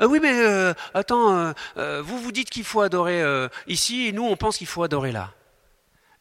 euh, 0.02 0.08
oui, 0.08 0.20
mais 0.22 0.34
euh, 0.34 0.74
attends, 0.94 1.54
euh, 1.78 2.02
vous 2.02 2.20
vous 2.20 2.32
dites 2.32 2.50
qu'il 2.50 2.64
faut 2.64 2.82
adorer 2.82 3.24
ici 3.68 4.08
et 4.08 4.12
nous 4.12 4.24
on 4.24 4.36
pense 4.36 4.58
qu'il 4.58 4.68
faut 4.68 4.84
adorer 4.84 5.12
là. 5.12 5.34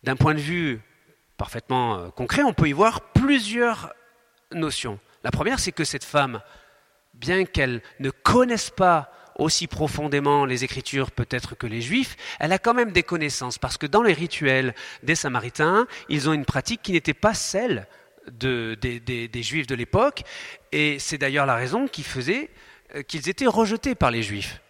D'un 0.03 0.16
point 0.16 0.35
de 0.35 0.40
vue 0.40 0.81
parfaitement 1.37 2.11
concret, 2.11 2.42
on 2.42 2.53
peut 2.53 2.68
y 2.68 2.72
voir 2.72 3.00
plusieurs 3.00 3.92
notions. 4.53 4.98
La 5.22 5.31
première, 5.31 5.59
c'est 5.59 5.72
que 5.72 5.85
cette 5.85 6.05
femme, 6.05 6.40
bien 7.14 7.44
qu'elle 7.44 7.81
ne 8.00 8.11
connaisse 8.11 8.70
pas 8.70 9.11
aussi 9.37 9.66
profondément 9.66 10.44
les 10.44 10.62
Écritures 10.62 11.11
peut-être 11.11 11.57
que 11.57 11.66
les 11.66 11.81
Juifs, 11.81 12.16
elle 12.38 12.53
a 12.53 12.59
quand 12.59 12.74
même 12.74 12.92
des 12.92 13.03
connaissances, 13.03 13.59
parce 13.59 13.79
que 13.79 13.87
dans 13.87 14.03
les 14.03 14.12
rituels 14.12 14.74
des 15.03 15.14
Samaritains, 15.14 15.87
ils 16.09 16.29
ont 16.29 16.33
une 16.33 16.44
pratique 16.44 16.83
qui 16.83 16.92
n'était 16.92 17.14
pas 17.14 17.35
celle 17.35 17.88
des, 18.29 19.42
Juifs 19.42 19.66
de 19.66 19.74
l'époque, 19.74 20.22
et 20.72 20.98
c'est 20.98 21.18
d'ailleurs 21.18 21.46
la 21.46 21.57
raison 21.57 21.88
qui 21.88 22.03
faisait 22.03 22.50
qu'ils 23.02 23.28
étaient 23.28 23.46
rejetés 23.46 23.94
par 23.94 24.11
les 24.11 24.22
Juifs. 24.22 24.61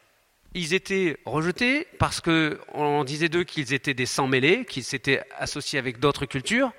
Ils 0.54 0.72
étaient 0.72 1.18
rejetés 1.24 1.86
parce 1.98 2.20
qu'on 2.20 3.04
disait 3.04 3.28
d'eux 3.28 3.44
qu'ils 3.44 3.72
étaient 3.74 3.94
des 3.94 4.06
sans-mêlés, 4.06 4.64
qu'ils 4.64 4.84
s'étaient 4.84 5.22
associés 5.36 5.78
avec 5.78 5.98
d'autres 5.98 6.26
cultures. 6.26 6.72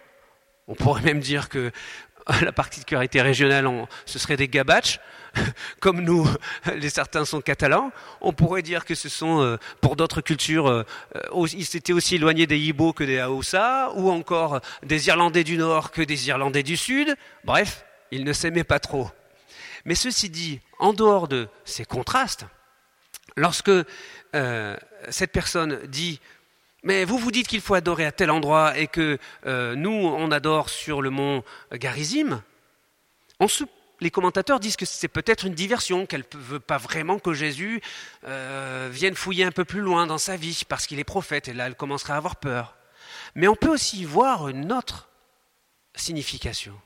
On 0.67 0.75
pourrait 0.75 1.01
même 1.01 1.19
dire 1.19 1.49
que 1.49 1.71
la 2.41 2.51
particularité 2.51 3.21
régionale, 3.21 3.69
ce 4.05 4.17
serait 4.17 4.37
des 4.37 4.47
gabaches, 4.47 4.99
comme 5.79 6.01
nous, 6.01 6.27
les 6.75 6.89
certains 6.89 7.25
sont 7.25 7.41
catalans. 7.41 7.91
On 8.21 8.33
pourrait 8.33 8.61
dire 8.61 8.85
que 8.85 8.95
ce 8.95 9.09
sont, 9.09 9.41
euh, 9.41 9.57
pour 9.81 9.95
d'autres 9.95 10.21
cultures, 10.21 10.67
euh, 10.67 10.83
ils 11.53 11.65
s'étaient 11.65 11.93
aussi 11.93 12.15
éloignés 12.15 12.47
des 12.47 12.57
Ibo 12.57 12.93
que 12.93 13.03
des 13.03 13.19
Haoussa, 13.19 13.91
ou 13.95 14.09
encore 14.09 14.61
des 14.83 15.07
Irlandais 15.07 15.43
du 15.43 15.57
Nord 15.57 15.91
que 15.91 16.01
des 16.01 16.27
Irlandais 16.29 16.63
du 16.63 16.77
Sud. 16.77 17.15
Bref, 17.43 17.85
ils 18.11 18.23
ne 18.23 18.33
s'aimaient 18.33 18.63
pas 18.63 18.79
trop. 18.79 19.09
Mais 19.85 19.95
ceci 19.95 20.29
dit, 20.29 20.59
en 20.79 20.93
dehors 20.93 21.27
de 21.27 21.47
ces 21.63 21.85
contrastes, 21.85 22.45
lorsque 23.37 23.71
euh, 24.35 24.77
cette 25.09 25.31
personne 25.31 25.79
dit 25.87 26.19
mais 26.85 27.03
vous 27.03 27.17
vous 27.17 27.31
dites 27.31 27.47
qu'il 27.47 27.61
faut 27.61 27.73
adorer 27.73 28.05
à 28.05 28.11
tel 28.11 28.29
endroit 28.29 28.77
et 28.77 28.85
que 28.85 29.17
euh, 29.47 29.75
nous 29.75 29.89
on 29.89 30.31
adore 30.31 30.69
sur 30.69 31.01
le 31.01 31.09
mont 31.09 31.43
Garizim, 31.73 32.43
les 34.01 34.11
commentateurs 34.11 34.59
disent 34.59 34.75
que 34.75 34.85
c'est 34.85 35.07
peut-être 35.07 35.45
une 35.45 35.55
diversion, 35.55 36.05
qu'elle 36.05 36.25
ne 36.31 36.39
veut 36.39 36.59
pas 36.59 36.77
vraiment 36.77 37.17
que 37.17 37.33
Jésus 37.33 37.81
euh, 38.25 38.87
vienne 38.91 39.15
fouiller 39.15 39.45
un 39.45 39.51
peu 39.51 39.65
plus 39.65 39.81
loin 39.81 40.05
dans 40.05 40.19
sa 40.19 40.37
vie 40.37 40.61
parce 40.69 40.85
qu'il 40.85 40.99
est 40.99 41.03
prophète 41.03 41.47
et 41.47 41.53
là 41.53 41.65
elle 41.65 41.75
commencerait 41.75 42.13
à 42.13 42.17
avoir 42.17 42.35
peur. 42.35 42.77
Mais 43.33 43.47
on 43.47 43.55
peut 43.55 43.71
aussi 43.71 44.05
voir 44.05 44.47
une 44.47 44.71
autre 44.71 45.09
signification 45.95 46.79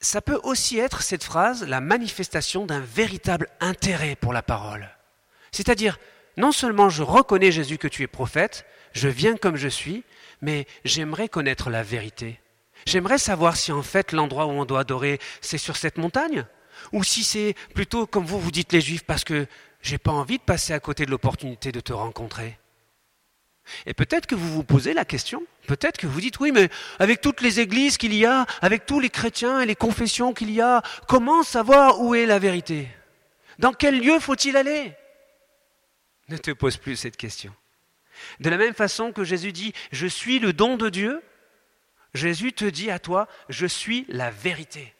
ça 0.00 0.20
peut 0.20 0.40
aussi 0.42 0.78
être, 0.78 1.02
cette 1.02 1.24
phrase, 1.24 1.64
la 1.64 1.80
manifestation 1.80 2.66
d'un 2.66 2.80
véritable 2.80 3.48
intérêt 3.60 4.16
pour 4.16 4.32
la 4.32 4.42
parole. 4.42 4.88
C'est-à-dire, 5.52 5.98
non 6.36 6.52
seulement 6.52 6.90
je 6.90 7.02
reconnais 7.02 7.52
Jésus 7.52 7.78
que 7.78 7.88
tu 7.88 8.02
es 8.02 8.06
prophète, 8.06 8.66
je 8.92 9.08
viens 9.08 9.36
comme 9.36 9.56
je 9.56 9.68
suis, 9.68 10.04
mais 10.42 10.66
j'aimerais 10.84 11.28
connaître 11.28 11.70
la 11.70 11.82
vérité. 11.82 12.40
J'aimerais 12.86 13.18
savoir 13.18 13.56
si 13.56 13.72
en 13.72 13.82
fait 13.82 14.12
l'endroit 14.12 14.46
où 14.46 14.50
on 14.50 14.64
doit 14.64 14.80
adorer, 14.80 15.18
c'est 15.40 15.58
sur 15.58 15.76
cette 15.76 15.96
montagne, 15.96 16.44
ou 16.92 17.02
si 17.02 17.24
c'est 17.24 17.54
plutôt 17.74 18.06
comme 18.06 18.26
vous 18.26 18.38
vous 18.38 18.50
dites 18.50 18.72
les 18.72 18.82
Juifs, 18.82 19.04
parce 19.04 19.24
que 19.24 19.46
j'ai 19.80 19.98
pas 19.98 20.12
envie 20.12 20.38
de 20.38 20.42
passer 20.42 20.72
à 20.72 20.80
côté 20.80 21.06
de 21.06 21.10
l'opportunité 21.10 21.72
de 21.72 21.80
te 21.80 21.92
rencontrer? 21.92 22.58
Et 23.86 23.94
peut-être 23.94 24.26
que 24.26 24.34
vous 24.34 24.52
vous 24.52 24.64
posez 24.64 24.94
la 24.94 25.04
question, 25.04 25.42
peut-être 25.66 25.98
que 25.98 26.06
vous 26.06 26.20
dites 26.20 26.38
oui, 26.40 26.52
mais 26.52 26.68
avec 26.98 27.20
toutes 27.20 27.40
les 27.40 27.60
églises 27.60 27.96
qu'il 27.96 28.14
y 28.14 28.24
a, 28.24 28.46
avec 28.62 28.86
tous 28.86 29.00
les 29.00 29.10
chrétiens 29.10 29.60
et 29.60 29.66
les 29.66 29.74
confessions 29.74 30.32
qu'il 30.32 30.50
y 30.50 30.60
a, 30.60 30.82
comment 31.08 31.42
savoir 31.42 32.00
où 32.00 32.14
est 32.14 32.26
la 32.26 32.38
vérité? 32.38 32.88
Dans 33.58 33.72
quel 33.72 34.00
lieu 34.00 34.18
faut-il 34.20 34.56
aller? 34.56 34.92
Ne 36.28 36.36
te 36.36 36.50
pose 36.50 36.76
plus 36.76 36.96
cette 36.96 37.16
question. 37.16 37.52
De 38.40 38.50
la 38.50 38.56
même 38.56 38.74
façon 38.74 39.12
que 39.12 39.24
Jésus 39.24 39.52
dit, 39.52 39.72
je 39.92 40.06
suis 40.06 40.38
le 40.38 40.52
don 40.52 40.76
de 40.76 40.88
Dieu, 40.88 41.22
Jésus 42.14 42.52
te 42.52 42.64
dit 42.64 42.90
à 42.90 42.98
toi, 42.98 43.28
je 43.48 43.66
suis 43.66 44.06
la 44.08 44.30
vérité. 44.30 44.94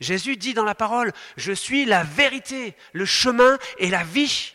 Jésus 0.00 0.36
dit 0.36 0.54
dans 0.54 0.64
la 0.64 0.74
parole, 0.74 1.12
je 1.36 1.52
suis 1.52 1.84
la 1.84 2.04
vérité, 2.04 2.74
le 2.92 3.04
chemin 3.04 3.58
et 3.78 3.90
la 3.90 4.04
vie. 4.04 4.54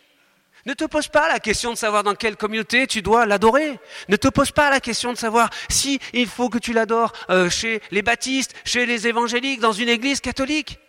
Ne 0.65 0.73
te 0.73 0.85
pose 0.85 1.07
pas 1.07 1.27
la 1.27 1.39
question 1.39 1.71
de 1.71 1.77
savoir 1.77 2.03
dans 2.03 2.15
quelle 2.15 2.35
communauté 2.35 2.87
tu 2.87 3.03
dois 3.03 3.27
l'adorer. 3.27 3.79
Ne 4.09 4.15
te 4.15 4.27
pose 4.27 4.51
pas 4.51 4.71
la 4.71 4.79
question 4.79 5.13
de 5.13 5.17
savoir 5.17 5.51
si 5.69 5.99
il 6.13 6.27
faut 6.27 6.49
que 6.49 6.57
tu 6.57 6.73
l'adores 6.73 7.13
euh, 7.29 7.49
chez 7.51 7.81
les 7.91 8.01
baptistes, 8.01 8.55
chez 8.65 8.87
les 8.87 9.07
évangéliques, 9.07 9.59
dans 9.59 9.73
une 9.73 9.89
église 9.89 10.21
catholique. 10.21 10.79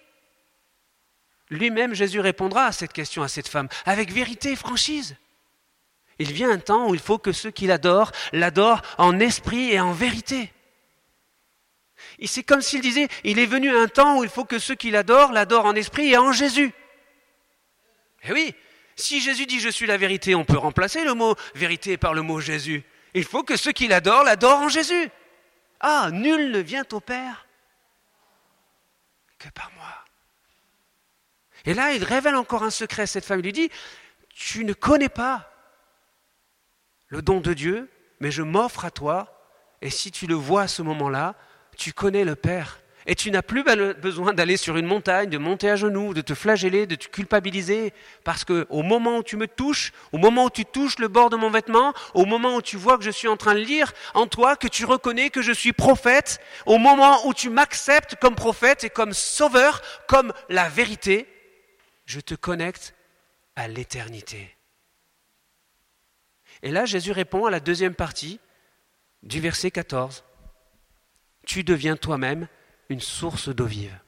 Lui-même, 1.50 1.94
Jésus 1.94 2.20
répondra 2.20 2.64
à 2.64 2.72
cette 2.72 2.92
question 2.92 3.22
à 3.22 3.28
cette 3.28 3.48
femme 3.48 3.68
avec 3.84 4.10
vérité 4.10 4.52
et 4.52 4.56
franchise. 4.56 5.16
Il 6.18 6.32
vient 6.32 6.50
un 6.50 6.58
temps 6.58 6.88
où 6.88 6.94
il 6.94 7.00
faut 7.00 7.18
que 7.18 7.32
ceux 7.32 7.50
qui 7.50 7.66
l'adorent 7.66 8.12
l'adorent 8.32 8.82
en 8.96 9.20
esprit 9.20 9.72
et 9.72 9.80
en 9.80 9.92
vérité. 9.92 10.52
Et 12.18 12.26
c'est 12.26 12.42
comme 12.42 12.62
s'il 12.62 12.80
disait, 12.80 13.08
il 13.24 13.38
est 13.38 13.46
venu 13.46 13.74
un 13.76 13.88
temps 13.88 14.18
où 14.18 14.24
il 14.24 14.30
faut 14.30 14.44
que 14.44 14.58
ceux 14.58 14.74
qui 14.74 14.90
l'adorent 14.90 15.32
l'adorent 15.32 15.66
en 15.66 15.74
esprit 15.74 16.12
et 16.12 16.16
en 16.16 16.32
Jésus. 16.32 16.72
Eh 18.24 18.32
oui, 18.32 18.54
si 18.96 19.20
Jésus 19.20 19.46
dit 19.46 19.60
je 19.60 19.68
suis 19.68 19.86
la 19.86 19.98
vérité, 19.98 20.34
on 20.34 20.44
peut 20.44 20.58
remplacer 20.58 21.04
le 21.04 21.14
mot 21.14 21.36
vérité 21.54 21.96
par 21.96 22.14
le 22.14 22.22
mot 22.22 22.40
Jésus. 22.40 22.82
Il 23.14 23.24
faut 23.24 23.42
que 23.42 23.56
ceux 23.56 23.72
qui 23.72 23.88
l'adorent 23.88 24.24
l'adorent 24.24 24.62
en 24.62 24.68
Jésus. 24.68 25.10
Ah, 25.80 26.10
nul 26.12 26.50
ne 26.50 26.58
vient 26.58 26.84
au 26.92 27.00
Père 27.00 27.46
que 29.38 29.48
par 29.50 29.70
moi. 29.76 29.84
Et 31.66 31.74
là, 31.74 31.92
il 31.92 32.02
révèle 32.02 32.36
encore 32.36 32.62
un 32.62 32.70
secret 32.70 33.06
cette 33.06 33.24
femme. 33.24 33.40
Lui 33.40 33.52
dit, 33.52 33.70
tu 34.30 34.64
ne 34.64 34.72
connais 34.72 35.08
pas 35.08 35.50
le 37.08 37.22
don 37.22 37.40
de 37.40 37.52
Dieu, 37.52 37.90
mais 38.20 38.30
je 38.30 38.42
m'offre 38.42 38.84
à 38.84 38.90
toi, 38.90 39.36
et 39.82 39.90
si 39.90 40.10
tu 40.10 40.26
le 40.26 40.34
vois 40.34 40.62
à 40.62 40.68
ce 40.68 40.82
moment-là, 40.82 41.34
tu 41.76 41.92
connais 41.92 42.24
le 42.24 42.34
Père. 42.34 42.80
Et 43.08 43.14
tu 43.14 43.30
n'as 43.30 43.42
plus 43.42 43.62
besoin 43.62 44.34
d'aller 44.34 44.56
sur 44.56 44.76
une 44.76 44.86
montagne, 44.86 45.30
de 45.30 45.38
monter 45.38 45.70
à 45.70 45.76
genoux, 45.76 46.12
de 46.12 46.20
te 46.20 46.34
flageller, 46.34 46.86
de 46.86 46.96
te 46.96 47.06
culpabiliser, 47.06 47.92
parce 48.24 48.44
que 48.44 48.66
au 48.68 48.82
moment 48.82 49.18
où 49.18 49.22
tu 49.22 49.36
me 49.36 49.46
touches, 49.46 49.92
au 50.10 50.18
moment 50.18 50.46
où 50.46 50.50
tu 50.50 50.64
touches 50.64 50.98
le 50.98 51.06
bord 51.06 51.30
de 51.30 51.36
mon 51.36 51.48
vêtement, 51.48 51.94
au 52.14 52.24
moment 52.24 52.56
où 52.56 52.62
tu 52.62 52.76
vois 52.76 52.98
que 52.98 53.04
je 53.04 53.10
suis 53.10 53.28
en 53.28 53.36
train 53.36 53.54
de 53.54 53.60
lire 53.60 53.92
en 54.14 54.26
toi, 54.26 54.56
que 54.56 54.66
tu 54.66 54.84
reconnais 54.84 55.30
que 55.30 55.40
je 55.40 55.52
suis 55.52 55.72
prophète, 55.72 56.40
au 56.66 56.78
moment 56.78 57.24
où 57.28 57.32
tu 57.32 57.48
m'acceptes 57.48 58.16
comme 58.16 58.34
prophète 58.34 58.82
et 58.82 58.90
comme 58.90 59.12
sauveur, 59.12 59.82
comme 60.08 60.32
la 60.48 60.68
vérité, 60.68 61.28
je 62.06 62.18
te 62.18 62.34
connecte 62.34 62.94
à 63.54 63.68
l'éternité. 63.68 64.56
Et 66.62 66.72
là, 66.72 66.86
Jésus 66.86 67.12
répond 67.12 67.46
à 67.46 67.52
la 67.52 67.60
deuxième 67.60 67.94
partie 67.94 68.40
du 69.22 69.40
verset 69.40 69.70
14. 69.70 70.24
Tu 71.46 71.62
deviens 71.62 71.96
toi-même 71.96 72.48
une 72.88 73.00
source 73.00 73.48
d'eau 73.48 73.66
vive. 73.66 73.98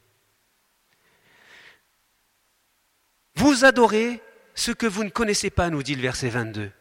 Vous 3.35 3.65
adorez 3.65 4.21
ce 4.55 4.73
que 4.73 4.87
vous 4.87 5.05
ne 5.05 5.11
connaissez 5.11 5.51
pas, 5.51 5.71
nous 5.71 5.83
dit 5.83 5.95
le 5.95 6.03
verset 6.03 6.29
22. 6.29 6.73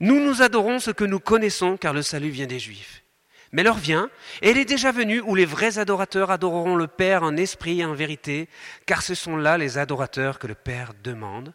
Nous 0.00 0.18
nous 0.18 0.40
adorons 0.40 0.78
ce 0.78 0.90
que 0.90 1.04
nous 1.04 1.20
connaissons, 1.20 1.76
car 1.76 1.92
le 1.92 2.02
salut 2.02 2.30
vient 2.30 2.46
des 2.46 2.58
Juifs. 2.58 3.04
Mais 3.52 3.62
l'heure 3.62 3.76
vient, 3.76 4.08
et 4.40 4.50
elle 4.50 4.58
est 4.58 4.64
déjà 4.64 4.92
venue, 4.92 5.20
où 5.20 5.34
les 5.34 5.44
vrais 5.44 5.78
adorateurs 5.78 6.30
adoreront 6.30 6.76
le 6.76 6.86
Père 6.86 7.22
en 7.22 7.36
esprit 7.36 7.80
et 7.80 7.84
en 7.84 7.92
vérité, 7.92 8.48
car 8.86 9.02
ce 9.02 9.14
sont 9.14 9.36
là 9.36 9.58
les 9.58 9.76
adorateurs 9.76 10.38
que 10.38 10.46
le 10.46 10.54
Père 10.54 10.92
demande. 11.02 11.52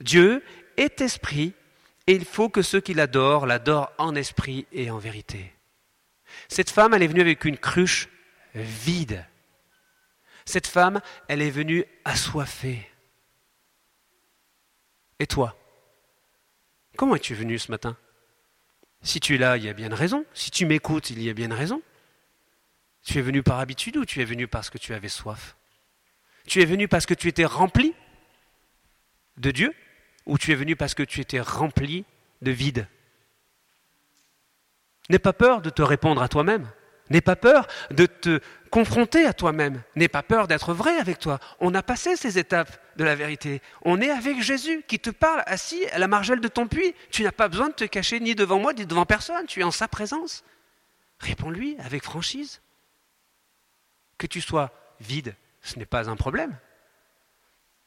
Dieu 0.00 0.42
est 0.76 1.00
esprit, 1.00 1.54
et 2.06 2.12
il 2.12 2.24
faut 2.24 2.48
que 2.48 2.62
ceux 2.62 2.80
qui 2.80 2.94
l'adorent 2.94 3.46
l'adorent 3.46 3.92
en 3.96 4.14
esprit 4.14 4.66
et 4.72 4.90
en 4.90 4.98
vérité. 4.98 5.54
Cette 6.48 6.70
femme, 6.70 6.92
elle 6.94 7.02
est 7.02 7.08
venue 7.08 7.20
avec 7.22 7.44
une 7.44 7.56
cruche 7.56 8.08
vide. 8.62 9.24
Cette 10.44 10.66
femme, 10.66 11.00
elle 11.28 11.42
est 11.42 11.50
venue 11.50 11.84
assoiffée. 12.04 12.88
Et 15.18 15.26
toi 15.26 15.56
Comment 16.96 17.16
es-tu 17.16 17.34
venu 17.34 17.58
ce 17.58 17.70
matin? 17.70 17.96
Si 19.02 19.20
tu 19.20 19.34
es 19.34 19.38
là, 19.38 19.56
il 19.56 19.64
y 19.64 19.68
a 19.68 19.72
bien 19.72 19.86
une 19.86 19.94
raison. 19.94 20.24
Si 20.32 20.50
tu 20.50 20.66
m'écoutes, 20.66 21.10
il 21.10 21.22
y 21.22 21.28
a 21.28 21.34
bien 21.34 21.46
une 21.46 21.52
raison. 21.52 21.82
Tu 23.04 23.18
es 23.18 23.22
venu 23.22 23.42
par 23.42 23.60
habitude 23.60 23.96
ou 23.98 24.04
tu 24.04 24.20
es 24.20 24.24
venu 24.24 24.48
parce 24.48 24.70
que 24.70 24.78
tu 24.78 24.94
avais 24.94 25.08
soif? 25.08 25.56
Tu 26.46 26.62
es 26.62 26.64
venu 26.64 26.88
parce 26.88 27.06
que 27.06 27.14
tu 27.14 27.28
étais 27.28 27.44
rempli 27.44 27.94
de 29.36 29.50
Dieu 29.50 29.74
ou 30.24 30.38
tu 30.38 30.52
es 30.52 30.54
venu 30.54 30.74
parce 30.74 30.94
que 30.94 31.02
tu 31.02 31.20
étais 31.20 31.40
rempli 31.40 32.04
de 32.42 32.50
vide? 32.50 32.88
N'aie 35.08 35.18
pas 35.18 35.32
peur 35.32 35.60
de 35.62 35.70
te 35.70 35.82
répondre 35.82 36.22
à 36.22 36.28
toi-même. 36.28 36.68
N'aie 37.10 37.20
pas 37.20 37.36
peur 37.36 37.66
de 37.90 38.06
te 38.06 38.40
confronter 38.70 39.26
à 39.26 39.32
toi-même. 39.32 39.82
N'aie 39.94 40.08
pas 40.08 40.22
peur 40.22 40.48
d'être 40.48 40.74
vrai 40.74 40.98
avec 40.98 41.18
toi. 41.18 41.38
On 41.60 41.74
a 41.74 41.82
passé 41.82 42.16
ces 42.16 42.38
étapes 42.38 42.80
de 42.96 43.04
la 43.04 43.14
vérité. 43.14 43.62
On 43.82 44.00
est 44.00 44.10
avec 44.10 44.42
Jésus 44.42 44.82
qui 44.88 44.98
te 44.98 45.10
parle 45.10 45.42
assis 45.46 45.86
à 45.92 45.98
la 45.98 46.08
margelle 46.08 46.40
de 46.40 46.48
ton 46.48 46.66
puits. 46.66 46.94
Tu 47.10 47.22
n'as 47.22 47.32
pas 47.32 47.48
besoin 47.48 47.68
de 47.68 47.74
te 47.74 47.84
cacher 47.84 48.20
ni 48.20 48.34
devant 48.34 48.58
moi 48.58 48.72
ni 48.72 48.86
devant 48.86 49.06
personne. 49.06 49.46
Tu 49.46 49.60
es 49.60 49.64
en 49.64 49.70
sa 49.70 49.88
présence. 49.88 50.44
Réponds-lui 51.20 51.76
avec 51.78 52.02
franchise. 52.02 52.60
Que 54.18 54.26
tu 54.26 54.40
sois 54.40 54.72
vide, 55.00 55.34
ce 55.62 55.78
n'est 55.78 55.86
pas 55.86 56.08
un 56.10 56.16
problème. 56.16 56.58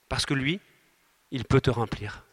Parce 0.07 0.25
que 0.25 0.33
lui, 0.33 0.59
il 1.31 1.45
peut 1.45 1.61
te 1.61 1.69
remplir. 1.69 2.23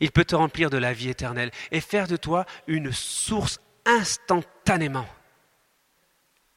Il 0.00 0.12
peut 0.12 0.24
te 0.24 0.34
remplir 0.34 0.70
de 0.70 0.76
la 0.76 0.92
vie 0.92 1.08
éternelle 1.08 1.50
et 1.70 1.80
faire 1.80 2.08
de 2.08 2.16
toi 2.16 2.46
une 2.66 2.92
source 2.92 3.60
instantanément. 3.84 5.06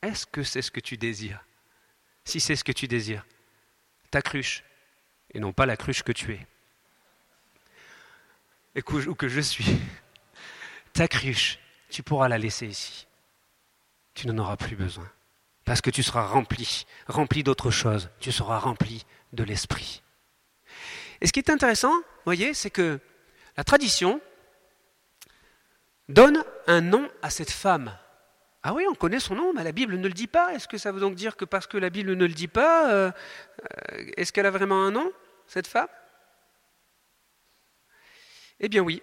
Est-ce 0.01 0.25
que 0.25 0.43
c'est 0.43 0.61
ce 0.61 0.71
que 0.71 0.79
tu 0.79 0.97
désires? 0.97 1.43
Si 2.23 2.39
c'est 2.39 2.55
ce 2.55 2.63
que 2.63 2.71
tu 2.71 2.87
désires, 2.87 3.25
ta 4.11 4.21
cruche, 4.21 4.63
et 5.33 5.39
non 5.39 5.53
pas 5.53 5.65
la 5.65 5.77
cruche 5.77 6.03
que 6.03 6.11
tu 6.11 6.33
es, 6.33 6.47
et 8.75 8.83
ou 8.91 9.15
que 9.15 9.27
je 9.27 9.41
suis, 9.41 9.79
ta 10.93 11.07
cruche, 11.07 11.59
tu 11.89 12.03
pourras 12.03 12.27
la 12.27 12.37
laisser 12.37 12.67
ici. 12.67 13.07
Tu 14.13 14.27
n'en 14.27 14.37
auras 14.37 14.57
plus 14.57 14.75
besoin. 14.75 15.09
Parce 15.65 15.81
que 15.81 15.89
tu 15.89 16.03
seras 16.03 16.25
rempli, 16.25 16.85
rempli 17.07 17.43
d'autre 17.43 17.71
chose. 17.71 18.09
Tu 18.19 18.31
seras 18.31 18.59
rempli 18.59 19.05
de 19.33 19.43
l'esprit. 19.43 20.01
Et 21.21 21.27
ce 21.27 21.33
qui 21.33 21.39
est 21.39 21.49
intéressant, 21.49 21.93
voyez, 22.25 22.53
c'est 22.53 22.69
que 22.69 22.99
la 23.57 23.63
tradition 23.63 24.21
donne 26.07 26.43
un 26.67 26.81
nom 26.81 27.09
à 27.21 27.29
cette 27.29 27.51
femme. 27.51 27.97
Ah 28.69 28.73
oui, 28.73 28.83
on 28.85 28.95
connaît 28.95 29.21
son 29.21 29.33
nom, 29.33 29.53
mais 29.53 29.63
la 29.63 29.71
Bible 29.71 29.95
ne 29.95 30.09
le 30.09 30.13
dit 30.13 30.27
pas. 30.27 30.53
Est-ce 30.53 30.67
que 30.67 30.77
ça 30.77 30.91
veut 30.91 30.99
donc 30.99 31.15
dire 31.15 31.37
que 31.37 31.45
parce 31.45 31.67
que 31.67 31.77
la 31.77 31.89
Bible 31.89 32.15
ne 32.15 32.25
le 32.25 32.33
dit 32.33 32.49
pas, 32.49 32.91
euh, 32.91 33.11
euh, 33.61 34.11
est-ce 34.17 34.33
qu'elle 34.33 34.45
a 34.45 34.51
vraiment 34.51 34.83
un 34.83 34.91
nom, 34.91 35.09
cette 35.47 35.67
femme? 35.67 35.87
Eh 38.59 38.67
bien 38.67 38.81
oui. 38.81 39.01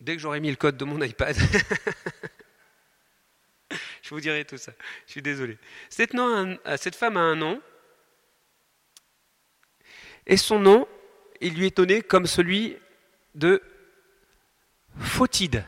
Dès 0.00 0.16
que 0.16 0.22
j'aurai 0.22 0.40
mis 0.40 0.48
le 0.48 0.56
code 0.56 0.78
de 0.78 0.86
mon 0.86 1.02
iPad, 1.02 1.36
je 4.02 4.08
vous 4.08 4.20
dirai 4.20 4.46
tout 4.46 4.56
ça. 4.56 4.72
Je 5.04 5.12
suis 5.12 5.20
désolé. 5.20 5.58
Cette, 5.90 6.16
cette 6.78 6.96
femme 6.96 7.18
a 7.18 7.20
un 7.20 7.36
nom, 7.36 7.60
et 10.26 10.38
son 10.38 10.58
nom 10.58 10.88
il 11.42 11.58
lui 11.58 11.66
est 11.66 11.76
donné 11.76 12.00
comme 12.00 12.24
celui 12.24 12.78
de 13.34 13.62
Photide. 14.98 15.66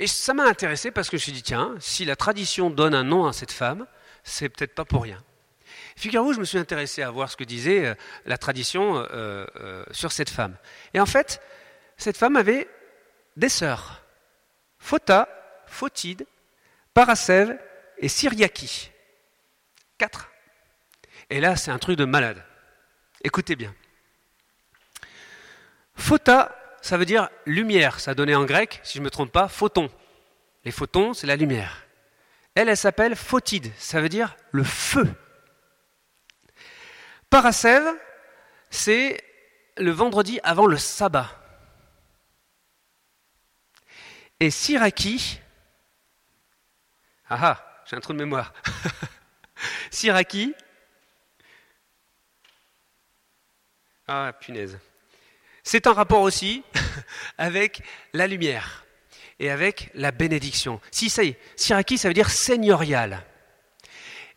Et 0.00 0.06
ça 0.06 0.32
m'a 0.32 0.44
intéressé 0.44 0.90
parce 0.90 1.10
que 1.10 1.18
je 1.18 1.20
me 1.20 1.24
suis 1.24 1.32
dit, 1.32 1.42
tiens, 1.42 1.74
si 1.78 2.06
la 2.06 2.16
tradition 2.16 2.70
donne 2.70 2.94
un 2.94 3.04
nom 3.04 3.26
à 3.26 3.34
cette 3.34 3.52
femme, 3.52 3.86
c'est 4.24 4.48
peut-être 4.48 4.74
pas 4.74 4.86
pour 4.86 5.02
rien. 5.02 5.22
Figurez-vous, 5.94 6.32
je 6.32 6.40
me 6.40 6.46
suis 6.46 6.56
intéressé 6.56 7.02
à 7.02 7.10
voir 7.10 7.30
ce 7.30 7.36
que 7.36 7.44
disait 7.44 7.84
euh, 7.84 7.94
la 8.24 8.38
tradition 8.38 8.96
euh, 8.96 9.44
euh, 9.56 9.84
sur 9.90 10.10
cette 10.10 10.30
femme. 10.30 10.56
Et 10.94 11.00
en 11.00 11.04
fait, 11.04 11.42
cette 11.98 12.16
femme 12.16 12.36
avait 12.36 12.66
des 13.36 13.50
sœurs. 13.50 14.02
Phota, 14.78 15.28
Photide, 15.66 16.24
Parasève 16.94 17.60
et 17.98 18.08
Syriaki. 18.08 18.90
Quatre. 19.98 20.30
Et 21.28 21.40
là, 21.40 21.56
c'est 21.56 21.72
un 21.72 21.78
truc 21.78 21.98
de 21.98 22.06
malade. 22.06 22.42
Écoutez 23.22 23.54
bien. 23.54 23.74
Phota, 25.94 26.56
ça 26.82 26.96
veut 26.96 27.04
dire 27.04 27.28
lumière. 27.46 28.00
Ça 28.00 28.14
donnait 28.14 28.34
en 28.34 28.44
grec, 28.44 28.80
si 28.82 28.94
je 28.94 28.98
ne 29.00 29.04
me 29.04 29.10
trompe 29.10 29.32
pas, 29.32 29.48
photon. 29.48 29.90
Les 30.64 30.70
photons, 30.70 31.14
c'est 31.14 31.26
la 31.26 31.36
lumière. 31.36 31.84
Elle, 32.54 32.68
elle 32.68 32.76
s'appelle 32.76 33.16
photide. 33.16 33.72
Ça 33.78 34.00
veut 34.00 34.08
dire 34.08 34.36
le 34.50 34.64
feu. 34.64 35.08
Parasève, 37.30 37.88
c'est 38.70 39.22
le 39.76 39.90
vendredi 39.90 40.40
avant 40.42 40.66
le 40.66 40.76
sabbat. 40.76 41.30
Et 44.40 44.50
Siraki, 44.50 45.40
ah 47.28 47.38
ah, 47.42 47.82
j'ai 47.86 47.96
un 47.96 48.00
trou 48.00 48.12
de 48.12 48.18
mémoire. 48.18 48.52
Siraki, 49.90 50.54
Ah, 54.12 54.32
punaise. 54.40 54.76
C'est 55.62 55.86
un 55.86 55.92
rapport 55.92 56.22
aussi 56.22 56.62
avec 57.38 57.82
la 58.12 58.26
lumière 58.26 58.84
et 59.38 59.50
avec 59.50 59.90
la 59.94 60.10
bénédiction. 60.10 60.80
Si, 60.90 61.08
ça 61.10 61.24
y 61.24 61.28
est, 61.28 61.38
Siraki, 61.56 61.98
ça 61.98 62.08
veut 62.08 62.14
dire 62.14 62.30
seigneurial. 62.30 63.24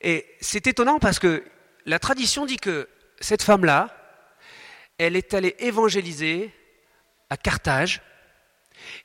Et 0.01 0.25
c'est 0.41 0.67
étonnant 0.67 0.99
parce 0.99 1.19
que 1.19 1.43
la 1.85 1.99
tradition 1.99 2.45
dit 2.45 2.57
que 2.57 2.89
cette 3.19 3.43
femme-là, 3.43 3.95
elle 4.97 5.15
est 5.15 5.33
allée 5.33 5.55
évangéliser 5.59 6.51
à 7.29 7.37
Carthage 7.37 8.01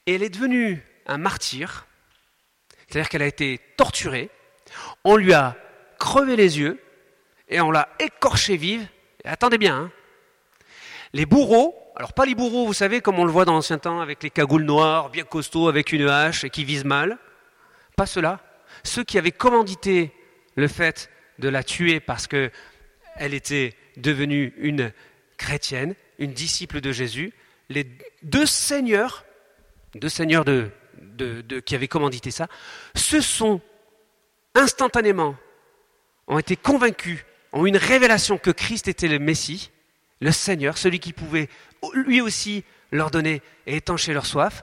et 0.07 0.15
elle 0.15 0.23
est 0.23 0.29
devenue 0.29 0.85
un 1.07 1.19
martyr, 1.19 1.87
c'est-à-dire 2.87 3.09
qu'elle 3.09 3.23
a 3.23 3.27
été 3.27 3.61
torturée, 3.77 4.31
on 5.05 5.17
lui 5.17 5.33
a 5.33 5.57
crevé 5.99 6.37
les 6.37 6.59
yeux 6.59 6.83
et 7.49 7.61
on 7.61 7.71
l'a 7.71 7.89
écorchée 7.99 8.57
vive. 8.57 8.87
Attendez 9.25 9.59
bien, 9.59 9.77
hein. 9.77 9.93
les 11.13 11.27
bourreaux, 11.27 11.88
alors 11.99 12.13
pas 12.13 12.25
les 12.25 12.37
bourreaux, 12.37 12.65
vous 12.65 12.75
savez, 12.75 13.01
comme 13.01 13.19
on 13.19 13.25
le 13.25 13.33
voit 13.33 13.45
dans 13.45 13.55
l'ancien 13.55 13.79
temps, 13.79 14.01
avec 14.01 14.23
les 14.23 14.31
cagoules 14.31 14.63
noires, 14.63 15.11
bien 15.11 15.25
costauds, 15.25 15.67
avec 15.67 15.93
une 15.93 16.09
hache 16.09 16.45
et 16.45 16.51
qui 16.51 16.65
visent 16.65 16.85
mal, 16.85 17.19
pas 17.97 18.07
ceux-là. 18.07 18.39
Ceux 18.85 19.03
qui 19.03 19.19
avaient 19.19 19.33
commandité 19.33 20.13
le 20.55 20.69
fait 20.69 21.11
de 21.41 21.49
la 21.49 21.65
tuer 21.65 21.99
parce 21.99 22.29
qu'elle 22.29 22.53
était 23.19 23.75
devenue 23.97 24.55
une 24.59 24.93
chrétienne, 25.39 25.97
une 26.21 26.33
disciple 26.33 26.81
de 26.81 26.93
Jésus, 26.93 27.33
les 27.69 27.85
deux 28.23 28.47
seigneurs, 28.47 29.25
deux 29.97 30.09
seigneurs 30.09 30.45
qui 31.65 31.75
avaient 31.75 31.89
commandité 31.89 32.31
ça, 32.31 32.47
se 32.95 33.21
sont 33.21 33.61
instantanément, 34.55 35.35
ont 36.29 36.39
été 36.39 36.55
convaincus, 36.55 37.25
ont 37.53 37.67
eu 37.67 37.71
une 37.71 37.77
révélation 37.77 38.39
que 38.39 38.53
Christ 38.53 38.87
était 38.87 39.09
le 39.09 39.19
Messie, 39.19 39.73
le 40.21 40.33
Seigneur, 40.33 40.79
celui 40.79 41.01
qui 41.01 41.13
pouvait 41.13 41.49
lui 41.93 42.21
aussi 42.21 42.65
leur 42.91 43.11
donner 43.11 43.43
et 43.67 43.77
étancher 43.77 44.13
leur 44.13 44.27
soif. 44.27 44.63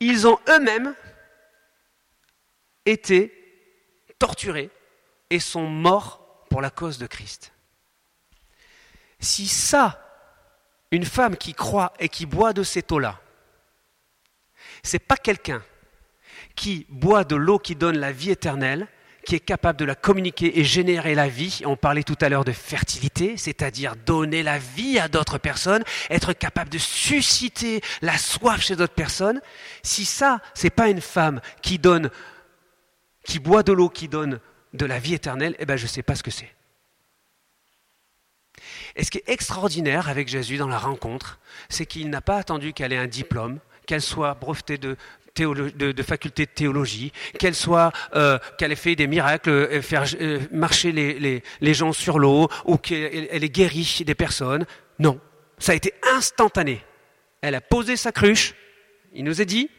Ils 0.00 0.26
ont 0.26 0.38
eux-mêmes 0.48 0.94
été 2.84 3.32
torturés 4.18 4.70
et 5.30 5.38
sont 5.38 5.66
morts 5.66 6.46
pour 6.50 6.60
la 6.60 6.70
cause 6.70 6.98
de 6.98 7.06
Christ. 7.06 7.52
Si 9.20 9.46
ça, 9.46 10.04
une 10.90 11.04
femme 11.04 11.36
qui 11.36 11.54
croit 11.54 11.92
et 12.00 12.08
qui 12.08 12.26
boit 12.26 12.52
de 12.52 12.62
cette 12.62 12.90
eau-là, 12.90 13.20
c'est 14.82 14.98
pas 14.98 15.16
quelqu'un 15.16 15.62
qui 16.56 16.86
boit 16.88 17.24
de 17.24 17.36
l'eau 17.36 17.58
qui 17.58 17.76
donne 17.76 17.98
la 17.98 18.12
vie 18.12 18.30
éternelle, 18.30 18.88
qui 19.24 19.36
est 19.36 19.40
capable 19.40 19.78
de 19.78 19.84
la 19.84 19.94
communiquer 19.94 20.58
et 20.58 20.64
générer 20.64 21.14
la 21.14 21.28
vie. 21.28 21.60
On 21.64 21.76
parlait 21.76 22.02
tout 22.02 22.16
à 22.20 22.28
l'heure 22.28 22.44
de 22.44 22.52
fertilité, 22.52 23.36
c'est-à-dire 23.36 23.94
donner 23.96 24.42
la 24.42 24.58
vie 24.58 24.98
à 24.98 25.08
d'autres 25.08 25.38
personnes, 25.38 25.84
être 26.10 26.32
capable 26.32 26.70
de 26.70 26.78
susciter 26.78 27.80
la 28.00 28.18
soif 28.18 28.60
chez 28.60 28.76
d'autres 28.76 28.94
personnes. 28.94 29.40
Si 29.82 30.04
ça, 30.04 30.40
c'est 30.54 30.70
pas 30.70 30.88
une 30.88 31.00
femme 31.00 31.40
qui 31.62 31.78
donne, 31.78 32.10
qui 33.24 33.38
boit 33.38 33.62
de 33.62 33.72
l'eau 33.72 33.88
qui 33.88 34.08
donne 34.08 34.40
de 34.72 34.86
la 34.86 34.98
vie 34.98 35.14
éternelle, 35.14 35.54
eh 35.58 35.66
ben 35.66 35.76
je 35.76 35.84
ne 35.84 35.88
sais 35.88 36.02
pas 36.02 36.14
ce 36.14 36.22
que 36.22 36.30
c'est. 36.30 36.52
Et 38.96 39.04
ce 39.04 39.10
qui 39.10 39.18
est 39.18 39.28
extraordinaire 39.28 40.08
avec 40.08 40.28
Jésus 40.28 40.56
dans 40.56 40.68
la 40.68 40.78
rencontre, 40.78 41.38
c'est 41.68 41.86
qu'il 41.86 42.10
n'a 42.10 42.20
pas 42.20 42.36
attendu 42.36 42.72
qu'elle 42.72 42.92
ait 42.92 42.98
un 42.98 43.06
diplôme, 43.06 43.58
qu'elle 43.86 44.02
soit 44.02 44.34
brevetée 44.34 44.78
de, 44.78 44.96
de, 45.34 46.02
faculté 46.02 46.46
de 46.46 46.50
théologie, 46.50 47.12
qu'elle 47.38 47.54
soit, 47.54 47.92
euh, 48.14 48.38
qu'elle 48.58 48.72
ait 48.72 48.76
fait 48.76 48.96
des 48.96 49.06
miracles, 49.06 49.50
euh, 49.50 49.82
faire 49.82 50.04
euh, 50.20 50.40
marcher 50.50 50.92
les, 50.92 51.74
gens 51.74 51.92
sur 51.92 52.18
l'eau, 52.18 52.48
ou 52.64 52.76
qu'elle 52.76 53.44
ait 53.44 53.48
guéri 53.48 54.02
des 54.06 54.14
personnes. 54.14 54.66
Non, 54.98 55.20
ça 55.58 55.72
a 55.72 55.74
été 55.74 55.94
instantané. 56.14 56.84
Elle 57.40 57.54
a 57.54 57.60
posé 57.60 57.96
sa 57.96 58.12
cruche. 58.12 58.54
Il 59.14 59.24
nous 59.24 59.40
est 59.40 59.46
dit, 59.46 59.70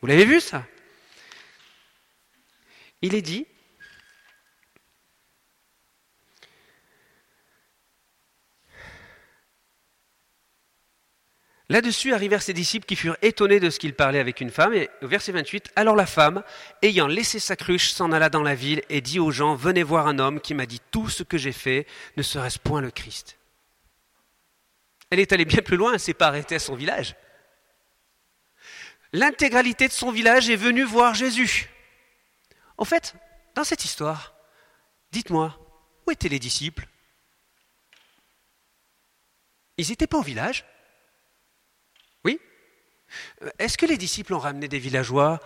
vous 0.00 0.06
l'avez 0.06 0.24
vu 0.24 0.40
ça? 0.40 0.64
Il 3.02 3.14
est 3.14 3.22
dit, 3.22 3.46
Là-dessus 11.72 12.12
arrivèrent 12.12 12.42
ses 12.42 12.52
disciples 12.52 12.84
qui 12.84 12.96
furent 12.96 13.16
étonnés 13.22 13.58
de 13.58 13.70
ce 13.70 13.78
qu'il 13.78 13.94
parlait 13.94 14.18
avec 14.18 14.42
une 14.42 14.50
femme. 14.50 14.74
Et 14.74 14.90
au 15.00 15.08
verset 15.08 15.32
28, 15.32 15.72
alors 15.74 15.96
la 15.96 16.04
femme, 16.04 16.44
ayant 16.82 17.06
laissé 17.06 17.38
sa 17.38 17.56
cruche, 17.56 17.92
s'en 17.92 18.12
alla 18.12 18.28
dans 18.28 18.42
la 18.42 18.54
ville 18.54 18.82
et 18.90 19.00
dit 19.00 19.18
aux 19.18 19.30
gens, 19.30 19.54
venez 19.54 19.82
voir 19.82 20.06
un 20.06 20.18
homme 20.18 20.38
qui 20.38 20.52
m'a 20.52 20.66
dit 20.66 20.82
tout 20.90 21.08
ce 21.08 21.22
que 21.22 21.38
j'ai 21.38 21.52
fait, 21.52 21.86
ne 22.18 22.22
serait-ce 22.22 22.58
point 22.58 22.82
le 22.82 22.90
Christ. 22.90 23.38
Elle 25.08 25.18
est 25.18 25.32
allée 25.32 25.46
bien 25.46 25.62
plus 25.62 25.78
loin, 25.78 25.94
elle 25.94 25.98
s'est 25.98 26.12
pas 26.12 26.26
arrêtée 26.26 26.56
à 26.56 26.58
son 26.58 26.74
village. 26.74 27.16
L'intégralité 29.14 29.88
de 29.88 29.94
son 29.94 30.10
village 30.10 30.50
est 30.50 30.56
venue 30.56 30.84
voir 30.84 31.14
Jésus. 31.14 31.70
En 32.76 32.84
fait, 32.84 33.14
dans 33.54 33.64
cette 33.64 33.86
histoire, 33.86 34.34
dites-moi, 35.10 35.58
où 36.06 36.10
étaient 36.10 36.28
les 36.28 36.38
disciples? 36.38 36.86
Ils 39.78 39.88
n'étaient 39.88 40.06
pas 40.06 40.18
au 40.18 40.22
village? 40.22 40.66
Est-ce 43.58 43.78
que 43.78 43.86
les 43.86 43.96
disciples 43.96 44.34
ont 44.34 44.38
ramené 44.38 44.68
des 44.68 44.78
villageois 44.78 45.40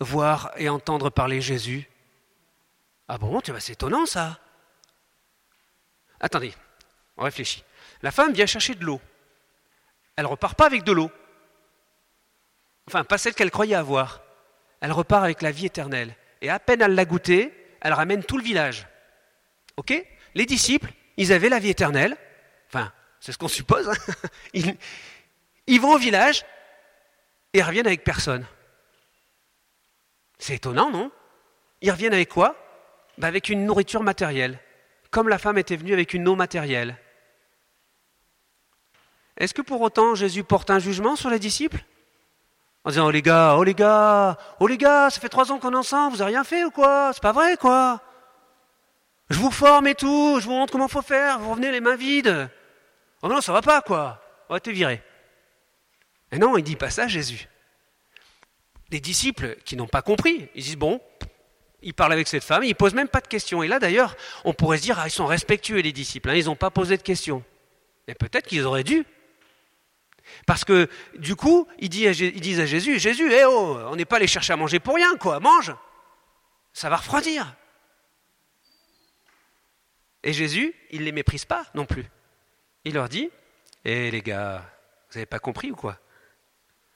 voir 0.00 0.50
et 0.56 0.68
entendre 0.68 1.10
parler 1.10 1.40
Jésus? 1.40 1.88
Ah 3.08 3.18
bon, 3.18 3.40
c'est 3.58 3.72
étonnant 3.72 4.06
ça. 4.06 4.38
Attendez, 6.20 6.54
on 7.16 7.24
réfléchit. 7.24 7.64
La 8.02 8.10
femme 8.10 8.32
vient 8.32 8.46
chercher 8.46 8.74
de 8.74 8.84
l'eau. 8.84 9.00
Elle 10.16 10.26
repart 10.26 10.56
pas 10.56 10.66
avec 10.66 10.84
de 10.84 10.92
l'eau. 10.92 11.10
Enfin, 12.86 13.04
pas 13.04 13.18
celle 13.18 13.34
qu'elle 13.34 13.50
croyait 13.50 13.74
avoir. 13.74 14.22
Elle 14.80 14.92
repart 14.92 15.24
avec 15.24 15.42
la 15.42 15.50
vie 15.50 15.66
éternelle. 15.66 16.14
Et 16.40 16.50
à 16.50 16.58
peine 16.58 16.82
elle 16.82 16.94
l'a 16.94 17.04
goûtée, 17.04 17.52
elle 17.80 17.92
ramène 17.92 18.24
tout 18.24 18.36
le 18.36 18.44
village. 18.44 18.86
Ok? 19.76 19.92
Les 20.34 20.46
disciples, 20.46 20.92
ils 21.16 21.32
avaient 21.32 21.48
la 21.48 21.58
vie 21.58 21.70
éternelle. 21.70 22.16
Enfin, 22.68 22.92
c'est 23.20 23.32
ce 23.32 23.38
qu'on 23.38 23.48
suppose. 23.48 23.88
Hein. 23.88 23.94
ils 25.66 25.80
vont 25.80 25.94
au 25.94 25.98
village, 25.98 26.44
et 27.54 27.62
reviennent 27.62 27.86
avec 27.86 28.04
personne. 28.04 28.46
C'est 30.38 30.54
étonnant, 30.56 30.90
non? 30.90 31.10
Ils 31.80 31.90
reviennent 31.90 32.14
avec 32.14 32.28
quoi? 32.28 32.56
Ben 33.18 33.28
Avec 33.28 33.48
une 33.48 33.66
nourriture 33.66 34.02
matérielle, 34.02 34.58
comme 35.10 35.28
la 35.28 35.38
femme 35.38 35.58
était 35.58 35.76
venue 35.76 35.92
avec 35.92 36.14
une 36.14 36.26
eau 36.28 36.34
matérielle. 36.34 36.96
Est-ce 39.36 39.54
que 39.54 39.62
pour 39.62 39.80
autant 39.80 40.14
Jésus 40.14 40.44
porte 40.44 40.70
un 40.70 40.78
jugement 40.78 41.16
sur 41.16 41.30
les 41.30 41.38
disciples? 41.38 41.84
En 42.84 42.90
disant 42.90 43.06
Oh 43.06 43.10
les 43.10 43.22
gars, 43.22 43.56
oh 43.56 43.64
les 43.64 43.74
gars, 43.74 44.38
oh 44.60 44.66
les 44.66 44.78
gars, 44.78 45.10
ça 45.10 45.20
fait 45.20 45.28
trois 45.28 45.52
ans 45.52 45.58
qu'on 45.58 45.72
est 45.72 45.76
ensemble, 45.76 46.12
vous 46.12 46.18
n'avez 46.18 46.32
rien 46.32 46.44
fait 46.44 46.64
ou 46.64 46.70
quoi? 46.70 47.10
C'est 47.12 47.22
pas 47.22 47.32
vrai 47.32 47.56
quoi 47.56 48.00
Je 49.30 49.38
vous 49.38 49.50
forme 49.50 49.86
et 49.86 49.94
tout, 49.94 50.38
je 50.40 50.46
vous 50.46 50.52
montre 50.52 50.72
comment 50.72 50.88
faut 50.88 51.02
faire, 51.02 51.38
vous 51.38 51.50
revenez 51.50 51.70
les 51.70 51.80
mains 51.80 51.96
vides. 51.96 52.50
Oh 53.22 53.28
non, 53.28 53.40
ça 53.40 53.52
va 53.52 53.62
pas 53.62 53.82
quoi 53.82 54.20
On 54.48 54.54
va 54.54 54.60
te 54.60 54.70
virer. 54.70 55.02
Mais 56.32 56.38
non, 56.38 56.56
il 56.56 56.64
dit 56.64 56.76
pas 56.76 56.90
ça 56.90 57.06
Jésus. 57.06 57.46
Les 58.90 59.00
disciples 59.00 59.56
qui 59.64 59.76
n'ont 59.76 59.86
pas 59.86 60.02
compris, 60.02 60.48
ils 60.54 60.64
disent 60.64 60.76
bon, 60.76 61.00
il 61.82 61.94
parle 61.94 62.12
avec 62.12 62.26
cette 62.26 62.44
femme, 62.44 62.64
il 62.64 62.74
pose 62.74 62.94
même 62.94 63.08
pas 63.08 63.20
de 63.20 63.28
questions. 63.28 63.62
Et 63.62 63.68
là 63.68 63.78
d'ailleurs, 63.78 64.16
on 64.44 64.54
pourrait 64.54 64.78
se 64.78 64.82
dire 64.82 64.98
ah, 64.98 65.06
ils 65.06 65.12
sont 65.12 65.26
respectueux 65.26 65.80
les 65.80 65.92
disciples, 65.92 66.30
hein, 66.30 66.34
ils 66.34 66.46
n'ont 66.46 66.56
pas 66.56 66.70
posé 66.70 66.96
de 66.96 67.02
questions. 67.02 67.44
Mais 68.08 68.14
peut-être 68.14 68.46
qu'ils 68.46 68.64
auraient 68.64 68.84
dû. 68.84 69.04
Parce 70.46 70.64
que 70.64 70.88
du 71.18 71.36
coup, 71.36 71.68
ils 71.78 71.88
disent 71.88 72.60
à 72.60 72.66
Jésus, 72.66 72.98
Jésus, 72.98 73.30
eh 73.32 73.44
oh, 73.44 73.78
on 73.88 73.96
n'est 73.96 74.04
pas 74.04 74.16
allé 74.16 74.26
chercher 74.26 74.54
à 74.54 74.56
manger 74.56 74.80
pour 74.80 74.94
rien, 74.94 75.16
quoi, 75.16 75.40
mange. 75.40 75.74
Ça 76.72 76.88
va 76.88 76.96
refroidir. 76.96 77.54
Et 80.22 80.32
Jésus, 80.32 80.74
il 80.90 81.00
ne 81.00 81.04
les 81.04 81.12
méprise 81.12 81.44
pas 81.44 81.66
non 81.74 81.84
plus. 81.84 82.06
Il 82.84 82.94
leur 82.94 83.08
dit, 83.08 83.30
eh 83.84 84.10
les 84.10 84.22
gars, 84.22 84.64
vous 85.10 85.16
n'avez 85.16 85.26
pas 85.26 85.38
compris 85.38 85.70
ou 85.70 85.76
quoi? 85.76 85.98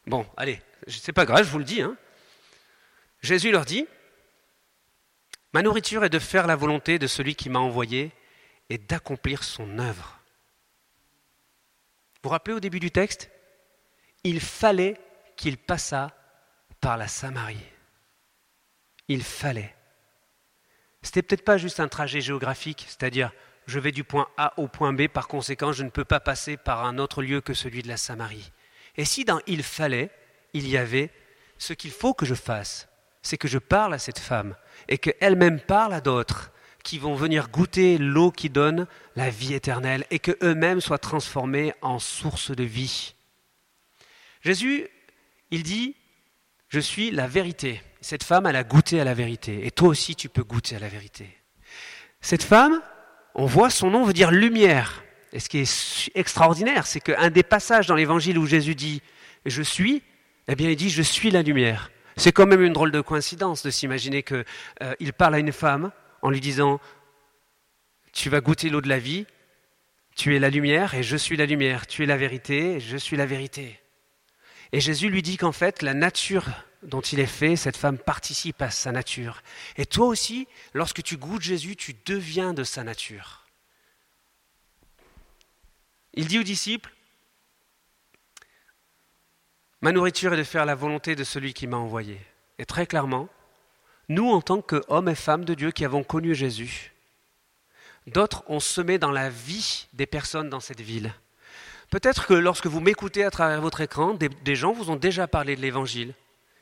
Bon, 0.07 0.27
allez, 0.37 0.61
c'est 0.87 1.13
pas 1.13 1.25
grave, 1.25 1.45
je 1.45 1.51
vous 1.51 1.59
le 1.59 1.65
dis. 1.65 1.83
Hein. 1.83 1.97
Jésus 3.23 3.51
leur 3.51 3.65
dit 3.65 3.87
Ma 5.53 5.63
nourriture 5.63 6.05
est 6.05 6.11
de 6.11 6.19
faire 6.19 6.47
la 6.47 6.57
volonté 6.57 6.99
de 6.99 7.07
celui 7.07 7.35
qui 7.35 7.49
m'a 7.49 7.59
envoyé 7.59 8.13
et 8.69 8.79
d'accomplir 8.79 9.43
son 9.43 9.79
œuvre. 9.79 10.21
Vous 12.17 12.29
vous 12.29 12.31
rappelez 12.31 12.55
au 12.55 12.61
début 12.61 12.81
du 12.81 12.91
texte? 12.91 13.31
Il 14.23 14.41
fallait 14.41 15.01
qu'il 15.37 15.57
passât 15.57 16.11
par 16.81 16.97
la 16.97 17.09
Samarie. 17.09 17.65
Il 19.09 19.23
fallait. 19.23 19.75
C'était 21.03 21.23
peut-être 21.23 21.45
pas 21.45 21.59
juste 21.59 21.79
un 21.79 21.89
trajet 21.89 22.21
géographique, 22.21 22.85
c'est-à-dire 22.89 23.33
je 23.67 23.79
vais 23.79 23.93
du 23.93 24.05
point 24.05 24.29
A 24.37 24.59
au 24.59 24.69
point 24.69 24.93
B, 24.93 25.09
par 25.09 25.29
conséquent 25.29 25.73
je 25.73 25.85
ne 25.85 25.91
peux 25.91 26.05
pas 26.05 26.21
passer 26.21 26.57
par 26.57 26.85
un 26.85 26.99
autre 26.99 27.23
lieu 27.23 27.41
que 27.41 27.55
celui 27.55 27.83
de 27.83 27.89
la 27.89 27.97
Samarie. 27.97 28.53
Et 28.97 29.05
si 29.05 29.25
dans 29.25 29.41
il 29.47 29.63
fallait, 29.63 30.11
il 30.53 30.69
y 30.69 30.77
avait 30.77 31.11
ce 31.59 31.73
qu'il 31.73 31.91
faut 31.91 32.15
que 32.15 32.27
je 32.27 32.35
fasse, 32.35 32.89
c'est 33.23 33.39
que 33.39 33.49
je 33.49 33.59
parle 33.59 33.95
à 33.95 33.99
cette 33.99 34.19
femme 34.19 34.55
et 34.89 34.99
qu'elle-même 34.99 35.61
parle 35.61 35.95
à 35.95 36.01
d'autres 36.01 36.53
qui 36.83 36.99
vont 36.99 37.17
venir 37.17 37.49
goûter 37.49 37.99
l'eau 37.99 38.31
qui 38.31 38.49
donne 38.49 38.87
la 39.17 39.29
vie 39.29 39.55
éternelle 39.55 40.07
et 40.11 40.21
qu'eux-mêmes 40.21 40.81
soient 40.81 40.99
transformés 40.99 41.73
en 41.83 41.99
source 41.99 42.53
de 42.53 42.63
vie. 42.63 43.15
Jésus, 44.43 44.87
il 45.51 45.65
dit, 45.65 45.97
je 46.69 46.79
suis 46.79 47.11
la 47.11 47.27
vérité. 47.27 47.83
Cette 48.01 48.23
femme, 48.23 48.47
elle 48.47 48.55
a 48.55 48.63
goûté 48.63 49.01
à 49.01 49.05
la 49.05 49.15
vérité 49.15 49.67
et 49.67 49.73
toi 49.73 49.89
aussi 49.89 50.15
tu 50.15 50.29
peux 50.29 50.45
goûter 50.45 50.77
à 50.77 50.79
la 50.79 50.89
vérité. 50.89 51.37
Cette 52.21 52.45
femme, 52.45 52.81
on 53.35 53.47
voit 53.47 53.71
son 53.71 53.91
nom 53.91 54.05
veut 54.05 54.13
dire 54.13 54.31
lumière. 54.31 55.03
Et 55.33 55.41
ce 55.41 55.49
qui 55.49 55.59
est 55.59 56.11
extraordinaire, 56.15 56.87
c'est 56.87 57.01
qu'un 57.01 57.31
des 57.31 57.43
passages 57.43 57.87
dans 57.87 57.95
l'évangile 57.95 58.39
où 58.39 58.47
Jésus 58.47 58.75
dit 58.75 59.03
Je 59.45 59.63
suis, 59.63 60.03
eh 60.49 60.55
bien 60.55 60.71
il 60.71 60.77
dit 60.77 60.91
Je 60.91 61.03
suis 61.03 61.31
la 61.31 61.43
lumière. 61.43 61.91
C'est 62.17 62.33
quand 62.33 62.47
même 62.47 62.63
une 62.63 62.73
drôle 62.73 62.93
de 62.93 63.01
coïncidence 63.01 63.63
de 63.63 63.71
s'imaginer 63.71 64.23
qu'il 64.23 64.45
euh, 64.83 65.13
parle 65.19 65.35
à 65.35 65.39
une 65.39 65.53
femme 65.53 65.91
en 66.23 66.31
lui 66.31 66.41
disant 66.41 66.81
Tu 68.13 68.31
vas 68.31 68.41
goûter 68.41 68.71
l'eau 68.71 68.81
de 68.81 68.89
la 68.89 68.99
vie, 68.99 69.27
tu 70.15 70.35
es 70.35 70.39
la 70.39 70.49
lumière 70.49 70.95
et 70.95 71.03
je 71.03 71.17
suis 71.17 71.37
la 71.37 71.47
lumière, 71.47 71.87
tu 71.87 72.03
es 72.03 72.07
la 72.07 72.17
vérité 72.17 72.77
et 72.77 72.81
je 72.81 72.97
suis 72.97 73.17
la 73.17 73.27
vérité. 73.27 73.81
Et 74.73 74.81
Jésus 74.81 75.11
lui 75.11 75.23
dit 75.23 75.37
qu'en 75.37 75.53
fait, 75.53 75.83
la 75.83 75.95
nature 75.95 76.47
dont 76.83 77.01
il 77.01 77.21
est 77.21 77.27
fait, 77.27 77.57
cette 77.57 77.77
femme 77.77 77.99
participe 77.99 78.63
à 78.63 78.71
sa 78.71 78.93
nature. 78.93 79.43
Et 79.77 79.87
toi 79.87 80.07
aussi, 80.07 80.49
lorsque 80.73 81.03
tu 81.03 81.17
goûtes 81.17 81.43
Jésus, 81.43 81.77
tu 81.77 81.95
deviens 82.05 82.55
de 82.55 82.65
sa 82.65 82.85
nature. 82.85 83.46
Il 86.17 86.27
dit 86.27 86.39
aux 86.39 86.43
disciples, 86.43 86.93
Ma 89.83 89.93
nourriture 89.93 90.33
est 90.33 90.39
de 90.39 90.43
faire 90.43 90.65
la 90.65 90.75
volonté 90.75 91.15
de 91.15 91.23
celui 91.23 91.53
qui 91.53 91.67
m'a 91.67 91.77
envoyé. 91.77 92.19
Et 92.59 92.65
très 92.65 92.87
clairement, 92.87 93.29
nous, 94.09 94.31
en 94.31 94.41
tant 94.41 94.63
qu'hommes 94.63 95.11
et 95.11 95.15
femmes 95.15 95.45
de 95.45 95.55
Dieu 95.55 95.71
qui 95.71 95.85
avons 95.85 96.03
connu 96.03 96.35
Jésus, 96.35 96.93
d'autres 98.07 98.43
ont 98.49 98.61
semé 98.61 98.99
dans 98.99 99.11
la 99.11 99.29
vie 99.29 99.87
des 99.93 100.07
personnes 100.07 100.49
dans 100.49 100.61
cette 100.61 100.81
ville. 100.81 101.13
Peut-être 101.91 102.27
que 102.27 102.35
lorsque 102.35 102.67
vous 102.67 102.81
m'écoutez 102.81 103.25
à 103.25 103.31
travers 103.31 103.61
votre 103.61 103.81
écran, 103.81 104.15
des, 104.15 104.57
gens 104.57 104.73
vous 104.73 104.91
ont 104.91 104.97
déjà 104.97 105.29
parlé 105.29 105.55
de 105.55 105.61
l'Évangile 105.61 106.15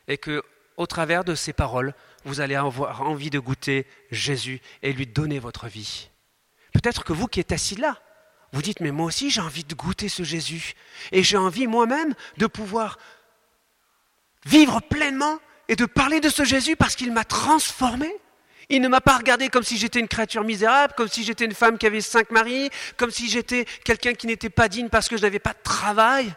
et 0.08 0.18
que, 0.18 0.42
au 0.76 0.86
travers 0.86 1.24
de 1.24 1.34
ces 1.34 1.52
paroles, 1.52 1.94
vous 2.24 2.40
allez 2.40 2.56
avoir 2.56 3.02
envie 3.02 3.30
de 3.30 3.38
goûter 3.38 3.86
Jésus 4.10 4.60
et 4.82 4.92
lui 4.92 5.06
donner 5.06 5.38
votre 5.38 5.68
vie. 5.68 6.10
Peut-être 6.72 7.04
que 7.04 7.12
vous 7.12 7.28
qui 7.28 7.40
êtes 7.40 7.52
assis 7.52 7.76
là, 7.76 8.02
vous 8.54 8.62
dites, 8.62 8.78
mais 8.78 8.92
moi 8.92 9.06
aussi 9.06 9.30
j'ai 9.30 9.40
envie 9.40 9.64
de 9.64 9.74
goûter 9.74 10.08
ce 10.08 10.22
Jésus. 10.22 10.74
Et 11.10 11.24
j'ai 11.24 11.36
envie 11.36 11.66
moi-même 11.66 12.14
de 12.36 12.46
pouvoir 12.46 12.98
vivre 14.46 14.80
pleinement 14.80 15.40
et 15.66 15.74
de 15.74 15.86
parler 15.86 16.20
de 16.20 16.28
ce 16.28 16.44
Jésus 16.44 16.76
parce 16.76 16.94
qu'il 16.94 17.12
m'a 17.12 17.24
transformé. 17.24 18.14
Il 18.68 18.80
ne 18.80 18.86
m'a 18.86 19.00
pas 19.00 19.18
regardé 19.18 19.48
comme 19.48 19.64
si 19.64 19.76
j'étais 19.76 19.98
une 19.98 20.06
créature 20.06 20.44
misérable, 20.44 20.94
comme 20.96 21.08
si 21.08 21.24
j'étais 21.24 21.46
une 21.46 21.54
femme 21.54 21.78
qui 21.78 21.86
avait 21.86 22.00
cinq 22.00 22.30
maris, 22.30 22.70
comme 22.96 23.10
si 23.10 23.28
j'étais 23.28 23.64
quelqu'un 23.84 24.14
qui 24.14 24.28
n'était 24.28 24.50
pas 24.50 24.68
digne 24.68 24.88
parce 24.88 25.08
que 25.08 25.16
je 25.16 25.22
n'avais 25.22 25.40
pas 25.40 25.52
de 25.52 25.62
travail. 25.64 26.32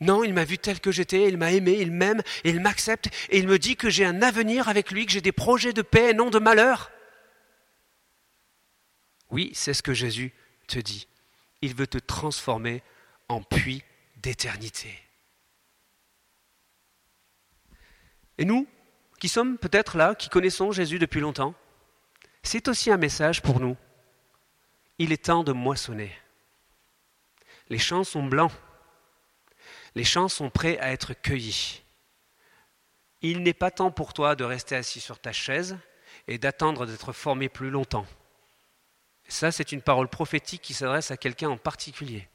Non, 0.00 0.22
il 0.22 0.34
m'a 0.34 0.44
vu 0.44 0.58
tel 0.58 0.78
que 0.78 0.92
j'étais, 0.92 1.28
il 1.28 1.36
m'a 1.36 1.50
aimé, 1.50 1.78
il 1.80 1.90
m'aime, 1.90 2.22
il 2.44 2.60
m'accepte, 2.60 3.08
et 3.30 3.38
il 3.38 3.48
me 3.48 3.58
dit 3.58 3.74
que 3.74 3.90
j'ai 3.90 4.04
un 4.04 4.22
avenir 4.22 4.68
avec 4.68 4.92
lui, 4.92 5.06
que 5.06 5.12
j'ai 5.12 5.20
des 5.20 5.32
projets 5.32 5.72
de 5.72 5.82
paix 5.82 6.10
et 6.10 6.14
non 6.14 6.30
de 6.30 6.38
malheur. 6.38 6.92
Oui, 9.30 9.50
c'est 9.54 9.74
ce 9.74 9.82
que 9.82 9.94
Jésus 9.94 10.32
te 10.64 10.78
dit. 10.78 11.08
Il 11.62 11.74
veut 11.74 11.86
te 11.86 11.98
transformer 11.98 12.82
en 13.28 13.42
puits 13.42 13.82
d'éternité. 14.16 14.98
Et 18.38 18.44
nous, 18.44 18.66
qui 19.20 19.28
sommes 19.28 19.58
peut-être 19.58 19.96
là, 19.96 20.14
qui 20.14 20.28
connaissons 20.28 20.72
Jésus 20.72 20.98
depuis 20.98 21.20
longtemps, 21.20 21.54
c'est 22.42 22.68
aussi 22.68 22.90
un 22.90 22.96
message 22.96 23.42
pour 23.42 23.60
nous. 23.60 23.76
Il 24.98 25.12
est 25.12 25.24
temps 25.24 25.44
de 25.44 25.52
moissonner. 25.52 26.12
Les 27.68 27.78
champs 27.78 28.04
sont 28.04 28.24
blancs. 28.24 28.52
Les 29.94 30.04
champs 30.04 30.28
sont 30.28 30.50
prêts 30.50 30.78
à 30.78 30.92
être 30.92 31.14
cueillis. 31.14 31.82
Il 33.22 33.42
n'est 33.42 33.54
pas 33.54 33.70
temps 33.70 33.90
pour 33.90 34.12
toi 34.12 34.36
de 34.36 34.44
rester 34.44 34.76
assis 34.76 35.00
sur 35.00 35.18
ta 35.18 35.32
chaise 35.32 35.78
et 36.28 36.36
d'attendre 36.36 36.84
d'être 36.84 37.12
formé 37.12 37.48
plus 37.48 37.70
longtemps. 37.70 38.06
Ça, 39.28 39.52
c'est 39.52 39.72
une 39.72 39.82
parole 39.82 40.08
prophétique 40.08 40.62
qui 40.62 40.74
s'adresse 40.74 41.10
à 41.10 41.16
quelqu'un 41.16 41.48
en 41.48 41.56
particulier, 41.56 42.28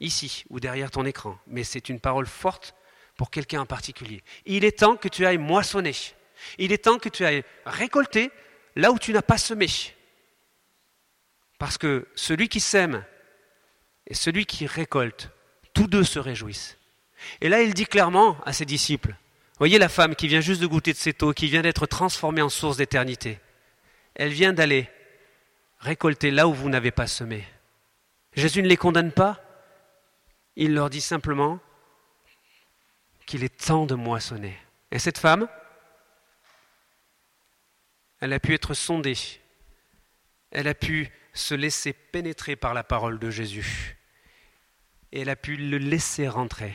ici 0.00 0.44
ou 0.50 0.60
derrière 0.60 0.90
ton 0.90 1.04
écran, 1.04 1.38
mais 1.46 1.64
c'est 1.64 1.88
une 1.88 2.00
parole 2.00 2.26
forte 2.26 2.74
pour 3.16 3.30
quelqu'un 3.30 3.62
en 3.62 3.66
particulier. 3.66 4.22
Il 4.46 4.64
est 4.64 4.78
temps 4.78 4.96
que 4.96 5.08
tu 5.08 5.26
ailles 5.26 5.38
moissonner. 5.38 5.94
Il 6.58 6.72
est 6.72 6.84
temps 6.84 6.98
que 6.98 7.08
tu 7.08 7.24
ailles 7.24 7.44
récolter 7.64 8.30
là 8.76 8.90
où 8.90 8.98
tu 8.98 9.12
n'as 9.12 9.22
pas 9.22 9.38
semé. 9.38 9.68
Parce 11.58 11.78
que 11.78 12.08
celui 12.14 12.48
qui 12.48 12.60
sème 12.60 13.04
et 14.06 14.14
celui 14.14 14.46
qui 14.46 14.66
récolte, 14.66 15.30
tous 15.74 15.86
deux 15.86 16.04
se 16.04 16.18
réjouissent. 16.18 16.78
Et 17.40 17.48
là, 17.48 17.62
il 17.62 17.72
dit 17.72 17.86
clairement 17.86 18.36
à 18.44 18.52
ses 18.52 18.64
disciples, 18.64 19.14
voyez 19.58 19.78
la 19.78 19.88
femme 19.88 20.16
qui 20.16 20.26
vient 20.26 20.40
juste 20.40 20.60
de 20.60 20.66
goûter 20.66 20.92
de 20.92 20.98
cette 20.98 21.22
eau, 21.22 21.32
qui 21.32 21.46
vient 21.46 21.62
d'être 21.62 21.86
transformée 21.86 22.42
en 22.42 22.48
source 22.48 22.78
d'éternité. 22.78 23.38
Elle 24.14 24.32
vient 24.32 24.52
d'aller 24.52 24.90
récoltez 25.82 26.30
là 26.30 26.48
où 26.48 26.54
vous 26.54 26.70
n'avez 26.70 26.92
pas 26.92 27.06
semé. 27.06 27.46
Jésus 28.32 28.62
ne 28.62 28.68
les 28.68 28.76
condamne 28.76 29.12
pas, 29.12 29.42
il 30.56 30.74
leur 30.74 30.88
dit 30.88 31.00
simplement 31.00 31.60
qu'il 33.26 33.44
est 33.44 33.66
temps 33.66 33.84
de 33.84 33.94
moissonner. 33.94 34.56
Et 34.90 34.98
cette 34.98 35.18
femme, 35.18 35.48
elle 38.20 38.32
a 38.32 38.40
pu 38.40 38.54
être 38.54 38.74
sondée, 38.74 39.18
elle 40.50 40.68
a 40.68 40.74
pu 40.74 41.10
se 41.34 41.54
laisser 41.54 41.92
pénétrer 41.92 42.56
par 42.56 42.74
la 42.74 42.84
parole 42.84 43.18
de 43.18 43.30
Jésus, 43.30 43.98
et 45.10 45.20
elle 45.22 45.30
a 45.30 45.36
pu 45.36 45.56
le 45.56 45.78
laisser 45.78 46.28
rentrer. 46.28 46.74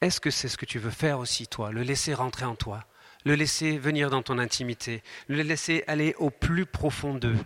Est-ce 0.00 0.20
que 0.20 0.30
c'est 0.30 0.48
ce 0.48 0.56
que 0.56 0.66
tu 0.66 0.78
veux 0.78 0.90
faire 0.90 1.20
aussi, 1.20 1.46
toi, 1.46 1.70
le 1.70 1.82
laisser 1.82 2.12
rentrer 2.12 2.44
en 2.44 2.56
toi? 2.56 2.84
Le 3.24 3.34
laisser 3.34 3.78
venir 3.78 4.10
dans 4.10 4.22
ton 4.22 4.38
intimité, 4.38 5.02
le 5.28 5.42
laisser 5.42 5.84
aller 5.86 6.14
au 6.18 6.30
plus 6.30 6.66
profond 6.66 7.14
d'eux. 7.14 7.38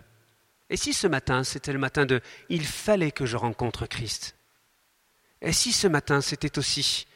Et 0.69 0.77
si 0.77 0.93
ce 0.93 1.07
matin, 1.07 1.43
c'était 1.43 1.73
le 1.73 1.79
matin 1.79 2.05
de⁇ 2.05 2.17
Il 2.49 2.65
fallait 2.65 3.11
que 3.11 3.25
je 3.25 3.37
rencontre 3.37 3.85
Christ⁇ 3.85 4.35
Et 5.47 5.53
si 5.53 5.71
ce 5.71 5.87
matin, 5.87 6.21
c'était 6.21 6.57
aussi 6.57 7.07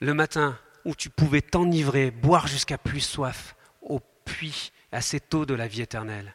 le 0.00 0.14
matin 0.14 0.58
où 0.84 0.94
tu 0.94 1.10
pouvais 1.10 1.42
t'enivrer, 1.42 2.10
boire 2.10 2.46
jusqu'à 2.46 2.78
plus 2.78 3.00
soif, 3.00 3.54
au 3.82 4.00
puits, 4.24 4.72
à 4.92 5.00
cette 5.00 5.34
eau 5.34 5.44
de 5.44 5.54
la 5.54 5.68
vie 5.68 5.82
éternelle 5.82 6.34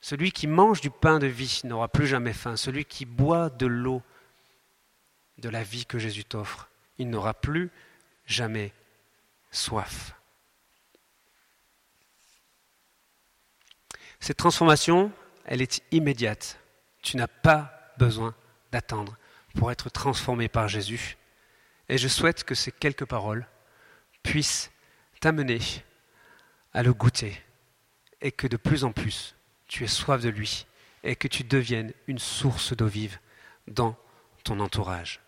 Celui 0.00 0.32
qui 0.32 0.46
mange 0.46 0.80
du 0.80 0.90
pain 0.90 1.18
de 1.18 1.26
vie 1.26 1.60
n'aura 1.64 1.88
plus 1.88 2.06
jamais 2.06 2.32
faim. 2.32 2.56
Celui 2.56 2.84
qui 2.84 3.04
boit 3.04 3.50
de 3.50 3.66
l'eau 3.66 4.02
de 5.38 5.48
la 5.48 5.62
vie 5.62 5.84
que 5.84 5.98
Jésus 5.98 6.24
t'offre, 6.24 6.70
il 6.98 7.10
n'aura 7.10 7.34
plus 7.34 7.70
jamais 8.26 8.72
soif. 9.54 10.14
Cette 14.20 14.36
transformation, 14.38 15.12
elle 15.44 15.62
est 15.62 15.82
immédiate. 15.90 16.58
Tu 17.02 17.16
n'as 17.16 17.28
pas 17.28 17.92
besoin 17.98 18.34
d'attendre 18.72 19.16
pour 19.54 19.70
être 19.70 19.90
transformé 19.90 20.48
par 20.48 20.68
Jésus. 20.68 21.16
Et 21.88 21.98
je 21.98 22.08
souhaite 22.08 22.44
que 22.44 22.54
ces 22.54 22.72
quelques 22.72 23.04
paroles 23.04 23.46
puissent 24.22 24.70
t'amener 25.20 25.60
à 26.72 26.82
le 26.82 26.94
goûter 26.94 27.40
et 28.20 28.32
que 28.32 28.46
de 28.46 28.56
plus 28.56 28.84
en 28.84 28.92
plus 28.92 29.36
tu 29.68 29.84
aies 29.84 29.88
soif 29.88 30.22
de 30.22 30.30
lui 30.30 30.66
et 31.02 31.16
que 31.16 31.28
tu 31.28 31.44
deviennes 31.44 31.92
une 32.06 32.18
source 32.18 32.74
d'eau 32.74 32.86
vive 32.86 33.18
dans 33.68 33.96
ton 34.42 34.60
entourage. 34.60 35.20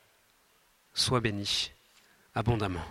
Sois 0.94 1.20
béni 1.20 1.72
abondamment. 2.34 2.84